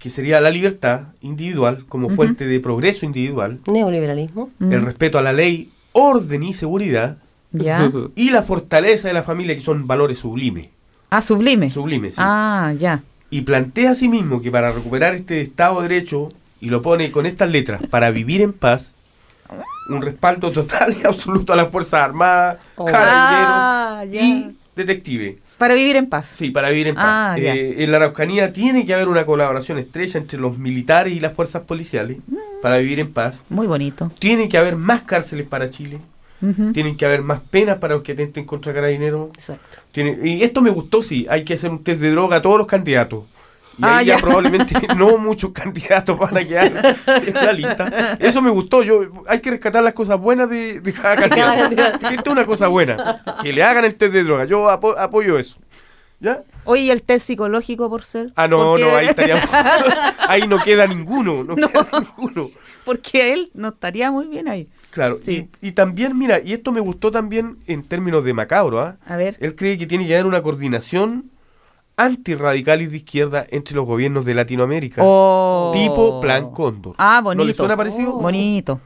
que 0.00 0.10
sería 0.10 0.40
la 0.40 0.50
libertad 0.50 1.08
individual 1.20 1.84
como 1.88 2.08
Ujú. 2.08 2.16
fuente 2.16 2.46
de 2.46 2.58
progreso 2.60 3.06
individual, 3.06 3.60
neoliberalismo. 3.70 4.50
Mm. 4.58 4.72
el 4.72 4.82
respeto 4.82 5.18
a 5.18 5.22
la 5.22 5.32
ley, 5.32 5.70
orden 5.92 6.42
y 6.42 6.52
seguridad, 6.52 7.18
Ya. 7.52 7.90
y 8.16 8.30
la 8.30 8.42
fortaleza 8.42 9.08
de 9.08 9.14
la 9.14 9.22
familia, 9.22 9.54
que 9.54 9.60
son 9.60 9.86
valores 9.86 10.18
sublimes. 10.18 10.68
Ah, 11.10 11.22
sublime. 11.22 11.70
Sublimes, 11.70 12.14
sí. 12.16 12.20
Ah, 12.24 12.72
ya. 12.78 13.02
Y 13.30 13.42
plantea 13.42 13.92
a 13.92 13.94
sí 13.94 14.08
mismo 14.08 14.40
que 14.40 14.50
para 14.50 14.72
recuperar 14.72 15.14
este 15.14 15.40
Estado 15.40 15.80
de 15.82 15.88
Derecho, 15.88 16.30
y 16.60 16.70
lo 16.70 16.82
pone 16.82 17.10
con 17.10 17.26
estas 17.26 17.50
letras, 17.50 17.80
para 17.90 18.10
vivir 18.10 18.40
en 18.42 18.52
paz, 18.52 18.96
un 19.88 20.02
respaldo 20.02 20.50
total 20.50 20.96
y 21.02 21.06
absoluto 21.06 21.52
a 21.52 21.56
las 21.56 21.68
Fuerzas 21.70 22.02
Armadas, 22.02 22.58
Oh. 22.76 22.84
carabineros 22.84 23.50
Ah, 23.52 24.04
y 24.10 24.56
detective. 24.76 25.38
Para 25.58 25.74
vivir 25.74 25.96
en 25.96 26.06
paz. 26.08 26.26
Sí, 26.32 26.50
para 26.50 26.70
vivir 26.70 26.86
en 26.88 26.94
paz. 26.94 27.04
Ah. 27.06 27.34
Eh, 27.38 27.82
en 27.84 27.90
la 27.90 27.98
Araucanía 27.98 28.52
tiene 28.52 28.86
que 28.86 28.94
haber 28.94 29.08
una 29.08 29.26
colaboración 29.26 29.78
estrecha 29.78 30.16
entre 30.18 30.38
los 30.38 30.56
militares 30.56 31.12
y 31.12 31.20
las 31.20 31.34
fuerzas 31.34 31.62
policiales 31.62 32.16
Mm. 32.26 32.36
para 32.62 32.78
vivir 32.78 32.98
en 33.00 33.12
paz. 33.12 33.40
Muy 33.50 33.66
bonito. 33.66 34.10
Tiene 34.18 34.48
que 34.48 34.56
haber 34.56 34.76
más 34.76 35.02
cárceles 35.02 35.46
para 35.46 35.68
Chile. 35.70 35.98
Ujú. 36.42 36.72
Tienen 36.72 36.96
que 36.96 37.04
haber 37.04 37.20
más 37.20 37.40
penas 37.40 37.76
para 37.76 37.92
los 37.94 38.02
que 38.02 38.12
atenten 38.12 38.46
contra 38.46 38.72
carabineros. 38.72 39.28
Exacto. 39.34 39.78
Tiene- 39.92 40.18
y 40.26 40.42
esto 40.42 40.62
me 40.62 40.70
gustó, 40.70 41.02
sí. 41.02 41.26
Hay 41.28 41.44
que 41.44 41.52
hacer 41.52 41.68
un 41.70 41.84
test 41.84 42.00
de 42.00 42.10
droga 42.12 42.36
a 42.36 42.42
todos 42.42 42.56
los 42.56 42.66
candidatos. 42.66 43.24
Y 43.80 43.84
Ah, 43.84 43.96
ahí 43.98 44.06
ya, 44.06 44.16
ya. 44.16 44.20
probablemente 44.20 44.74
no 44.96 45.16
muchos 45.18 45.52
candidatos 45.52 46.18
van 46.18 46.36
a 46.36 46.44
quedar 46.44 46.96
en 47.26 47.34
la 47.34 47.52
lista. 47.52 48.16
Eso 48.18 48.42
me 48.42 48.50
gustó. 48.50 48.82
Yo 48.82 49.02
Hay 49.26 49.40
que 49.40 49.50
rescatar 49.50 49.82
las 49.82 49.94
cosas 49.94 50.18
buenas 50.20 50.50
de, 50.50 50.80
de 50.80 50.92
cada 50.92 51.16
candidato. 51.16 52.06
Esto 52.08 52.30
es 52.30 52.32
una 52.32 52.44
cosa 52.44 52.68
buena. 52.68 53.22
Que 53.42 53.52
le 53.52 53.62
hagan 53.62 53.84
el 53.84 53.94
test 53.94 54.12
de 54.12 54.22
droga. 54.24 54.44
Yo 54.44 54.68
apo- 54.70 54.96
apoyo 54.98 55.38
eso. 55.38 55.58
¿Ya? 56.20 56.40
Oye, 56.64 56.82
¿y 56.82 56.90
el 56.90 57.02
test 57.02 57.26
psicológico 57.26 57.88
por 57.88 58.02
ser? 58.02 58.30
Ah, 58.36 58.46
no, 58.46 58.76
no, 58.76 58.94
ahí 58.94 59.06
estaríamos. 59.06 59.44
ahí 60.28 60.46
no 60.46 60.58
queda 60.58 60.86
ninguno. 60.86 61.42
No, 61.44 61.56
queda 61.56 61.86
ninguno. 61.98 62.50
Porque 62.84 63.32
él 63.32 63.50
no 63.54 63.68
estaría 63.68 64.10
muy 64.10 64.26
bien 64.26 64.46
ahí. 64.46 64.68
Claro. 64.90 65.20
Sí. 65.24 65.48
Y, 65.62 65.68
y 65.68 65.72
también, 65.72 66.18
mira, 66.18 66.40
y 66.40 66.52
esto 66.52 66.72
me 66.72 66.80
gustó 66.80 67.10
también 67.10 67.56
en 67.66 67.80
términos 67.82 68.22
de 68.24 68.34
macabro, 68.34 68.80
¿ah? 68.80 68.96
A 69.06 69.16
ver. 69.16 69.36
Él 69.40 69.54
cree 69.54 69.78
que 69.78 69.86
tiene 69.86 70.06
que 70.06 70.12
haber 70.14 70.26
una 70.26 70.42
coordinación 70.42 71.30
antirradical 72.04 72.82
y 72.82 72.86
de 72.86 72.96
izquierda 72.98 73.46
entre 73.50 73.74
los 73.76 73.86
gobiernos 73.86 74.24
de 74.24 74.34
Latinoamérica. 74.34 75.02
Oh. 75.04 75.70
Tipo 75.74 76.20
Plan 76.20 76.50
Cóndor. 76.50 76.94
Ah, 76.98 77.20
bonito. 77.22 77.42
¿No 77.42 77.48
le 77.48 77.54
suena 77.54 77.76
parecido? 77.76 78.12
Bonito. 78.14 78.80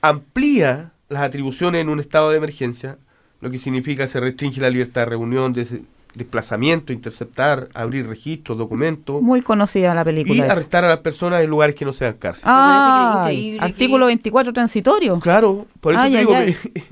Amplía 0.00 0.92
las 1.08 1.22
atribuciones 1.22 1.80
en 1.82 1.88
un 1.88 2.00
estado 2.00 2.30
de 2.30 2.36
emergencia, 2.36 2.98
lo 3.40 3.50
que 3.50 3.58
significa 3.58 4.06
se 4.06 4.20
restringe 4.20 4.60
la 4.60 4.70
libertad 4.70 5.02
de 5.02 5.06
reunión, 5.06 5.52
de 5.52 5.82
desplazamiento, 6.14 6.92
interceptar, 6.92 7.68
abrir 7.74 8.06
registros, 8.08 8.56
documentos 8.58 9.20
Muy 9.22 9.42
conocida 9.42 9.94
la 9.94 10.02
y 10.02 10.04
película. 10.04 10.44
esa. 10.44 10.52
arrestar 10.52 10.84
a 10.84 10.88
las 10.88 10.98
personas 10.98 11.42
en 11.42 11.50
lugares 11.50 11.74
que 11.74 11.84
no 11.84 11.92
sean 11.92 12.14
cárcel. 12.14 12.44
Ah, 12.46 13.26
que 13.28 13.56
es 13.56 13.60
artículo 13.62 14.06
que- 14.06 14.10
24 14.10 14.52
transitorio. 14.52 15.18
Claro, 15.20 15.66
por 15.80 15.94
eso 15.94 16.02
Ay, 16.02 16.12
te 16.12 16.18
digo 16.18 16.34
ay. 16.34 16.54
que- 16.74 16.82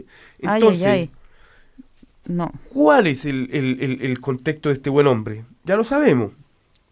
Ay, 0.47 0.61
Entonces, 0.61 0.85
ay, 0.85 0.91
ay. 1.01 1.11
No. 2.27 2.51
¿Cuál 2.73 3.07
es 3.07 3.25
el, 3.25 3.49
el- 3.53 3.79
el- 3.81 4.03
el 4.03 4.21
contexto 4.21 4.69
de 4.69 4.75
este 4.75 4.91
buen 4.91 5.07
hombre? 5.07 5.45
Ya 5.65 5.77
lo 5.77 5.85
sabemos. 5.85 6.33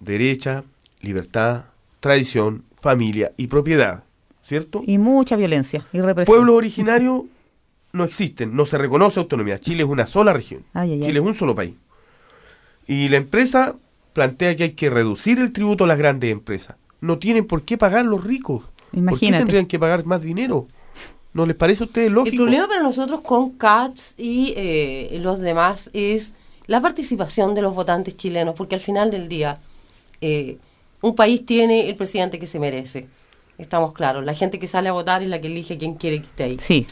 Derecha, 0.01 0.65
libertad, 1.01 1.65
tradición, 2.01 2.65
familia 2.81 3.33
y 3.37 3.47
propiedad. 3.49 4.05
¿Cierto? 4.43 4.83
Y 4.87 4.99
mucha 4.99 5.37
violencia 5.37 5.87
y 5.93 6.01
represión. 6.01 6.37
Pueblos 6.37 6.55
originarios 6.57 7.23
no 7.93 8.05
existen, 8.05 8.55
no 8.55 8.67
se 8.67 8.77
reconoce 8.77 9.19
autonomía. 9.19 9.59
Chile 9.59 9.85
es 9.85 9.89
una 9.89 10.07
sola 10.07 10.33
región. 10.35 10.65
Ay, 10.75 10.93
ay, 10.93 11.01
ay. 11.01 11.07
Chile 11.07 11.21
es 11.21 11.25
un 11.27 11.35
solo 11.35 11.55
país. 11.55 11.75
Y 12.87 13.09
la 13.09 13.17
empresa 13.17 13.77
plantea 14.13 14.55
que 14.57 14.65
hay 14.65 14.71
que 14.73 14.91
reducir 14.91 15.39
el 15.39 15.53
tributo 15.53 15.85
a 15.85 15.87
las 15.87 15.97
grandes 15.99 16.31
empresas. 16.31 16.77
No 17.01 17.19
tienen 17.19 17.47
por 17.47 17.63
qué 17.63 17.79
pagar 17.79 18.05
los 18.05 18.23
ricos. 18.23 18.63
¿Por 18.65 18.71
qué 18.91 18.99
Imagínate. 18.99 19.39
tendrían 19.45 19.67
que 19.67 19.79
pagar 19.79 20.05
más 20.05 20.21
dinero? 20.21 20.67
¿No 21.35 21.45
les 21.47 21.57
parece 21.57 21.83
a 21.83 21.87
ustedes 21.87 22.11
lógico? 22.11 22.33
El 22.33 22.37
problema 22.37 22.69
para 22.69 22.83
nosotros 22.83 23.21
con 23.21 23.51
CATS 23.51 24.15
y 24.17 24.55
eh, 24.57 25.19
los 25.21 25.41
demás 25.41 25.91
es 25.93 26.35
la 26.67 26.81
participación 26.81 27.55
de 27.55 27.61
los 27.63 27.75
votantes 27.75 28.17
chilenos, 28.17 28.55
porque 28.55 28.77
al 28.77 28.81
final 28.81 29.11
del 29.11 29.29
día 29.29 29.59
eh, 30.21 30.57
un 31.03 31.15
país 31.15 31.45
tiene 31.45 31.89
el 31.89 31.97
presidente 31.97 32.39
que 32.39 32.47
se 32.47 32.59
merece. 32.59 33.09
Estamos 33.59 33.93
claros, 33.93 34.25
la 34.25 34.35
gente 34.35 34.59
que 34.59 34.69
sale 34.69 34.89
a 34.89 34.93
votar 34.93 35.23
es 35.23 35.29
la 35.29 35.41
que 35.41 35.49
elige 35.49 35.77
quién 35.77 35.95
quiere 35.95 36.21
que 36.21 36.27
esté 36.29 36.45
ahí. 36.45 36.57
Sí. 36.59 36.87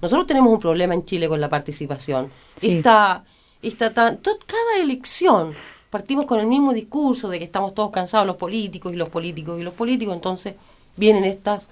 Nosotros 0.00 0.26
tenemos 0.26 0.52
un 0.52 0.60
problema 0.60 0.94
en 0.94 1.04
Chile 1.04 1.26
con 1.28 1.40
la 1.40 1.48
participación. 1.48 2.30
Sí. 2.60 2.76
Esta, 2.76 3.24
esta 3.62 3.92
tan, 3.92 4.18
to- 4.18 4.38
cada 4.46 4.82
elección 4.82 5.52
partimos 5.90 6.26
con 6.26 6.38
el 6.40 6.46
mismo 6.46 6.72
discurso 6.72 7.28
de 7.28 7.38
que 7.38 7.44
estamos 7.46 7.74
todos 7.74 7.90
cansados 7.90 8.26
los 8.26 8.36
políticos 8.36 8.92
y 8.92 8.96
los 8.96 9.08
políticos 9.08 9.58
y 9.58 9.64
los 9.64 9.74
políticos, 9.74 10.14
entonces 10.14 10.54
vienen 10.96 11.24
estas 11.24 11.68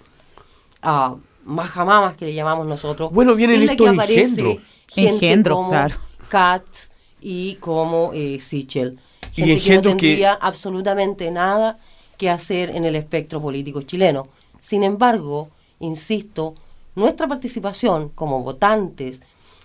ah, 0.82 1.14
majamamas 1.46 2.16
que 2.16 2.26
le 2.26 2.34
llamamos 2.34 2.66
nosotros. 2.66 3.10
Bueno, 3.12 3.34
vienen 3.34 3.60
en 3.60 3.66
la 3.66 3.72
estos 3.72 3.86
que 3.86 3.94
aparece 3.94 4.20
engendros. 4.22 4.56
gente 4.88 5.10
Engendros, 5.14 5.56
como 5.56 5.70
claro. 5.70 5.96
Katz 6.28 6.90
y 7.20 7.54
como 7.56 8.10
eh, 8.12 8.38
Sichel. 8.40 8.98
Y 9.36 9.42
Gente 9.58 9.60
que 9.60 9.74
no 9.76 9.82
que- 9.82 9.88
tendría 10.06 10.32
absolutamente 10.34 11.30
nada 11.30 11.78
que 12.18 12.30
hacer 12.30 12.70
en 12.70 12.84
el 12.84 12.96
espectro 12.96 13.40
político 13.40 13.82
chileno. 13.82 14.28
Sin 14.60 14.82
embargo, 14.82 15.48
insisto, 15.80 16.54
nuestra 16.94 17.28
participación 17.28 18.08
como 18.08 18.42
votantes, 18.42 19.22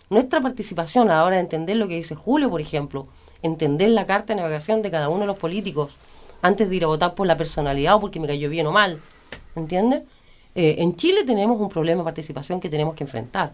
nuestra 0.10 0.42
participación 0.42 1.10
a 1.10 1.16
la 1.16 1.24
hora 1.26 1.36
de 1.38 1.42
entender 1.42 1.78
lo 1.78 1.88
que 1.88 1.96
dice 1.96 2.16
Julio, 2.16 2.50
por 2.50 2.60
ejemplo, 2.62 3.08
entender 3.42 3.90
la 3.90 4.06
carta 4.06 4.34
de 4.36 4.42
navegación 4.42 4.82
de 4.82 4.92
cada 4.92 5.08
uno 5.10 5.22
de 5.22 5.28
los 5.28 5.38
políticos 5.38 5.98
antes 6.42 6.70
de 6.70 6.76
ir 6.76 6.84
a 6.84 6.88
votar 6.88 7.16
por 7.16 7.26
la 7.26 7.38
personalidad 7.38 7.96
o 7.96 8.00
porque 8.02 8.20
me 8.20 8.28
cayó 8.28 8.50
bien 8.50 8.68
o 8.68 8.72
mal, 8.72 9.00
¿entienden? 9.56 10.04
Eh, 10.56 10.76
en 10.80 10.96
Chile 10.96 11.24
tenemos 11.26 11.60
un 11.60 11.70
problema 11.70 12.00
de 12.02 12.06
participación 12.06 12.60
que 12.60 12.70
tenemos 12.70 12.94
que 12.96 13.04
enfrentar. 13.04 13.54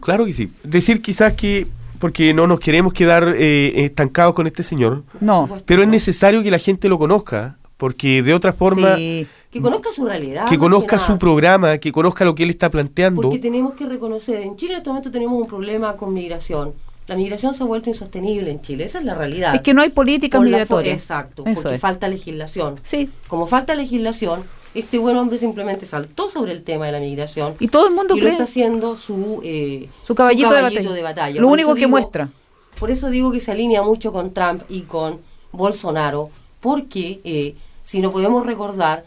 Claro 0.00 0.24
que 0.26 0.32
sí. 0.32 0.50
Decir 0.62 1.00
quizás 1.00 1.32
que, 1.32 1.66
porque 1.98 2.34
no 2.34 2.46
nos 2.46 2.60
queremos 2.60 2.92
quedar 2.92 3.34
eh, 3.36 3.72
estancados 3.84 4.34
con 4.34 4.46
este 4.46 4.62
señor, 4.62 5.04
No. 5.20 5.48
pero 5.64 5.82
es 5.82 5.88
necesario 5.88 6.42
que 6.42 6.50
la 6.50 6.58
gente 6.58 6.88
lo 6.88 6.98
conozca, 6.98 7.56
porque 7.76 8.22
de 8.22 8.34
otra 8.34 8.52
forma, 8.52 8.96
Sí. 8.96 9.26
Que 9.50 9.60
conozca 9.60 9.92
su 9.92 10.04
realidad. 10.04 10.48
que 10.48 10.58
conozca 10.58 10.98
su 10.98 11.16
programa, 11.16 11.78
que 11.78 11.92
conozca 11.92 12.24
lo 12.24 12.34
que 12.34 12.42
él 12.42 12.50
está 12.50 12.70
planteando. 12.70 13.22
Porque 13.22 13.38
tenemos 13.38 13.74
que 13.74 13.86
reconocer, 13.86 14.42
en 14.42 14.56
Chile 14.56 14.72
en 14.72 14.78
este 14.78 14.90
momento 14.90 15.10
tenemos 15.12 15.40
un 15.40 15.46
problema 15.46 15.96
con 15.96 16.12
migración. 16.12 16.72
La 17.06 17.14
migración 17.16 17.54
se 17.54 17.62
ha 17.62 17.66
vuelto 17.66 17.88
insostenible 17.88 18.50
en 18.50 18.60
Chile, 18.62 18.84
esa 18.84 18.98
es 18.98 19.04
la 19.04 19.14
realidad. 19.14 19.54
Es 19.54 19.60
que 19.60 19.72
no 19.72 19.82
hay 19.82 19.90
políticas 19.90 20.42
migratorias. 20.42 20.94
Exacto, 21.00 21.44
Eso 21.46 21.62
porque 21.62 21.76
es. 21.76 21.80
falta 21.80 22.08
legislación. 22.08 22.76
Sí. 22.82 23.08
Como 23.28 23.46
falta 23.46 23.74
legislación, 23.76 24.42
este 24.74 24.98
buen 24.98 25.16
hombre 25.16 25.38
simplemente 25.38 25.86
saltó 25.86 26.28
sobre 26.28 26.52
el 26.52 26.62
tema 26.62 26.86
de 26.86 26.92
la 26.92 27.00
migración 27.00 27.54
Y 27.60 27.68
todo 27.68 27.86
el 27.88 27.94
mundo 27.94 28.14
y 28.14 28.18
lo 28.18 28.22
cree. 28.22 28.32
está 28.32 28.44
haciendo 28.44 28.96
su, 28.96 29.40
eh, 29.44 29.88
Su 30.04 30.14
caballito 30.14 30.52
de 30.52 31.02
batalla. 31.02 31.40
Lo 31.40 31.46
Por 31.46 31.52
único 31.52 31.74
que 31.74 31.80
digo- 31.80 31.90
muestra. 31.90 32.30
Por 32.78 32.90
eso 32.90 33.08
digo 33.08 33.30
que 33.30 33.40
se 33.40 33.52
alinea 33.52 33.82
mucho 33.82 34.12
con 34.12 34.32
Trump 34.34 34.62
y 34.68 34.80
con 34.82 35.20
Bolsonaro, 35.52 36.30
porque 36.60 37.20
eh, 37.24 37.54
si 37.82 38.00
no 38.00 38.10
podemos 38.10 38.44
recordar, 38.44 39.04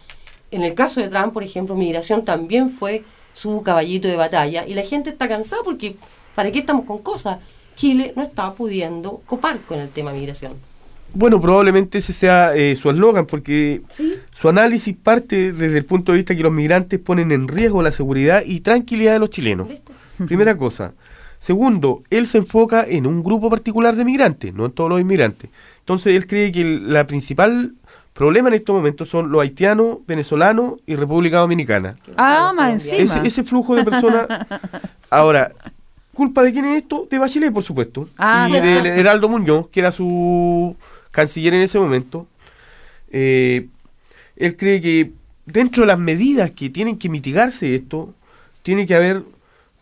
en 0.52 0.64
el 0.64 0.74
caso 0.74 1.02
de 1.02 1.10
Trump, 1.10 1.34
por 1.34 1.44
ejemplo, 1.44 1.76
migración 1.76 2.24
también 2.24 2.70
fue 2.70 3.04
su 3.34 3.62
caballito 3.64 4.08
de 4.08 4.16
batalla 4.16 4.66
y 4.66 4.74
la 4.74 4.84
gente 4.84 5.10
está 5.10 5.28
cansada 5.28 5.62
porque 5.64 5.98
¿para 6.36 6.52
qué 6.52 6.60
estamos 6.60 6.86
con 6.86 7.00
cosas? 7.00 7.40
Chile 7.76 8.14
no 8.16 8.24
está 8.24 8.54
pudiendo 8.54 9.22
copar 9.26 9.60
con 9.68 9.80
el 9.80 9.90
tema 9.90 10.14
migración. 10.14 10.54
Bueno, 11.14 11.42
probablemente 11.42 11.98
ese 11.98 12.14
sea 12.14 12.56
eh, 12.56 12.76
su 12.76 12.90
eslogan, 12.90 13.26
porque 13.26 13.82
Sí. 13.90 14.14
su 14.36 14.50
análisis 14.50 14.96
parte 14.96 15.52
desde 15.54 15.78
el 15.80 15.86
punto 15.86 16.12
de 16.12 16.18
vista 16.18 16.36
que 16.36 16.44
los 16.44 16.52
migrantes 16.52 17.00
ponen 17.00 17.32
en 17.32 17.48
riesgo 17.48 17.82
la 17.82 17.92
seguridad 17.92 18.44
y 18.46 18.60
tranquilidad 18.62 19.14
de 19.14 19.20
los 19.20 19.30
chilenos. 19.30 19.68
Primera 20.28 20.56
cosa. 20.58 20.94
Segundo, 21.40 22.04
él 22.10 22.28
se 22.28 22.40
enfoca 22.40 22.84
en 22.84 23.06
un 23.08 23.24
grupo 23.24 23.50
particular 23.50 23.96
de 23.96 24.06
migrantes, 24.06 24.54
no 24.54 24.66
en 24.66 24.72
todos 24.72 24.90
los 24.90 25.00
inmigrantes. 25.02 25.50
Entonces 25.80 26.16
él 26.16 26.28
cree 26.28 26.52
que 26.52 26.62
el 26.62 26.92
la 26.94 27.06
principal 27.08 27.74
problema 28.14 28.50
en 28.50 28.56
estos 28.56 28.76
momentos 28.76 29.08
son 29.10 29.32
los 29.32 29.42
haitianos, 29.42 30.00
venezolanos 30.08 30.74
y 30.88 30.96
República 30.96 31.38
Dominicana. 31.38 31.96
Ah, 32.18 32.52
más 32.56 32.72
encima. 32.74 32.98
Ese, 32.98 33.28
ese 33.28 33.44
flujo 33.44 33.76
de 33.76 33.84
personas. 33.84 34.26
Ahora, 35.12 35.52
¿culpa 36.14 36.42
de 36.44 36.52
quién 36.52 36.66
es 36.66 36.82
esto? 36.82 37.08
De 37.10 37.20
Bachelet, 37.20 37.54
por 37.54 37.64
supuesto. 37.64 38.10
Ah, 38.18 38.48
y 38.50 38.54
de 38.54 39.00
Heraldo 39.00 39.30
Muñoz, 39.30 39.70
que 39.70 39.80
era 39.82 39.92
su 39.92 40.76
canciller 41.18 41.56
en 41.56 41.62
ese 41.62 41.80
momento. 41.80 42.28
Eh, 43.10 43.68
él 44.36 44.56
cree 44.56 44.80
que 44.82 45.12
dentro 45.48 45.82
de 45.82 45.88
las 45.88 45.98
medidas 45.98 46.52
que 46.52 46.70
tienen 46.70 47.00
que 47.00 47.10
mitigarse 47.10 47.74
esto, 47.74 48.14
tiene 48.62 48.86
que 48.86 48.94
haber 48.94 49.24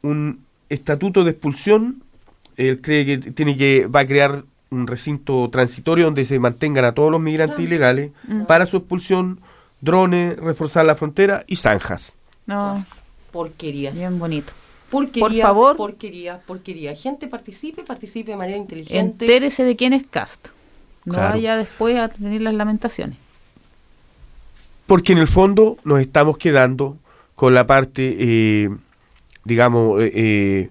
un 0.02 0.40
estatuto 0.70 1.26
de 1.26 1.32
expulsión. 1.32 2.02
Él 2.56 2.80
cree 2.80 3.06
que 3.06 3.18
tiene 3.18 3.58
que 3.58 3.88
va 3.88 4.00
a 4.02 4.08
crear 4.08 4.46
un 4.70 4.88
recinto 4.88 5.50
transitorio 5.50 6.06
donde 6.06 6.24
se 6.24 6.40
mantengan 6.40 6.86
a 6.86 6.94
todos 6.94 7.12
los 7.12 7.20
migrantes 7.20 7.60
ilegales 7.60 8.12
para 8.48 8.66
su 8.66 8.78
expulsión, 8.78 9.42
drones, 9.82 10.38
reforzar 10.38 10.86
la 10.86 10.96
frontera 10.96 11.44
y 11.48 11.58
zanjas. 11.58 12.16
No, 12.46 12.86
Porquerías. 13.32 13.94
bien 13.94 14.18
bonito. 14.20 14.54
Porquerías, 14.90 15.30
Por 15.30 15.42
favor. 15.42 15.76
porquerías, 15.76 16.40
porquerías. 16.46 17.02
Gente 17.02 17.28
participe, 17.28 17.84
participe 17.84 18.32
de 18.32 18.38
manera 18.38 18.58
inteligente. 18.58 19.26
Entérese 19.26 19.66
de 19.66 19.76
quién 19.76 19.92
es 19.92 20.06
Cast. 20.10 20.55
No 21.06 21.14
Claro. 21.14 21.36
vaya 21.36 21.56
después 21.58 21.98
a 21.98 22.10
tener 22.10 22.42
las 22.42 22.54
lamentaciones. 22.54 23.18
Porque 24.88 25.14
en 25.14 25.20
el 25.20 25.28
fondo 25.28 25.78
nos 25.84 26.00
estamos 26.00 26.38
quedando 26.38 26.98
con 27.36 27.54
la 27.54 27.66
parte, 27.68 28.16
eh, 28.20 28.70
digamos, 29.44 30.02
eh, 30.04 30.12
eh, 30.14 30.70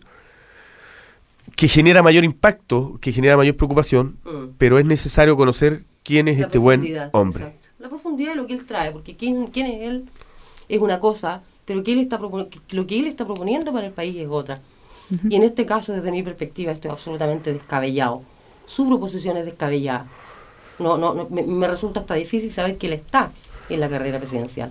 que 1.57 1.68
genera 1.68 2.03
mayor 2.03 2.24
impacto, 2.24 2.99
que 3.01 3.12
genera 3.12 3.37
mayor 3.37 3.57
preocupación, 3.57 4.16
Mm. 4.24 4.45
pero 4.59 4.78
es 4.78 4.85
necesario 4.85 5.37
conocer 5.37 5.85
quién 6.03 6.28
es 6.28 6.39
La 6.39 6.47
este 6.47 6.59
buen 6.59 6.80
hombre. 7.12 7.45
exacto. 7.45 7.68
La 7.78 7.89
profundidad 7.89 8.30
de 8.30 8.37
lo 8.37 8.47
que 8.47 8.55
él 8.55 8.64
trae, 8.64 8.93
porque 8.93 9.14
quién, 9.16 9.47
quién 9.49 9.66
es 9.66 9.82
él 9.82 10.09
es 10.68 10.78
una 10.80 11.01
cosa, 11.01 11.43
pero 11.66 11.82
que 11.82 11.93
él 11.93 11.99
está 11.99 12.18
lo 12.18 12.87
que 12.87 12.99
él 12.99 13.07
está 13.07 13.24
proponiendo 13.26 13.72
para 13.72 13.87
el 13.87 13.93
país 13.93 14.16
es 14.16 14.28
otra. 14.28 14.61
Y 15.28 15.37
en 15.37 15.43
este 15.43 15.66
caso, 15.66 15.93
desde 15.93 16.11
mi 16.11 16.22
perspectiva, 16.22 16.72
esto 16.72 16.89
es 16.89 16.93
absolutamente 16.95 17.53
descabellado. 17.53 18.22
Su 18.64 18.89
proposición 18.89 19.37
es 19.37 19.45
descabellada. 19.45 20.07
No, 20.78 20.96
no, 20.98 21.14
no, 21.14 21.28
me, 21.30 21.42
me 21.42 21.66
resulta 21.66 22.00
hasta 22.00 22.14
difícil 22.14 22.50
saber 22.50 22.78
que 22.78 22.88
él 22.88 22.94
está 22.94 23.30
en 23.68 23.80
la 23.80 23.88
carrera 23.88 24.18
presidencial. 24.18 24.70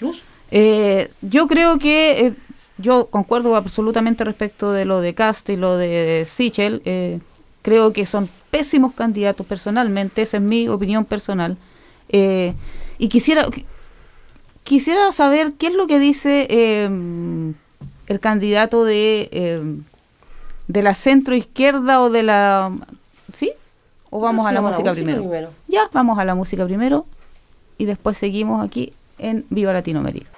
Luz. 0.00 0.22
Eh, 0.50 1.08
yo 1.22 1.48
creo 1.48 1.78
que 1.78 2.26
eh, 2.26 2.34
yo 2.78 3.06
concuerdo 3.06 3.56
absolutamente 3.56 4.24
respecto 4.24 4.72
de 4.72 4.84
lo 4.84 5.00
de 5.00 5.14
Cast 5.14 5.48
y 5.48 5.56
lo 5.56 5.76
de 5.76 6.26
Sichel. 6.28 6.82
Eh, 6.84 7.20
creo 7.62 7.92
que 7.92 8.04
son 8.06 8.28
pésimos 8.50 8.92
candidatos 8.92 9.46
personalmente, 9.46 10.22
esa 10.22 10.36
es 10.36 10.42
mi 10.42 10.68
opinión 10.68 11.04
personal. 11.04 11.56
Eh, 12.08 12.54
y 12.98 13.08
quisiera 13.08 13.46
quisiera 14.64 15.10
saber 15.12 15.54
qué 15.54 15.68
es 15.68 15.74
lo 15.74 15.86
que 15.86 15.98
dice 15.98 16.46
eh, 16.50 16.88
el 18.06 18.20
candidato 18.20 18.84
de 18.84 19.28
eh, 19.32 19.62
de 20.68 20.82
la 20.82 20.94
centro 20.94 21.34
izquierda 21.34 22.02
o 22.02 22.10
de 22.10 22.22
la 22.22 22.72
¿sí? 23.32 23.52
O 24.12 24.20
vamos 24.20 24.46
a 24.46 24.52
la 24.52 24.60
música, 24.60 24.92
primero? 24.92 25.50
Ya, 25.68 25.88
vamos 25.92 26.18
a 26.18 26.24
la 26.26 26.34
música 26.34 26.66
primero 26.66 27.06
y 27.78 27.86
después 27.86 28.18
seguimos 28.18 28.62
aquí 28.62 28.92
en 29.18 29.46
Viva 29.48 29.72
Latinoamérica. 29.72 30.30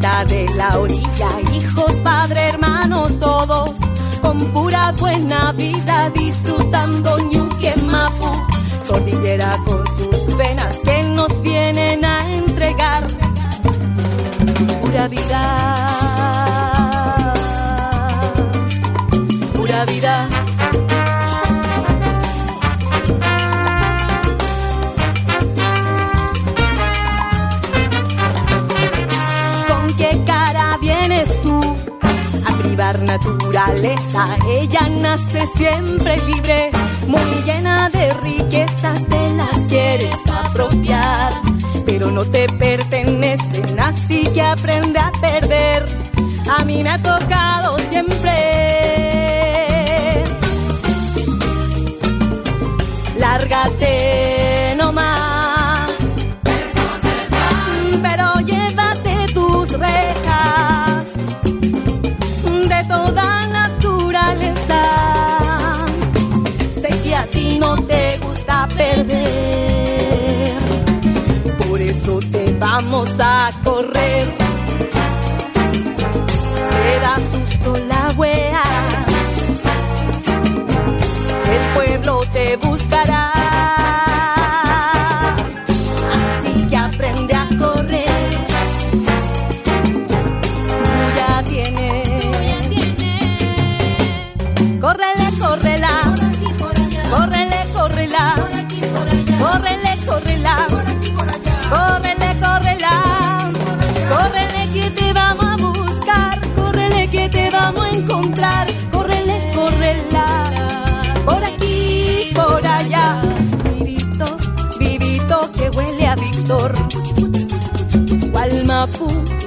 De 0.00 0.46
la 0.56 0.78
orilla, 0.78 1.28
hijos, 1.52 1.92
padre, 2.02 2.48
hermanos, 2.48 3.18
todos, 3.18 3.72
con 4.22 4.38
pura 4.50 4.92
buena 4.92 5.52
vida, 5.52 6.10
disfrutando 6.14 7.18
Ñuque 7.18 7.74
Mapu, 7.84 8.30
cordillera 8.88 9.50
con 9.66 9.84
sus 9.98 10.36
venas 10.38 10.78
que 10.84 11.02
nos 11.02 11.42
vienen 11.42 12.02
a 12.02 12.32
entregar. 12.32 13.06
Pura 14.80 15.06
vida, 15.08 15.99
privar 32.62 33.00
naturaleza? 33.02 34.36
Ella 34.48 34.88
nace 35.00 35.46
siempre 35.56 36.16
libre, 36.18 36.70
muy 37.06 37.20
llena 37.44 37.88
de 37.90 38.12
riquezas, 38.14 39.04
te 39.08 39.30
las 39.34 39.56
quieres 39.68 40.20
apropiar, 40.44 41.32
pero 41.86 42.10
no 42.10 42.24
te 42.24 42.46
pertenecen, 42.48 43.78
así 43.80 44.24
que 44.34 44.42
aprende 44.42 44.98
a 44.98 45.10
perder. 45.20 45.84
A 46.58 46.64
mí 46.64 46.82
me 46.82 46.90
ha 46.90 46.98
tocado 46.98 47.78
siempre. 47.90 48.32
Lárgate 53.18 54.39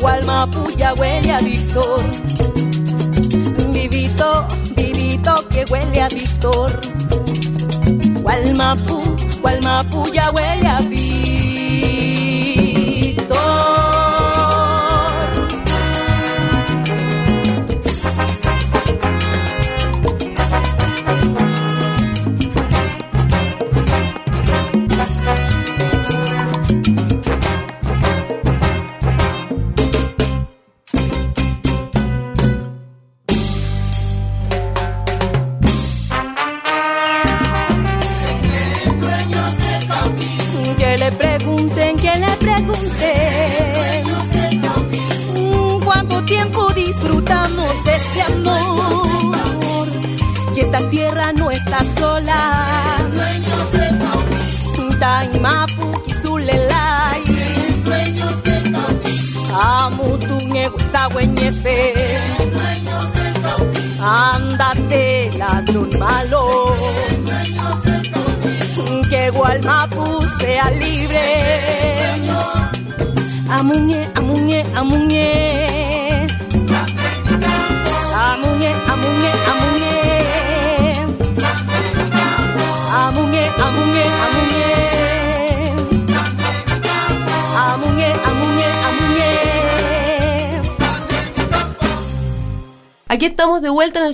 Gualmapu, 0.03 0.59
Gualmapu 0.59 0.71
ya 0.71 0.93
huele 0.95 1.31
a 1.31 1.39
Víctor. 1.39 2.03
Vivito, 3.71 4.45
vivito 4.75 5.47
que 5.47 5.63
huele 5.71 6.01
a 6.01 6.09
Víctor. 6.09 6.71
Gualmapu, 8.21 9.01
Gualmapu 9.41 10.13
ya 10.13 10.29
huele 10.31 10.67
a 10.67 10.81
Víctor. 10.81 11.12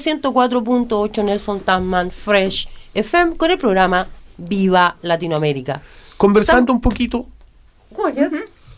El 0.07 0.21
104.8 0.21 1.23
Nelson 1.23 1.59
Tasman 1.59 2.11
Fresh 2.11 2.69
FM 2.93 3.35
con 3.35 3.51
el 3.51 3.57
programa 3.57 4.07
Viva 4.37 4.95
Latinoamérica. 5.01 5.81
Conversando 6.17 6.71
un 6.71 6.81
poquito 6.81 7.27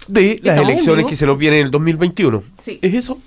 de 0.07 0.39
las 0.43 0.57
elecciones 0.57 1.05
que 1.05 1.15
se 1.15 1.25
nos 1.25 1.37
vienen 1.37 1.59
en 1.59 1.65
el 1.65 1.71
2021. 1.71 2.43
Sí. 2.61 2.79
¿Es 2.81 2.93
eso? 2.93 3.19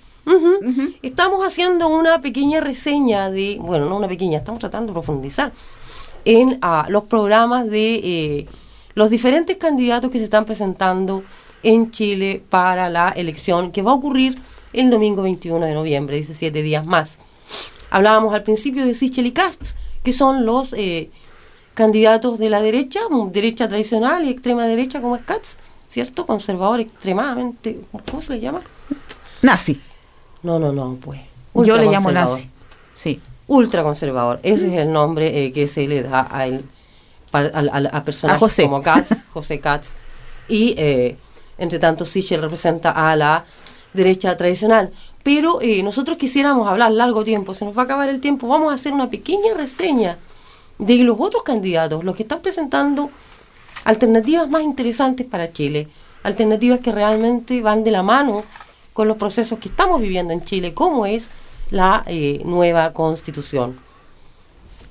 Estamos 1.02 1.46
haciendo 1.46 1.88
una 1.88 2.20
pequeña 2.20 2.60
reseña 2.60 3.30
de, 3.30 3.58
bueno, 3.60 3.86
no 3.86 3.96
una 3.96 4.08
pequeña, 4.08 4.38
estamos 4.38 4.58
tratando 4.58 4.88
de 4.88 4.92
profundizar 4.94 5.52
en 6.24 6.58
ah, 6.62 6.86
los 6.88 7.04
programas 7.04 7.68
de 7.68 7.94
eh, 7.96 8.46
los 8.94 9.10
diferentes 9.10 9.56
candidatos 9.58 10.10
que 10.10 10.18
se 10.18 10.24
están 10.24 10.46
presentando 10.46 11.22
en 11.62 11.90
Chile 11.90 12.42
para 12.48 12.88
la 12.88 13.10
elección 13.10 13.70
que 13.70 13.82
va 13.82 13.90
a 13.90 13.94
ocurrir 13.94 14.38
el 14.72 14.90
domingo 14.90 15.22
21 15.22 15.64
de 15.66 15.74
noviembre, 15.74 16.16
17 16.16 16.62
días 16.62 16.84
más. 16.84 17.20
Hablábamos 17.90 18.34
al 18.34 18.42
principio 18.42 18.84
de 18.86 18.94
Sichel 18.94 19.26
y 19.26 19.32
Cast, 19.32 19.62
que 20.02 20.12
son 20.12 20.44
los 20.44 20.72
eh, 20.74 21.10
candidatos 21.74 22.38
de 22.38 22.50
la 22.50 22.60
derecha, 22.60 23.00
mm, 23.10 23.30
derecha 23.32 23.68
tradicional 23.68 24.24
y 24.24 24.30
extrema 24.30 24.66
derecha 24.66 25.00
como 25.00 25.16
es 25.16 25.22
Katz, 25.22 25.56
¿cierto? 25.86 26.26
Conservador 26.26 26.80
extremadamente, 26.80 27.80
¿cómo 28.10 28.20
se 28.20 28.34
le 28.34 28.40
llama? 28.40 28.62
Nazi. 29.42 29.80
No, 30.42 30.58
no, 30.58 30.72
no, 30.72 30.96
pues. 31.00 31.20
Yo 31.54 31.76
le 31.76 31.86
llamo 31.90 32.10
nazi. 32.12 32.50
Sí. 32.94 33.20
Ultraconservador. 33.46 34.40
Ese 34.42 34.68
es 34.68 34.80
el 34.80 34.92
nombre 34.92 35.44
eh, 35.46 35.52
que 35.52 35.68
se 35.68 35.86
le 35.86 36.02
da 36.02 36.26
a, 36.30 36.46
él, 36.46 36.64
a, 37.32 37.38
a- 37.38 37.96
a 37.98 38.04
personajes 38.04 38.40
José. 38.40 38.62
como 38.64 38.82
Katz, 38.82 39.12
José 39.32 39.60
Katz. 39.60 39.94
Y, 40.48 40.74
eh, 40.76 41.16
entre 41.58 41.78
tanto, 41.78 42.04
Sichel 42.04 42.40
representa 42.42 42.90
a 42.90 43.14
la 43.16 43.44
derecha 43.94 44.36
tradicional. 44.36 44.92
Pero 45.22 45.62
eh, 45.62 45.82
nosotros 45.82 46.18
quisiéramos 46.18 46.68
hablar 46.68 46.92
largo 46.92 47.24
tiempo, 47.24 47.54
se 47.54 47.64
nos 47.64 47.76
va 47.76 47.82
a 47.82 47.84
acabar 47.86 48.10
el 48.10 48.20
tiempo. 48.20 48.46
Vamos 48.46 48.70
a 48.70 48.74
hacer 48.74 48.92
una 48.92 49.08
pequeña 49.08 49.54
reseña 49.56 50.18
de 50.78 50.98
los 50.98 51.16
otros 51.18 51.42
candidatos, 51.44 52.04
los 52.04 52.14
que 52.14 52.24
están 52.24 52.42
presentando 52.42 53.10
alternativas 53.84 54.50
más 54.50 54.62
interesantes 54.62 55.26
para 55.26 55.52
Chile, 55.52 55.88
alternativas 56.24 56.80
que 56.80 56.92
realmente 56.92 57.62
van 57.62 57.84
de 57.84 57.90
la 57.90 58.02
mano 58.02 58.44
con 58.92 59.08
los 59.08 59.16
procesos 59.16 59.58
que 59.58 59.68
estamos 59.68 60.00
viviendo 60.00 60.32
en 60.32 60.44
Chile, 60.44 60.74
como 60.74 61.06
es 61.06 61.30
la 61.70 62.02
eh, 62.06 62.42
nueva 62.44 62.92
constitución. 62.92 63.78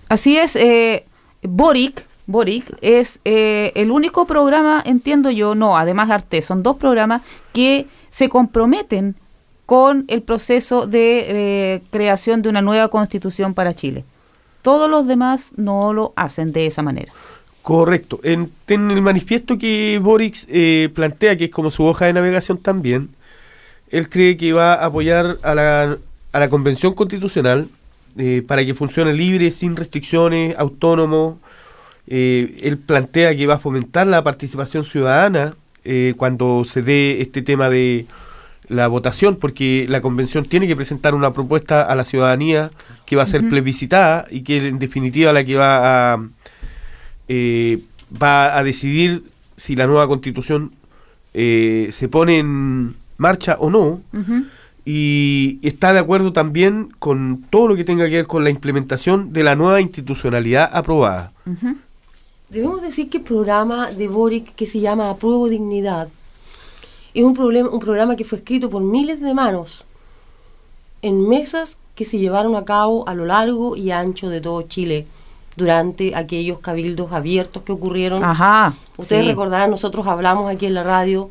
Así 0.09 0.37
es, 0.37 0.55
eh, 0.55 1.05
Boric, 1.43 2.07
Boric 2.25 2.75
es 2.81 3.19
el 3.23 3.91
único 3.91 4.25
programa, 4.25 4.81
entiendo 4.85 5.29
yo, 5.29 5.55
no, 5.55 5.77
además 5.77 6.07
de 6.07 6.13
Arte, 6.13 6.41
son 6.41 6.63
dos 6.63 6.77
programas 6.77 7.21
que 7.51 7.87
se 8.13 8.29
comprometen 8.29 9.15
con 9.65 10.05
el 10.07 10.21
proceso 10.21 10.85
de 10.85 11.25
eh, 11.27 11.81
creación 11.89 12.43
de 12.43 12.49
una 12.49 12.61
nueva 12.61 12.89
constitución 12.89 13.55
para 13.55 13.73
Chile. 13.73 14.05
Todos 14.61 14.87
los 14.87 15.07
demás 15.07 15.53
no 15.57 15.93
lo 15.93 16.13
hacen 16.15 16.51
de 16.51 16.67
esa 16.67 16.83
manera. 16.83 17.11
Correcto. 17.63 18.19
En, 18.23 18.51
el 18.67 19.01
manifiesto 19.01 19.57
que 19.57 19.99
Boric 19.99 20.45
eh, 20.49 20.89
plantea, 20.93 21.35
que 21.37 21.45
es 21.45 21.51
como 21.51 21.71
su 21.71 21.83
hoja 21.85 22.05
de 22.05 22.13
navegación 22.13 22.59
también, 22.59 23.09
él 23.89 24.07
cree 24.09 24.37
que 24.37 24.53
va 24.53 24.75
a 24.75 24.85
apoyar 24.85 25.37
a 25.41 25.55
la, 25.55 25.97
a 26.33 26.39
la 26.39 26.49
Convención 26.49 26.93
Constitucional 26.93 27.67
eh, 28.15 28.43
para 28.45 28.63
que 28.63 28.75
funcione 28.75 29.11
libre, 29.11 29.49
sin 29.49 29.75
restricciones, 29.75 30.55
autónomo. 30.59 31.39
Eh, 32.05 32.59
él 32.61 32.77
plantea 32.77 33.35
que 33.35 33.47
va 33.47 33.55
a 33.55 33.59
fomentar 33.59 34.05
la 34.05 34.23
participación 34.23 34.85
ciudadana 34.85 35.55
eh, 35.83 36.13
cuando 36.17 36.63
se 36.65 36.81
dé 36.81 37.21
este 37.21 37.41
tema 37.41 37.69
de 37.69 38.05
la 38.67 38.87
votación, 38.87 39.35
porque 39.35 39.85
la 39.89 40.01
convención 40.01 40.45
tiene 40.45 40.67
que 40.67 40.75
presentar 40.75 41.15
una 41.15 41.33
propuesta 41.33 41.83
a 41.83 41.95
la 41.95 42.05
ciudadanía 42.05 42.71
que 43.05 43.15
va 43.15 43.23
a 43.23 43.27
ser 43.27 43.47
plebiscitada 43.49 44.25
y 44.31 44.41
que 44.41 44.67
en 44.67 44.79
definitiva 44.79 45.33
la 45.33 45.43
que 45.43 45.55
va 45.55 46.13
a 46.13 46.21
eh, 47.27 47.79
va 48.21 48.57
a 48.57 48.63
decidir 48.63 49.23
si 49.57 49.75
la 49.75 49.87
nueva 49.87 50.07
constitución 50.07 50.71
eh, 51.33 51.89
se 51.91 52.07
pone 52.07 52.39
en 52.39 52.95
marcha 53.17 53.57
o 53.59 53.69
no 53.69 54.01
y 54.85 55.59
está 55.61 55.93
de 55.93 55.99
acuerdo 55.99 56.33
también 56.33 56.89
con 56.99 57.45
todo 57.49 57.67
lo 57.67 57.75
que 57.75 57.83
tenga 57.83 58.05
que 58.05 58.17
ver 58.17 58.27
con 58.27 58.43
la 58.43 58.49
implementación 58.49 59.31
de 59.31 59.43
la 59.43 59.55
nueva 59.55 59.79
institucionalidad 59.81 60.69
aprobada. 60.73 61.31
Ujú. 61.45 61.77
Debemos 62.49 62.81
decir 62.81 63.09
que 63.09 63.17
el 63.17 63.23
programa 63.23 63.91
de 63.91 64.07
Boric 64.07 64.53
que 64.55 64.67
se 64.67 64.79
llama 64.79 65.09
Apruebo 65.09 65.49
Dignidad 65.49 66.07
es 67.13 67.23
un, 67.23 67.33
problema, 67.33 67.69
un 67.69 67.79
programa 67.79 68.15
que 68.15 68.25
fue 68.25 68.39
escrito 68.39 68.69
por 68.69 68.81
miles 68.83 69.21
de 69.21 69.33
manos 69.33 69.85
en 71.01 71.27
mesas 71.27 71.77
que 71.95 72.05
se 72.05 72.17
llevaron 72.17 72.55
a 72.55 72.65
cabo 72.65 73.07
a 73.07 73.13
lo 73.13 73.25
largo 73.25 73.75
y 73.75 73.91
ancho 73.91 74.29
de 74.29 74.41
todo 74.41 74.63
Chile 74.63 75.05
durante 75.55 76.15
aquellos 76.15 76.59
cabildos 76.59 77.11
abiertos 77.11 77.63
que 77.63 77.71
ocurrieron. 77.71 78.23
Ajá. 78.23 78.73
Ustedes 78.97 79.23
sí. 79.23 79.27
recordarán, 79.27 79.69
nosotros 79.69 80.07
hablamos 80.07 80.51
aquí 80.51 80.65
en 80.65 80.73
la 80.73 80.83
radio 80.83 81.29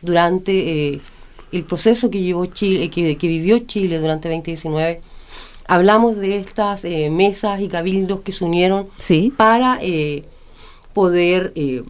durante 0.00 0.92
eh, 0.94 1.00
el 1.52 1.64
proceso 1.64 2.10
que 2.10 2.20
llevó 2.22 2.46
Chile, 2.46 2.88
que, 2.88 3.18
que 3.18 3.28
vivió 3.28 3.58
Chile 3.60 3.98
durante 3.98 4.28
2019. 4.28 5.02
Hablamos 5.66 6.16
de 6.16 6.38
estas 6.38 6.84
eh, 6.86 7.10
mesas 7.10 7.60
y 7.60 7.68
cabildos 7.68 8.20
que 8.20 8.32
se 8.32 8.44
unieron 8.44 8.88
Sí. 8.96 9.32
para 9.36 9.78
eh, 9.82 10.24
poder 10.98 11.52
eh, 11.54 11.84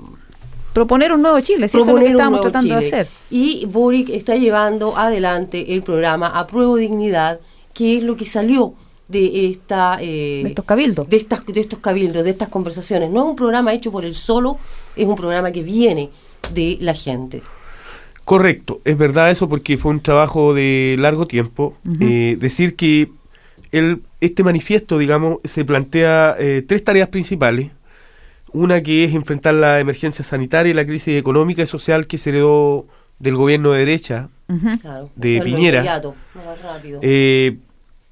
Proponer 0.75 1.13
un 1.13 1.23
nuevo 1.23 1.41
Chile, 1.41 1.67
si 1.67 1.79
eso 1.79 1.89
es 1.89 1.95
lo 1.95 1.99
que 1.99 2.11
estábamos 2.11 2.41
tratando 2.43 2.75
de 2.75 2.87
hacer. 2.87 3.09
Y 3.31 3.67
Boric 3.67 4.11
está 4.11 4.37
llevando 4.37 4.97
adelante 4.97 5.75
el 5.75 5.83
programa 5.83 6.29
Apruebo 6.29 6.77
Dignidad, 6.77 7.41
que 7.73 7.97
es 7.97 8.03
lo 8.03 8.17
que 8.17 8.27
salió 8.27 8.75
de 9.09 9.49
esta 9.49 9.97
eh, 10.01 10.43
De 10.45 10.51
estos 10.51 10.67
cabildos. 10.67 11.09
de 11.09 11.17
estas 11.17 11.45
de 11.47 11.61
estos 11.61 11.79
cabildos, 11.79 12.23
de 12.23 12.31
estas 12.31 12.51
conversaciones. 12.51 13.11
No 13.11 13.25
es 13.25 13.31
un 13.31 13.37
programa 13.37 13.73
hecho 13.73 13.91
por 13.91 14.05
él 14.05 14.15
solo, 14.15 14.59
es 14.95 15.07
un 15.07 15.17
programa 15.17 15.51
que 15.51 15.63
viene 15.63 16.11
de 16.53 16.77
la 16.81 16.95
gente. 16.95 17.43
Correcto, 18.25 18.81
es 18.85 18.97
verdad 18.97 19.31
eso 19.31 19.49
porque 19.49 19.79
fue 19.79 19.91
un 19.91 20.01
trabajo 20.01 20.53
de 20.53 20.97
largo 20.99 21.27
tiempo. 21.27 21.75
Eh, 21.99 22.37
decir 22.39 22.77
que 22.77 23.11
el, 23.73 24.03
este 24.21 24.45
manifiesto, 24.45 24.99
digamos, 24.99 25.39
se 25.45 25.65
plantea 25.65 26.37
eh, 26.39 26.63
tres 26.67 26.85
tareas 26.85 27.09
principales. 27.09 27.71
Una 28.53 28.83
que 28.83 29.05
es 29.05 29.15
enfrentar 29.15 29.55
la 29.55 29.79
emergencia 29.81 30.25
sanitaria 30.25 30.71
y 30.71 30.75
la 30.75 30.87
crisis 30.87 31.17
económica 31.19 31.63
y 31.63 31.67
social 31.67 32.07
que 32.07 32.19
se 32.19 32.31
heredó 32.31 32.87
del 33.19 33.37
gobierno 33.37 33.73
de 33.73 33.81
derecha. 33.81 34.31
Ujú. 34.49 34.79
Claro, 34.81 35.11
De 35.17 35.41
Piñera. 35.43 35.79
inmediato, 35.79 36.15
más 36.35 36.63
rápido. 36.63 37.01
Eh, 37.03 37.59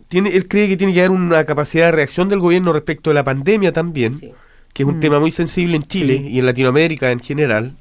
tiene, 0.09 0.37
él 0.37 0.47
cree 0.47 0.68
que 0.68 0.76
tiene 0.76 0.93
que 0.93 1.01
haber 1.01 1.11
una 1.11 1.45
capacidad 1.45 1.87
de 1.87 1.93
reacción 1.93 2.28
del 2.28 2.41
gobierno 2.41 2.72
respecto 2.72 3.11
de 3.11 3.14
la 3.14 3.24
pandemia 3.24 3.72
también, 3.72 4.16
Sí. 4.16 4.32
que 4.74 4.82
es 4.82 4.89
un 4.89 4.99
Mm. 4.99 5.01
tema 5.01 5.20
muy 5.20 5.30
sensible 5.30 5.76
en 5.76 5.82
Chile 5.84 6.18
Sí. 6.18 6.28
y 6.28 6.39
en 6.39 6.47
Latinoamérica 6.47 7.11
en 7.11 7.20
general. 7.20 7.74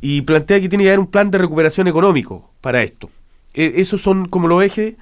Y 0.00 0.22
plantea 0.22 0.60
que 0.60 0.68
tiene 0.68 0.84
que 0.84 0.90
haber 0.90 0.98
un 1.00 1.06
plan 1.06 1.30
de 1.30 1.38
recuperación 1.38 1.88
económico 1.88 2.50
para 2.60 2.82
esto. 2.82 3.08
Eh, 3.54 3.72
esos 3.76 4.02
son 4.02 4.26
como 4.28 4.48
los 4.48 4.62
ejes. 4.62 4.94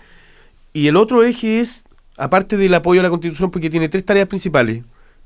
Y 0.72 0.86
el 0.86 0.96
otro 0.96 1.24
eje 1.24 1.60
es, 1.60 1.84
aparte 2.16 2.56
del 2.56 2.74
apoyo 2.74 3.00
a 3.00 3.02
la 3.02 3.10
Constitución, 3.10 3.50
porque 3.50 3.70
tiene 3.70 3.88
tres 3.88 4.04
tareas 4.04 4.28
principales. 4.28 4.82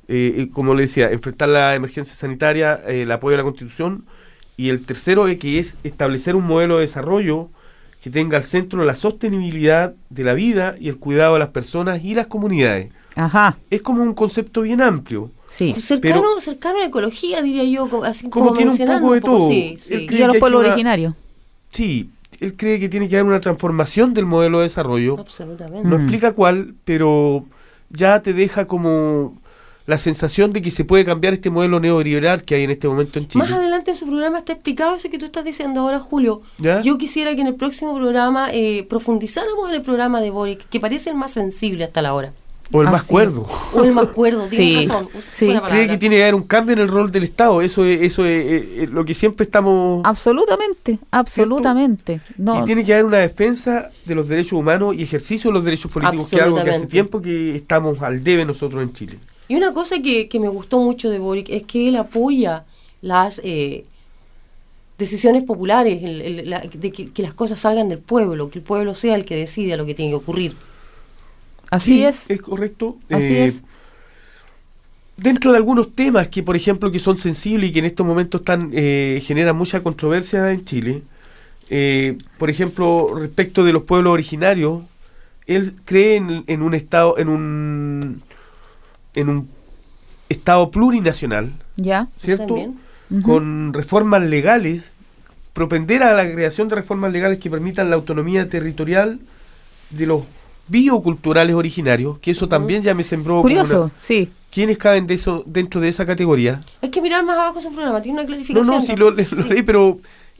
Eh, 0.09 0.49
como 0.53 0.75
le 0.75 0.83
decía, 0.83 1.11
enfrentar 1.11 1.49
la 1.49 1.75
emergencia 1.75 2.15
sanitaria, 2.15 2.81
eh, 2.87 3.03
el 3.03 3.13
apoyo 3.13 3.35
a 3.35 3.39
la 3.39 3.45
Constitución. 3.45 4.05
Y 4.57 4.69
el 4.69 4.85
tercero 4.85 5.27
es 5.29 5.39
que 5.39 5.59
es 5.59 5.77
establecer 5.83 6.37
un 6.37 6.47
modelo 6.47 6.77
de 6.77 6.83
desarrollo 6.83 7.49
que 8.03 8.11
tenga 8.11 8.37
al 8.37 8.45
centro 8.45 8.85
la 8.85 8.95
sostenibilidad 8.95 9.95
de 10.11 10.25
la 10.25 10.35
vida 10.35 10.77
y 10.79 10.89
el 10.89 10.99
cuidado 10.99 11.33
de 11.35 11.39
las 11.41 11.49
personas 11.49 12.05
y 12.05 12.15
las 12.15 12.27
comunidades. 12.27 12.91
Ajá, 13.17 13.57
Es 13.71 13.81
como 13.81 14.03
un 14.03 14.13
concepto 14.13 14.63
bien 14.63 14.81
amplio. 14.81 15.31
sí. 15.49 15.73
cercano, 15.81 16.21
pero- 16.21 16.41
cercano 16.41 16.77
a 16.79 16.81
la 16.81 16.87
ecología, 16.87 17.41
diría 17.43 17.65
yo, 17.65 17.89
como, 17.89 18.05
así 18.05 18.29
Como 18.29 18.47
como, 18.47 18.57
tiene 18.59 18.73
un 18.73 19.01
poco 19.01 19.15
de 19.15 19.21
todo. 19.21 19.49
Sí, 19.49 19.77
sí. 19.81 19.95
El 19.95 20.13
Y 20.13 20.23
a 20.23 20.27
los 20.27 20.37
pueblos 20.39 20.61
originarios. 20.67 21.15
Sí, 21.71 22.11
él 22.41 22.55
cree 22.57 22.79
que 22.81 22.89
tiene 22.89 23.09
que 23.09 23.17
haber 23.17 23.27
una 23.31 23.41
transformación 23.41 24.13
del 24.15 24.27
modelo 24.27 24.59
de 24.59 24.65
desarrollo. 24.65 25.17
Absolutamente. 25.19 25.89
No 25.89 25.97
Mm. 25.97 26.01
explica 26.01 26.33
cuál, 26.33 26.75
pero 26.85 27.45
ya 27.91 28.21
te 28.21 28.33
deja 28.33 28.67
como 28.67 29.41
la 29.87 29.99
sensación 29.99 30.53
de 30.55 30.63
que 30.63 30.71
se 30.71 30.85
puede 30.85 31.05
cambiar 31.05 31.35
este 31.35 31.51
modelo 31.51 31.79
neoliberal 31.79 32.43
que 32.45 32.55
hay 32.55 32.63
en 32.63 32.71
este 32.71 32.89
momento 32.89 33.19
en 33.19 33.29
Chile. 33.29 33.45
Más 33.45 33.53
adelante 33.53 33.91
en 33.91 33.97
su 33.99 34.07
programa 34.07 34.39
está 34.39 34.55
explicado 34.55 34.95
eso 34.97 35.11
que 35.11 35.19
tú 35.19 35.27
estás 35.27 35.45
diciendo 35.45 35.81
ahora, 35.83 36.01
Julio. 36.01 36.41
¿Ya? 36.59 36.81
Yo 36.81 36.97
quisiera 36.97 37.35
que 37.35 37.43
en 37.43 37.49
el 37.49 37.55
próximo 37.55 37.95
programa 37.95 38.49
eh, 38.53 38.87
profundizáramos 38.89 39.69
en 39.69 39.75
el 39.75 39.83
programa 39.83 40.21
de 40.23 40.31
Boric, 40.31 40.67
que 40.71 40.81
parece 40.81 41.11
el 41.11 41.17
más 41.17 41.33
sensible 41.33 41.85
hasta 41.85 42.01
la 42.01 42.15
hora. 42.15 42.33
o 42.73 42.81
el 42.81 42.89
Ah, 42.89 42.93
más 42.93 43.03
sí. 43.03 43.09
cuerdo. 43.09 43.47
O 43.75 43.85
el 43.85 43.93
más 43.93 44.07
cuerdo, 44.09 44.49
Sí, 44.49 44.87
razón. 44.87 45.07
sí. 45.19 45.53
Cree 45.69 45.87
que 45.87 45.99
tiene 45.99 46.17
que 46.17 46.23
haber 46.23 46.35
un 46.35 46.45
cambio 46.45 46.73
en 46.73 46.79
el 46.79 46.89
rol 46.89 47.13
del 47.13 47.25
Estado. 47.25 47.61
Eso 47.61 47.85
es, 47.85 48.01
eso 48.01 48.25
es, 48.25 48.33
eh, 48.47 48.69
eh, 48.85 48.89
lo 48.91 49.05
que 49.05 49.13
siempre 49.13 49.45
estamos... 49.45 50.01
Absolutamente, 50.07 50.99
absolutamente. 51.11 52.21
No, 52.39 52.63
Y 52.63 52.65
tiene 52.65 52.85
que 52.87 52.95
haber 52.95 53.05
una 53.05 53.19
defensa 53.19 53.91
de 54.07 54.15
los 54.15 54.29
derechos 54.29 54.53
humanos 54.55 54.97
y 54.97 55.03
ejercicio 55.03 55.51
de 55.51 55.55
los 55.55 55.65
derechos 55.65 55.93
políticos, 55.93 56.31
que 56.31 56.37
es 56.37 56.43
algo 56.43 56.65
que 56.65 56.71
hace 56.71 56.87
tiempo 56.87 57.21
que 57.21 57.55
estamos 57.55 58.01
al 58.01 58.25
debe 58.25 58.47
nosotros 58.47 58.83
en 58.83 58.93
Chile. 58.95 59.19
Y 59.49 59.57
una 59.57 59.73
cosa 59.75 60.01
que, 60.03 60.29
que 60.29 60.41
me 60.41 60.49
gustó 60.49 60.81
mucho 60.81 61.11
de 61.11 61.19
Boric 61.19 61.51
es 61.51 61.65
que 61.65 61.89
él 61.89 61.97
apoya 61.97 62.65
las 63.03 63.41
eh, 63.45 63.85
decisiones 64.99 65.45
populares, 65.45 66.03
el- 66.03 66.21
el- 66.23 66.51
la- 66.51 66.61
de 66.61 66.93
que, 66.93 67.11
que 67.13 67.23
las 67.23 67.35
cosas 67.35 67.59
salgan 67.61 67.89
del 67.89 67.99
pueblo, 67.99 68.51
que 68.51 68.59
el 68.61 68.65
pueblo 68.65 68.95
sea 68.95 69.17
el 69.17 69.25
que 69.25 69.37
decida 69.37 69.77
lo 69.77 69.87
que 69.87 69.95
tiene 69.95 70.13
que 70.13 70.17
ocurrir. 70.17 70.55
así 71.71 71.99
Sí, 71.99 72.05
es. 72.05 72.31
Es 72.31 72.41
correcto. 72.43 72.97
Así 73.11 73.35
Eh, 73.35 73.45
es. 73.47 73.65
Dentro 75.17 75.53
de 75.53 75.59
algunos 75.59 75.95
temas 75.95 76.27
que, 76.29 76.43
por 76.43 76.57
ejemplo, 76.57 76.91
que 76.91 76.99
son 76.99 77.17
sensibles 77.17 77.71
y 77.71 77.73
que 77.73 77.79
en 77.79 77.85
estos 77.85 78.05
momentos 78.05 78.41
están 78.41 78.71
eh, 78.73 79.23
generan 79.25 79.55
mucha 79.57 79.81
controversia 79.81 80.51
en 80.51 80.65
Chile, 80.65 81.03
eh, 81.71 82.19
por 82.39 82.51
ejemplo, 82.51 83.15
respecto 83.17 83.65
de 83.65 83.73
los 83.73 83.85
pueblos 83.85 84.13
originarios, 84.13 84.85
él 85.47 85.75
cree 85.85 86.17
en, 86.17 86.45
en 86.47 86.63
un 86.63 86.75
estado, 86.75 87.19
en 87.19 87.29
un 87.29 88.23
en 89.15 89.29
un 89.29 89.49
estado 90.29 90.71
plurinacional, 90.71 91.53
Ya. 91.77 92.09
¿cierto? 92.17 92.57
Con 93.23 93.73
reformas 93.73 94.23
legales, 94.23 94.85
propender 95.53 96.03
a 96.03 96.15
la 96.15 96.31
creación 96.31 96.69
de 96.69 96.77
reformas 96.77 97.13
legales 97.13 97.39
que 97.39 97.51
permitan 97.51 97.91
la 97.91 97.97
autonomía 97.97 98.49
territorial 98.49 99.21
de 99.91 100.07
los 100.07 100.23
bioculturales 100.69 101.55
originarios, 101.55 102.19
que 102.19 102.31
eso 102.31 102.49
también 102.49 102.83
ya 102.83 102.95
me 102.95 103.05
sembró 103.05 103.43
Curioso, 103.43 103.83
una- 103.85 103.93
sí. 103.99 104.31
¿quiénes 104.51 104.79
caben 104.79 105.07
de 105.07 105.15
eso, 105.15 105.45
dentro 105.47 105.81
de 105.81 105.89
esa 105.91 106.07
categoría? 106.07 106.61
Hay 106.83 106.89
que 106.91 107.01
mirar 107.03 107.23
más 107.25 107.37
abajo 107.39 107.61
su 107.61 107.73
programa, 107.73 108.01
tiene 108.01 108.15
una 108.17 108.23
No, 108.23 108.29
clarificación. 108.29 108.67
no, 108.67 108.81
sí 108.81 108.97
lo, 108.97 109.11
lo 109.11 109.45
leí, 109.49 109.63
pero 109.63 109.99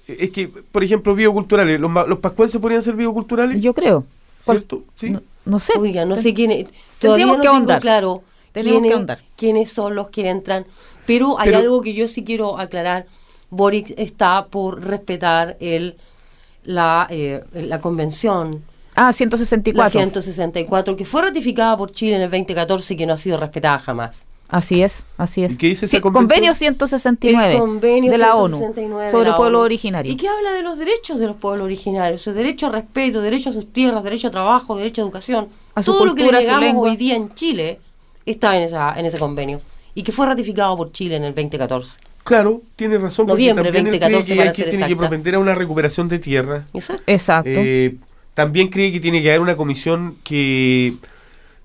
es 0.09 0.31
que, 0.31 0.49
por 0.49 0.83
ejemplo, 0.83 1.15
bioculturales, 1.15 1.79
¿los, 1.79 2.09
los 2.09 2.19
pascuenses 2.19 2.61
podrían 2.61 2.83
ser 2.83 2.95
bioculturales? 2.95 3.61
Yo 3.61 3.75
creo. 3.75 4.05
¿Cuál- 4.45 4.59
¿Cierto? 4.59 4.83
Sí. 4.97 5.11
No, 5.11 5.23
no 5.45 5.59
sé. 5.59 5.75
Oiga, 5.79 6.05
no 6.05 6.17
sé 6.17 6.35
quiénes. 6.35 6.67
Todavía 6.99 7.27
Tendríamos 7.27 7.37
no 7.37 7.43
que 7.43 7.67
tengo 7.67 7.81
claro 7.81 8.23
Tenemos 8.55 8.83
que 8.83 8.93
ahondar. 8.95 9.19
quiénes 9.37 9.71
son 9.71 9.95
los 9.95 10.09
que 10.11 10.29
entran. 10.31 10.65
Pero 11.07 11.39
hay 11.39 11.47
Pero- 11.51 11.59
algo 11.59 11.83
que 11.83 11.93
yo 11.93 12.09
sí 12.09 12.25
quiero 12.25 12.59
aclarar. 12.59 13.07
Boric 13.51 13.93
está 13.99 14.47
por 14.47 14.83
respetar 14.83 15.57
el 15.61 15.97
la, 16.65 17.07
eh, 17.11 17.45
la 17.53 17.81
convención, 17.81 18.65
Ah, 18.97 19.07
la 19.07 19.13
164. 19.13 19.91
164, 19.91 20.97
que 20.97 21.05
fue 21.05 21.21
ratificada 21.23 21.77
por 21.77 21.91
Chile 21.93 22.17
en 22.17 22.23
el 22.23 22.31
2014 22.31 22.95
y 22.95 22.97
que 22.97 23.07
no 23.07 23.13
ha 23.13 23.17
sido 23.17 23.37
respetada 23.39 23.79
jamás. 23.81 24.27
Así 24.49 24.83
es, 24.83 25.05
así 25.19 25.43
es. 25.43 25.55
¿Y 25.55 25.57
qué 25.59 25.67
dice 25.69 25.87
esa 25.87 25.97
Sí, 25.97 26.01
convenio 26.01 26.55
169 26.55 27.55
el 27.55 27.59
convenio 27.59 28.13
de 28.13 28.19
la 28.19 28.33
169 28.35 29.03
ONU 29.05 29.11
sobre 29.11 29.31
la 29.31 29.37
pueblo 29.37 29.59
ONU. 29.59 29.65
originario. 29.65 30.13
Y 30.13 30.17
que 30.17 30.29
habla 30.29 30.53
de 30.53 30.63
los 30.63 30.79
derechos 30.79 31.19
de 31.19 31.27
los 31.27 31.37
pueblos 31.37 31.65
originarios, 31.65 32.21
su 32.21 32.33
derecho 32.33 32.67
a 32.69 32.71
respeto, 32.71 33.21
derecho 33.21 33.51
a 33.51 33.53
sus 33.53 33.73
tierras, 33.73 34.05
derecho 34.05 34.29
a 34.29 34.31
trabajo, 34.31 34.77
derecho 34.77 35.03
a 35.03 35.05
educación. 35.05 35.49
A 35.75 35.83
su 35.83 35.93
Todo 35.93 36.05
lo 36.07 36.15
que 36.15 36.23
cultura, 36.23 36.39
le 36.39 36.45
su 36.45 36.51
negamos 36.51 36.67
lengua. 36.69 36.91
hoy 36.91 36.97
día 36.97 37.17
en 37.17 37.35
Chile 37.35 37.81
está 38.27 38.57
en, 38.57 38.63
esa, 38.65 38.99
en 38.99 39.07
ese 39.07 39.19
convenio 39.19 39.61
y 39.95 40.03
que 40.03 40.13
fue 40.13 40.27
ratificado 40.27 40.77
por 40.77 40.93
Chile 40.93 41.17
en 41.17 41.25
el 41.25 41.35
2014. 41.35 41.99
Claro, 42.25 42.63
tiene 42.77 42.97
razón. 42.99 43.27
porque 43.27 43.53
Noviembre 43.53 43.69
él 43.69 43.75
2014 43.75 44.25
cree 44.25 44.25
que 44.25 44.35
para 44.37 44.51
hay 44.51 44.57
que 44.57 44.63
ser 44.63 44.71
tiene 44.71 44.87
que 44.89 44.97
propender 44.97 45.35
a 45.35 45.39
una 45.39 45.55
recuperación 45.55 46.09
de 46.09 46.19
tierra. 46.19 46.65
Exacto. 46.73 47.03
Exacto. 47.07 47.51
Eh, 47.53 47.97
también 48.33 48.69
cree 48.69 48.91
que 48.93 48.99
tiene 49.01 49.23
que 49.23 49.29
haber 49.29 49.41
una 49.41 49.57
comisión 49.57 50.17
que 50.25 50.95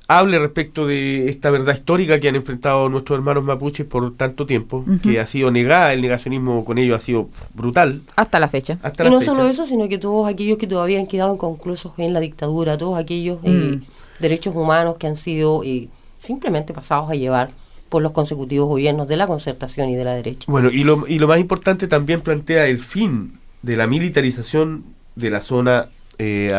hable 0.08 0.40
respecto 0.40 0.86
de 0.88 1.30
esta 1.30 1.52
verdad 1.52 1.76
histórica 1.76 2.20
que 2.20 2.28
han 2.30 2.36
enfrentado 2.36 2.90
nuestros 2.90 3.18
hermanos 3.18 3.44
mapuches 3.44 3.86
por 3.86 4.16
tanto 4.18 4.46
tiempo, 4.48 4.84
que 5.04 5.20
ha 5.20 5.28
sido 5.28 5.52
negada, 5.52 5.94
el 5.94 6.02
negacionismo 6.02 6.66
con 6.66 6.78
ellos 6.80 6.98
ha 6.98 7.02
sido 7.02 7.30
brutal. 7.54 8.02
Hasta 8.16 8.40
la 8.40 8.48
fecha. 8.48 8.80
Hasta 8.82 9.04
Y 9.04 9.06
la 9.06 9.12
no 9.12 9.20
fecha. 9.20 9.32
solo 9.34 9.48
eso, 9.48 9.68
sino 9.68 9.88
que 9.88 10.00
todos 10.00 10.28
aquellos 10.28 10.58
que 10.58 10.66
todavía 10.68 11.00
han 11.00 11.06
quedado 11.08 11.34
inconclusos 11.34 11.94
en 12.00 12.14
la 12.14 12.20
dictadura, 12.20 12.78
todos 12.78 12.98
aquellos 13.00 13.38
eh, 13.44 13.50
Mm. 13.50 13.84
derechos 14.20 14.56
humanos 14.56 14.98
que 14.98 15.06
han 15.08 15.16
sido 15.16 15.64
eh, 15.64 15.88
simplemente 16.20 16.74
pasados 16.74 17.10
a 17.10 17.14
llevar 17.14 17.50
por 17.90 18.04
los 18.04 18.12
consecutivos 18.12 18.68
gobiernos 18.68 19.08
de 19.08 19.18
la 19.18 19.26
concertación 19.26 19.90
y 19.90 19.96
de 19.96 20.06
la 20.06 20.14
derecha. 20.14 20.46
Bueno, 20.52 20.70
y 20.70 20.84
lo, 20.84 21.08
y 21.08 21.18
lo 21.18 21.28
más 21.28 21.40
importante 21.40 21.88
también 21.88 22.22
plantea 22.22 22.68
el 22.68 22.78
fin 22.78 23.40
de 23.64 23.76
la 23.76 23.88
militarización 23.88 24.84
de 25.16 25.30
la 25.32 25.42
zona 25.42 25.90
eh, 26.20 26.54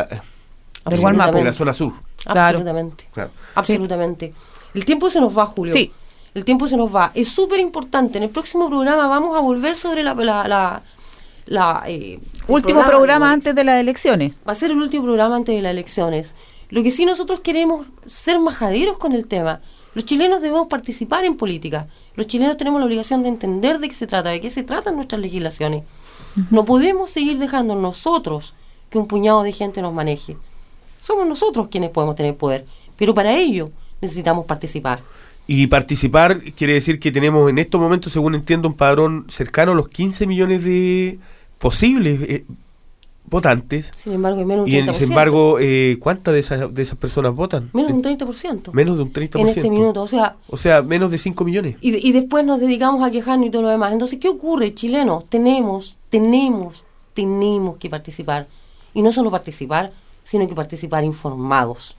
de 0.86 1.44
la 1.44 1.52
zona 1.52 1.72
sur. 1.72 1.92
Claro. 2.24 2.40
Absolutamente. 2.40 3.04
Claro. 3.12 3.30
Absolutamente. 3.54 4.34
El 4.74 4.84
tiempo 4.84 5.08
se 5.08 5.20
nos 5.20 5.36
va, 5.36 5.46
Julio. 5.46 5.72
Sí. 5.72 5.92
El 6.34 6.44
tiempo 6.44 6.68
se 6.68 6.76
nos 6.76 6.94
va. 6.94 7.12
Es 7.14 7.28
súper 7.28 7.60
importante. 7.60 8.18
En 8.18 8.24
el 8.24 8.30
próximo 8.30 8.68
programa 8.68 9.06
vamos 9.06 9.36
a 9.36 9.40
volver 9.40 9.76
sobre 9.76 10.02
la... 10.02 10.14
la, 10.14 10.46
la, 10.46 10.82
la, 11.46 11.82
eh, 11.86 12.20
Último 12.46 12.84
programa 12.84 13.26
digo, 13.26 13.34
antes 13.34 13.54
de 13.54 13.64
las 13.64 13.80
elecciones. 13.80 14.32
Va 14.46 14.52
a 14.52 14.54
ser 14.54 14.70
el 14.70 14.78
último 14.78 15.04
programa 15.04 15.36
antes 15.36 15.54
de 15.54 15.62
las 15.62 15.70
elecciones. 15.70 16.34
Lo 16.70 16.82
que 16.82 16.90
sí 16.90 17.04
nosotros 17.04 17.40
queremos 17.40 17.86
ser 18.06 18.38
majaderos 18.40 18.96
con 18.96 19.12
el 19.12 19.26
tema. 19.26 19.60
Los 19.94 20.04
chilenos 20.04 20.40
debemos 20.40 20.68
participar 20.68 21.24
en 21.24 21.36
política. 21.36 21.88
Los 22.14 22.26
chilenos 22.26 22.56
tenemos 22.56 22.80
la 22.80 22.86
obligación 22.86 23.22
de 23.22 23.28
entender 23.28 23.80
de 23.80 23.88
qué 23.88 23.94
se 23.94 24.06
trata, 24.06 24.30
de 24.30 24.40
qué 24.40 24.50
se 24.50 24.62
tratan 24.62 24.94
nuestras 24.94 25.20
legislaciones. 25.20 25.82
No 26.50 26.64
podemos 26.64 27.10
seguir 27.10 27.38
dejando 27.38 27.74
nosotros 27.74 28.54
que 28.88 28.98
un 28.98 29.06
puñado 29.06 29.42
de 29.42 29.52
gente 29.52 29.82
nos 29.82 29.92
maneje. 29.92 30.36
Somos 31.00 31.26
nosotros 31.26 31.68
quienes 31.68 31.90
podemos 31.90 32.14
tener 32.14 32.36
poder, 32.36 32.66
pero 32.96 33.14
para 33.14 33.36
ello 33.36 33.70
necesitamos 34.00 34.46
participar. 34.46 35.00
Y 35.46 35.66
participar 35.66 36.40
quiere 36.52 36.74
decir 36.74 37.00
que 37.00 37.10
tenemos 37.10 37.50
en 37.50 37.58
estos 37.58 37.80
momentos, 37.80 38.12
según 38.12 38.36
entiendo, 38.36 38.68
un 38.68 38.74
padrón 38.74 39.24
cercano 39.28 39.72
a 39.72 39.74
los 39.74 39.88
15 39.88 40.26
millones 40.26 40.62
de 40.62 41.18
posibles 41.58 42.20
eh, 42.22 42.44
votantes. 43.24 43.90
Sin 43.94 44.12
embargo, 44.12 44.38
hay 44.40 44.44
menos 44.44 44.66
de 44.66 44.72
Y 44.72 44.78
un 44.78 44.86
30%. 44.86 44.88
en- 44.90 44.94
sin 44.98 45.08
embargo, 45.12 45.58
eh, 45.60 45.96
¿cuántas 46.00 46.34
de 46.34 46.40
esas, 46.40 46.74
de 46.74 46.82
esas 46.82 46.96
personas 46.98 47.34
votan? 47.34 47.70
menos 47.72 47.88
de 47.90 47.94
un 47.94 48.02
30%. 48.02 48.72
Menos 48.72 48.96
de 48.96 49.02
un 49.04 49.12
30%. 49.12 49.40
En 49.40 49.48
este 49.48 49.70
minuto. 49.70 50.02
O 50.02 50.06
sea, 50.08 50.36
O 50.48 50.56
sea, 50.56 50.82
menos 50.82 51.10
de 51.10 51.18
5 51.18 51.44
millones. 51.44 51.76
Y, 51.80 52.06
y 52.08 52.12
después 52.12 52.44
nos 52.44 52.60
dedicamos 52.60 53.02
a 53.06 53.10
quejarnos 53.10 53.46
y 53.46 53.50
todo 53.50 53.62
lo 53.62 53.68
demás. 53.68 53.92
Entonces, 53.92 54.18
¿qué 54.18 54.28
ocurre, 54.28 54.74
chilenos? 54.74 55.24
Tenemos, 55.26 55.98
tenemos, 56.08 56.84
tenemos 57.14 57.76
que 57.78 57.88
participar. 57.88 58.46
Y 58.94 59.02
no 59.02 59.12
solo 59.12 59.30
participar, 59.30 59.92
sino 60.24 60.48
que 60.48 60.54
participar 60.54 61.04
informados. 61.04 61.96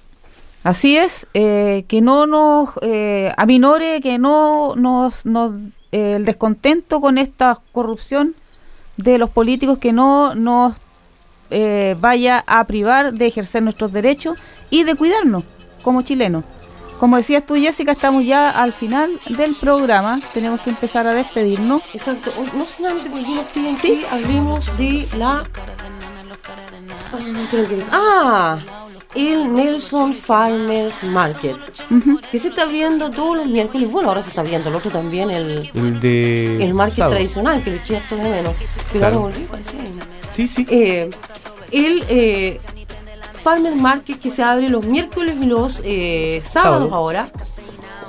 Así 0.64 0.96
es, 0.98 1.26
eh, 1.34 1.86
que 1.88 2.02
no 2.02 2.28
nos 2.28 2.70
eh, 2.82 3.32
aminore, 3.38 4.00
que 4.02 4.20
no 4.20 4.76
nos, 4.76 5.26
nos 5.26 5.54
eh, 5.92 6.16
el 6.18 6.26
descontento 6.26 7.02
con 7.02 7.18
esta 7.18 7.60
corrupción 7.72 8.36
de 8.98 9.18
los 9.18 9.30
políticos, 9.32 9.80
que 9.80 9.92
no 9.92 10.36
nos 10.36 10.74
eh, 11.52 11.96
vaya 12.00 12.44
a 12.48 12.64
privar 12.66 13.14
de 13.14 13.28
ejercer 13.28 13.62
nuestros 13.64 13.92
derechos 13.92 14.38
y 14.70 14.84
de 14.84 14.96
cuidarnos 14.96 15.44
como 15.84 16.02
chilenos. 16.02 16.44
Como 17.00 17.18
decías 17.18 17.44
tú, 17.46 17.56
Jessica, 17.56 17.92
estamos 17.94 18.26
ya 18.26 18.50
al 18.52 18.72
final 18.72 19.20
del 19.30 19.56
programa, 19.56 20.20
tenemos 20.34 20.62
que 20.62 20.70
empezar 20.70 21.08
a 21.08 21.14
despedirnos. 21.14 21.82
Exacto. 21.94 22.32
O- 22.38 22.58
No 22.58 22.66
solamente 22.66 23.10
porque 23.10 23.26
nos 23.36 23.46
piden 23.46 23.76
Sí. 23.76 24.00
que 24.02 24.08
hablemos 24.16 24.66
de 24.78 25.08
la... 25.18 25.44
Ah, 27.14 27.18
no 27.20 27.40
creo 27.50 27.68
que 27.68 27.76
es- 27.76 27.88
Ah, 27.92 28.60
el 29.16 29.54
Nelson 29.54 30.14
Farmers 30.14 31.04
Market, 31.04 31.56
que 32.32 32.40
se 32.40 32.48
está 32.50 32.64
abriendo 32.64 33.10
todos 33.10 33.36
los 33.38 33.48
miércoles. 33.48 33.92
Bueno, 33.92 34.10
ahora 34.10 34.22
se 34.22 34.30
está 34.30 34.42
abriendo 34.42 34.70
el 34.70 34.76
otro 34.76 34.90
también, 34.92 35.30
el, 35.32 35.70
El 35.74 36.00
de. 36.00 36.64
el 36.64 36.74
market 36.74 37.10
tradicional, 37.10 37.62
que 37.64 37.72
lo 37.72 37.78
eché 37.78 37.98
esto 37.98 38.16
de 38.16 38.24
menos. 38.24 38.54
Pero 38.58 39.00
Claro. 39.00 39.16
ahora 39.18 39.36
volví, 39.36 39.46
parece. 39.50 39.72
Sí, 40.34 40.48
sí. 40.48 40.66
Eh, 40.70 41.10
el 41.72 42.04
eh, 42.10 42.58
Farmer 43.44 43.76
Market 43.76 44.20
que 44.20 44.30
se 44.30 44.44
abre 44.44 44.70
los 44.70 44.86
miércoles 44.86 45.36
y 45.42 45.46
los 45.46 45.82
eh, 45.84 46.42
sábados 46.44 46.80
Sábado. 46.90 46.96
ahora, 46.96 47.28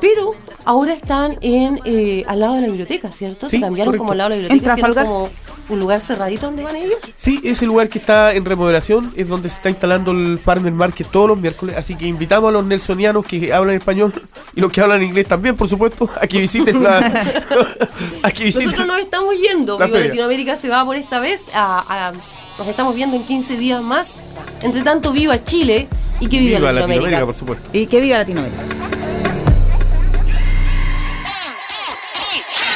pero 0.01 0.35
ahora 0.65 0.93
están 0.93 1.39
en 1.41 1.81
eh, 1.85 2.25
al 2.27 2.41
lado 2.41 2.55
de 2.55 2.61
la 2.63 2.67
biblioteca, 2.67 3.11
¿cierto? 3.13 3.49
Se 3.49 3.61
cambiaron 3.61 3.93
correcto. 3.93 4.03
como 4.03 4.13
al 4.13 4.19
lado 4.19 4.31
de 4.31 4.37
la 4.37 4.43
biblioteca, 4.49 4.75
¿sí 4.75 4.81
era 4.81 4.87
Trafalgar. 4.93 5.07
como 5.07 5.31
un 5.69 5.79
lugar 5.81 6.01
cerradito 6.01 6.47
donde 6.47 6.65
van 6.65 6.75
ellos. 6.77 6.99
Sí, 7.15 7.41
ese 7.45 7.65
lugar 7.67 7.89
que 7.89 7.99
está 7.99 8.35
en 8.35 8.45
remodelación 8.45 9.13
es 9.17 9.29
donde 9.29 9.49
se 9.49 9.55
está 9.57 9.71
instalando 9.71 10.11
el 10.11 10.39
Farmer 10.39 10.73
Market 10.73 11.07
todos 11.11 11.29
los 11.29 11.39
miércoles. 11.39 11.77
Así 11.79 11.95
que 11.95 12.05
invitamos 12.05 12.49
a 12.49 12.53
los 12.53 12.65
nelsonianos 12.65 13.25
que 13.25 13.53
hablan 13.55 13.77
español 13.77 14.13
y 14.55 14.61
los 14.61 14.71
que 14.73 14.81
hablan 14.81 15.03
inglés 15.03 15.29
también, 15.29 15.57
por 15.57 15.69
supuesto, 15.69 16.11
a 16.21 16.27
que 16.27 16.41
visiten 16.41 16.83
la. 16.83 16.99
a 18.23 18.31
que 18.33 18.45
visiten. 18.45 18.67
Nosotros 18.67 18.87
nos 18.89 18.99
estamos 18.99 19.35
yendo, 19.39 19.79
Viva. 19.79 19.99
Latinoamérica 20.01 20.57
se 20.57 20.69
va 20.69 20.85
por 20.85 20.97
esta 20.97 21.21
vez 21.21 21.47
a, 21.55 22.09
a- 22.09 22.13
nos 22.59 22.69
estamos 22.69 22.95
viendo 22.95 23.17
en 23.17 23.25
15 23.25 23.57
días 23.57 23.83
más. 23.83 24.15
Entre 24.61 24.83
tanto, 24.83 25.13
viva 25.13 25.43
Chile 25.43 25.89
y 26.21 26.29
que 26.29 26.39
viva, 26.39 26.59
Viva 26.59 26.73
Latinoamérica. 26.73 27.21
Latinoamérica, 27.21 27.27
por 27.27 27.35
supuesto. 27.35 27.71
Y 27.73 27.87
que 27.87 28.01
viva 28.01 28.19
Latinoamérica. 28.19 28.63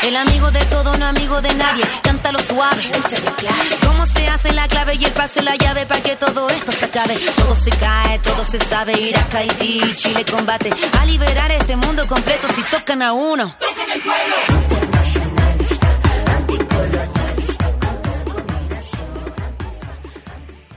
El 0.02 0.14
amigo 0.14 0.50
de 0.52 0.64
todo, 0.66 0.96
no 0.96 1.06
amigo 1.06 1.40
de 1.40 1.52
nadie. 1.54 1.84
Cántalo 2.02 2.38
suave, 2.38 2.80
échale 2.80 3.32
clase. 3.36 3.76
¿Cómo 3.84 4.06
se 4.06 4.28
hace 4.28 4.52
la 4.52 4.68
clave 4.68 4.94
y 4.94 5.04
el 5.04 5.12
pase 5.12 5.42
la 5.42 5.56
llave 5.56 5.84
para 5.84 6.00
que 6.00 6.14
todo 6.14 6.48
esto 6.48 6.70
se 6.70 6.84
acabe? 6.84 7.16
Todo 7.36 7.56
se 7.56 7.70
cae, 7.70 8.18
todo 8.20 8.44
se 8.44 8.60
sabe. 8.60 8.92
Irak, 9.00 9.34
Haití, 9.34 9.80
Chile 9.96 10.24
combate. 10.24 10.70
A 11.00 11.06
liberar 11.06 11.50
este 11.50 11.74
mundo 11.74 12.06
completo 12.06 12.46
si 12.54 12.62
tocan 12.64 13.02
a 13.02 13.12
uno. 13.12 13.52